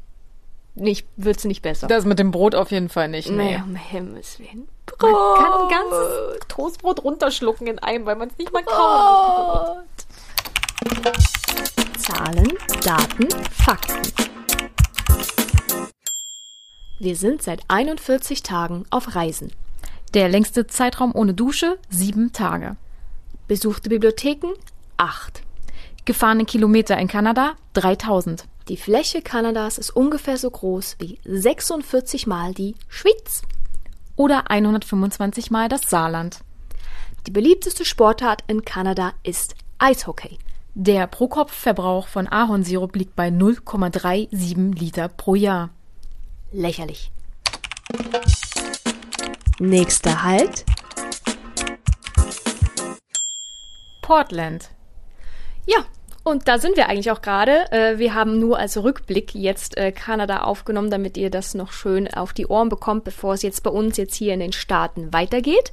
nicht, 0.74 1.08
wird's 1.18 1.46
nicht 1.46 1.62
besser. 1.62 1.88
Das 1.88 2.06
mit 2.06 2.18
dem 2.18 2.32
Brot 2.32 2.56
auf 2.56 2.72
jeden 2.72 2.90
Fall 2.90 3.10
nicht. 3.10 3.30
Nee, 3.30 3.58
nee 3.58 3.62
um 3.64 3.76
Himmels 3.76 4.40
Willen. 4.40 4.68
Brot. 4.88 5.12
Man 5.12 5.44
kann 5.44 5.54
ein 5.54 5.70
ganzes 5.70 6.40
Toastbrot 6.48 7.04
runterschlucken 7.04 7.68
in 7.68 7.80
einem, 7.80 8.06
weil 8.06 8.16
man 8.16 8.30
es 8.30 8.38
nicht 8.38 8.52
mal 8.52 8.64
kaum. 8.64 9.84
Zahlen, 11.98 12.54
Daten, 12.84 13.28
Fakten. 13.52 14.37
Wir 17.00 17.16
sind 17.16 17.44
seit 17.44 17.62
41 17.68 18.42
Tagen 18.42 18.86
auf 18.90 19.16
Reisen. 19.16 19.52
Der 20.16 20.30
längste 20.30 20.66
Zeitraum 20.66 21.14
ohne 21.14 21.36
Dusche, 21.36 21.78
sieben 21.90 22.34
Tage. 22.34 22.76
Besuchte 23.48 23.90
Bibliotheken? 23.90 24.54
Acht. 24.98 25.44
Gefahrene 26.06 26.46
Kilometer 26.46 26.98
in 26.98 27.08
Kanada, 27.08 27.54
3000. 27.74 28.46
Die 28.68 28.78
Fläche 28.78 29.22
Kanadas 29.22 29.78
ist 29.78 29.92
ungefähr 29.92 30.38
so 30.38 30.50
groß 30.50 30.96
wie 31.00 31.20
46 31.24 32.26
Mal 32.26 32.56
die 32.56 32.74
Schweiz. 32.88 33.44
Oder 34.16 34.50
125 34.50 35.52
Mal 35.52 35.70
das 35.70 35.82
Saarland. 35.82 36.40
Die 37.28 37.32
beliebteste 37.32 37.86
Sportart 37.86 38.44
in 38.48 38.66
Kanada 38.66 39.14
ist 39.22 39.54
Eishockey. 39.78 40.40
Der 40.74 41.06
Pro-Kopf-Verbrauch 41.06 42.08
von 42.08 42.28
Ahornsirup 42.28 42.96
liegt 42.96 43.16
bei 43.16 43.28
0,37 43.30 44.80
Liter 44.80 45.10
pro 45.10 45.36
Jahr. 45.36 45.70
Lächerlich. 46.52 47.12
Nächster 49.60 50.24
Halt. 50.24 50.66
Portland. 54.02 54.70
Ja, 55.66 55.84
und 56.24 56.48
da 56.48 56.58
sind 56.60 56.78
wir 56.78 56.90
eigentlich 56.90 57.12
auch 57.12 57.22
gerade. 57.22 57.72
Äh, 57.72 58.00
wir 58.00 58.14
haben 58.14 58.40
nur 58.40 58.60
als 58.60 58.82
Rückblick 58.82 59.34
jetzt 59.34 59.78
äh, 59.78 59.92
Kanada 59.92 60.44
aufgenommen, 60.44 60.92
damit 60.92 61.18
ihr 61.18 61.30
das 61.30 61.54
noch 61.54 61.72
schön 61.72 62.14
auf 62.14 62.34
die 62.34 62.48
Ohren 62.48 62.70
bekommt, 62.70 63.04
bevor 63.04 63.34
es 63.34 63.42
jetzt 63.42 63.64
bei 63.64 63.70
uns 63.70 63.96
jetzt 63.98 64.16
hier 64.16 64.34
in 64.34 64.42
den 64.42 64.54
Staaten 64.54 65.14
weitergeht. 65.14 65.72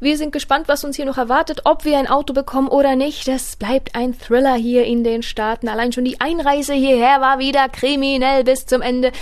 Wir 0.00 0.16
sind 0.16 0.32
gespannt, 0.32 0.68
was 0.68 0.84
uns 0.84 0.96
hier 0.96 1.04
noch 1.04 1.18
erwartet, 1.18 1.62
ob 1.64 1.84
wir 1.84 1.98
ein 1.98 2.08
Auto 2.08 2.32
bekommen 2.32 2.68
oder 2.68 2.94
nicht. 2.94 3.26
Das 3.26 3.56
bleibt 3.56 3.94
ein 3.96 4.18
Thriller 4.18 4.54
hier 4.54 4.84
in 4.84 5.04
den 5.04 5.22
Staaten. 5.22 5.68
Allein 5.68 5.92
schon 5.92 6.04
die 6.04 6.20
Einreise 6.20 6.74
hierher 6.74 7.20
war 7.20 7.40
wieder 7.40 7.68
kriminell 7.68 8.44
bis 8.44 8.66
zum 8.66 8.82
Ende. 8.82 9.12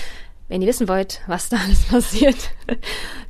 Wenn 0.49 0.63
ihr 0.63 0.69
wissen 0.69 0.89
wollt, 0.89 1.23
was 1.27 1.49
da 1.49 1.57
alles 1.57 1.85
passiert, 1.89 2.51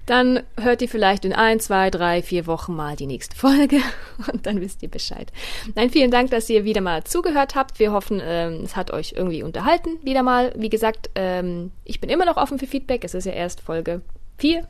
dann 0.04 0.42
hört 0.60 0.82
ihr 0.82 0.88
vielleicht 0.88 1.24
in 1.24 1.32
ein, 1.32 1.60
zwei, 1.60 1.90
drei, 1.90 2.22
vier 2.22 2.46
Wochen 2.46 2.74
mal 2.76 2.94
die 2.94 3.06
nächste 3.06 3.34
Folge 3.36 3.80
und 4.32 4.46
dann 4.46 4.60
wisst 4.60 4.82
ihr 4.82 4.90
Bescheid. 4.90 5.32
Nein, 5.74 5.90
vielen 5.90 6.10
Dank, 6.10 6.30
dass 6.30 6.48
ihr 6.50 6.64
wieder 6.64 6.80
mal 6.82 7.04
zugehört 7.04 7.54
habt. 7.54 7.78
Wir 7.78 7.92
hoffen, 7.92 8.20
ähm, 8.22 8.60
es 8.64 8.76
hat 8.76 8.90
euch 8.90 9.14
irgendwie 9.16 9.42
unterhalten. 9.42 9.98
Wieder 10.02 10.22
mal, 10.22 10.52
wie 10.56 10.68
gesagt, 10.68 11.10
ähm, 11.14 11.72
ich 11.84 12.00
bin 12.00 12.10
immer 12.10 12.26
noch 12.26 12.36
offen 12.36 12.58
für 12.58 12.66
Feedback. 12.66 13.02
Es 13.02 13.14
ist 13.14 13.24
ja 13.24 13.32
erst 13.32 13.60
Folge 13.60 14.02
vier. 14.36 14.68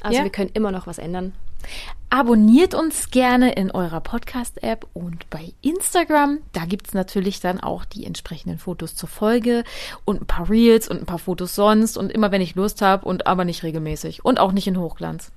Also 0.00 0.18
Ja. 0.18 0.24
wir 0.24 0.30
können 0.30 0.50
immer 0.54 0.72
noch 0.72 0.86
was 0.86 0.98
ändern. 0.98 1.32
Abonniert 2.10 2.74
uns 2.74 3.10
gerne 3.10 3.52
in 3.52 3.70
eurer 3.70 4.00
Podcast-App 4.00 4.86
und 4.94 5.28
bei 5.28 5.52
Instagram. 5.60 6.38
Da 6.52 6.64
gibt's 6.64 6.94
natürlich 6.94 7.40
dann 7.40 7.60
auch 7.60 7.84
die 7.84 8.06
entsprechenden 8.06 8.58
Fotos 8.58 8.94
zur 8.94 9.10
Folge 9.10 9.62
und 10.06 10.22
ein 10.22 10.26
paar 10.26 10.48
Reels 10.48 10.88
und 10.88 11.00
ein 11.00 11.06
paar 11.06 11.18
Fotos 11.18 11.54
sonst 11.54 11.98
und 11.98 12.10
immer 12.10 12.32
wenn 12.32 12.40
ich 12.40 12.54
Lust 12.54 12.80
habe 12.80 13.04
und 13.06 13.26
aber 13.26 13.44
nicht 13.44 13.62
regelmäßig 13.62 14.24
und 14.24 14.40
auch 14.40 14.52
nicht 14.52 14.66
in 14.66 14.78
Hochglanz. 14.78 15.30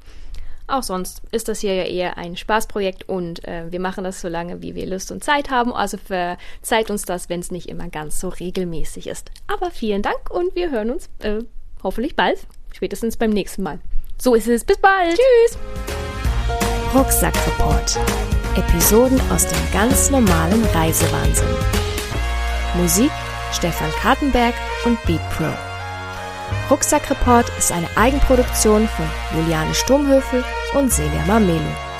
Auch 0.67 0.83
sonst 0.83 1.21
ist 1.31 1.49
das 1.49 1.59
hier 1.59 1.75
ja 1.75 1.83
eher 1.83 2.17
ein 2.17 2.37
Spaßprojekt 2.37 3.09
und 3.09 3.45
äh, 3.45 3.69
wir 3.69 3.81
machen 3.81 4.05
das 4.05 4.21
so 4.21 4.29
lange, 4.29 4.61
wie 4.61 4.73
wir 4.73 4.85
Lust 4.85 5.11
und 5.11 5.21
Zeit 5.21 5.49
haben. 5.49 5.73
Also 5.73 5.97
verzeiht 5.97 6.89
uns 6.89 7.01
das, 7.03 7.27
wenn 7.27 7.41
es 7.41 7.51
nicht 7.51 7.67
immer 7.67 7.89
ganz 7.89 8.21
so 8.21 8.29
regelmäßig 8.29 9.07
ist. 9.07 9.31
Aber 9.47 9.71
vielen 9.71 10.01
Dank 10.01 10.29
und 10.29 10.55
wir 10.55 10.71
hören 10.71 10.91
uns 10.91 11.09
äh, 11.19 11.39
hoffentlich 11.83 12.15
bald, 12.15 12.39
spätestens 12.71 13.17
beim 13.17 13.31
nächsten 13.31 13.63
Mal. 13.63 13.79
So 14.21 14.35
ist 14.35 14.47
es. 14.47 14.63
Bis 14.63 14.77
bald. 14.77 15.17
Tschüss! 15.17 15.57
Rucksackreport. 16.93 17.97
Episoden 18.55 19.19
aus 19.31 19.47
dem 19.47 19.57
ganz 19.73 20.11
normalen 20.11 20.63
Reisewahnsinn. 20.75 21.47
Musik 22.77 23.09
Stefan 23.51 23.89
Kartenberg 23.99 24.53
und 24.85 25.03
Beat 25.07 25.27
Pro. 25.31 25.47
Rucksackreport 26.69 27.49
ist 27.57 27.71
eine 27.71 27.87
Eigenproduktion 27.95 28.87
von 28.89 29.05
Juliane 29.35 29.73
Sturmhöfel 29.73 30.43
und 30.75 30.91
Celia 30.91 31.25
Mamelo. 31.25 31.90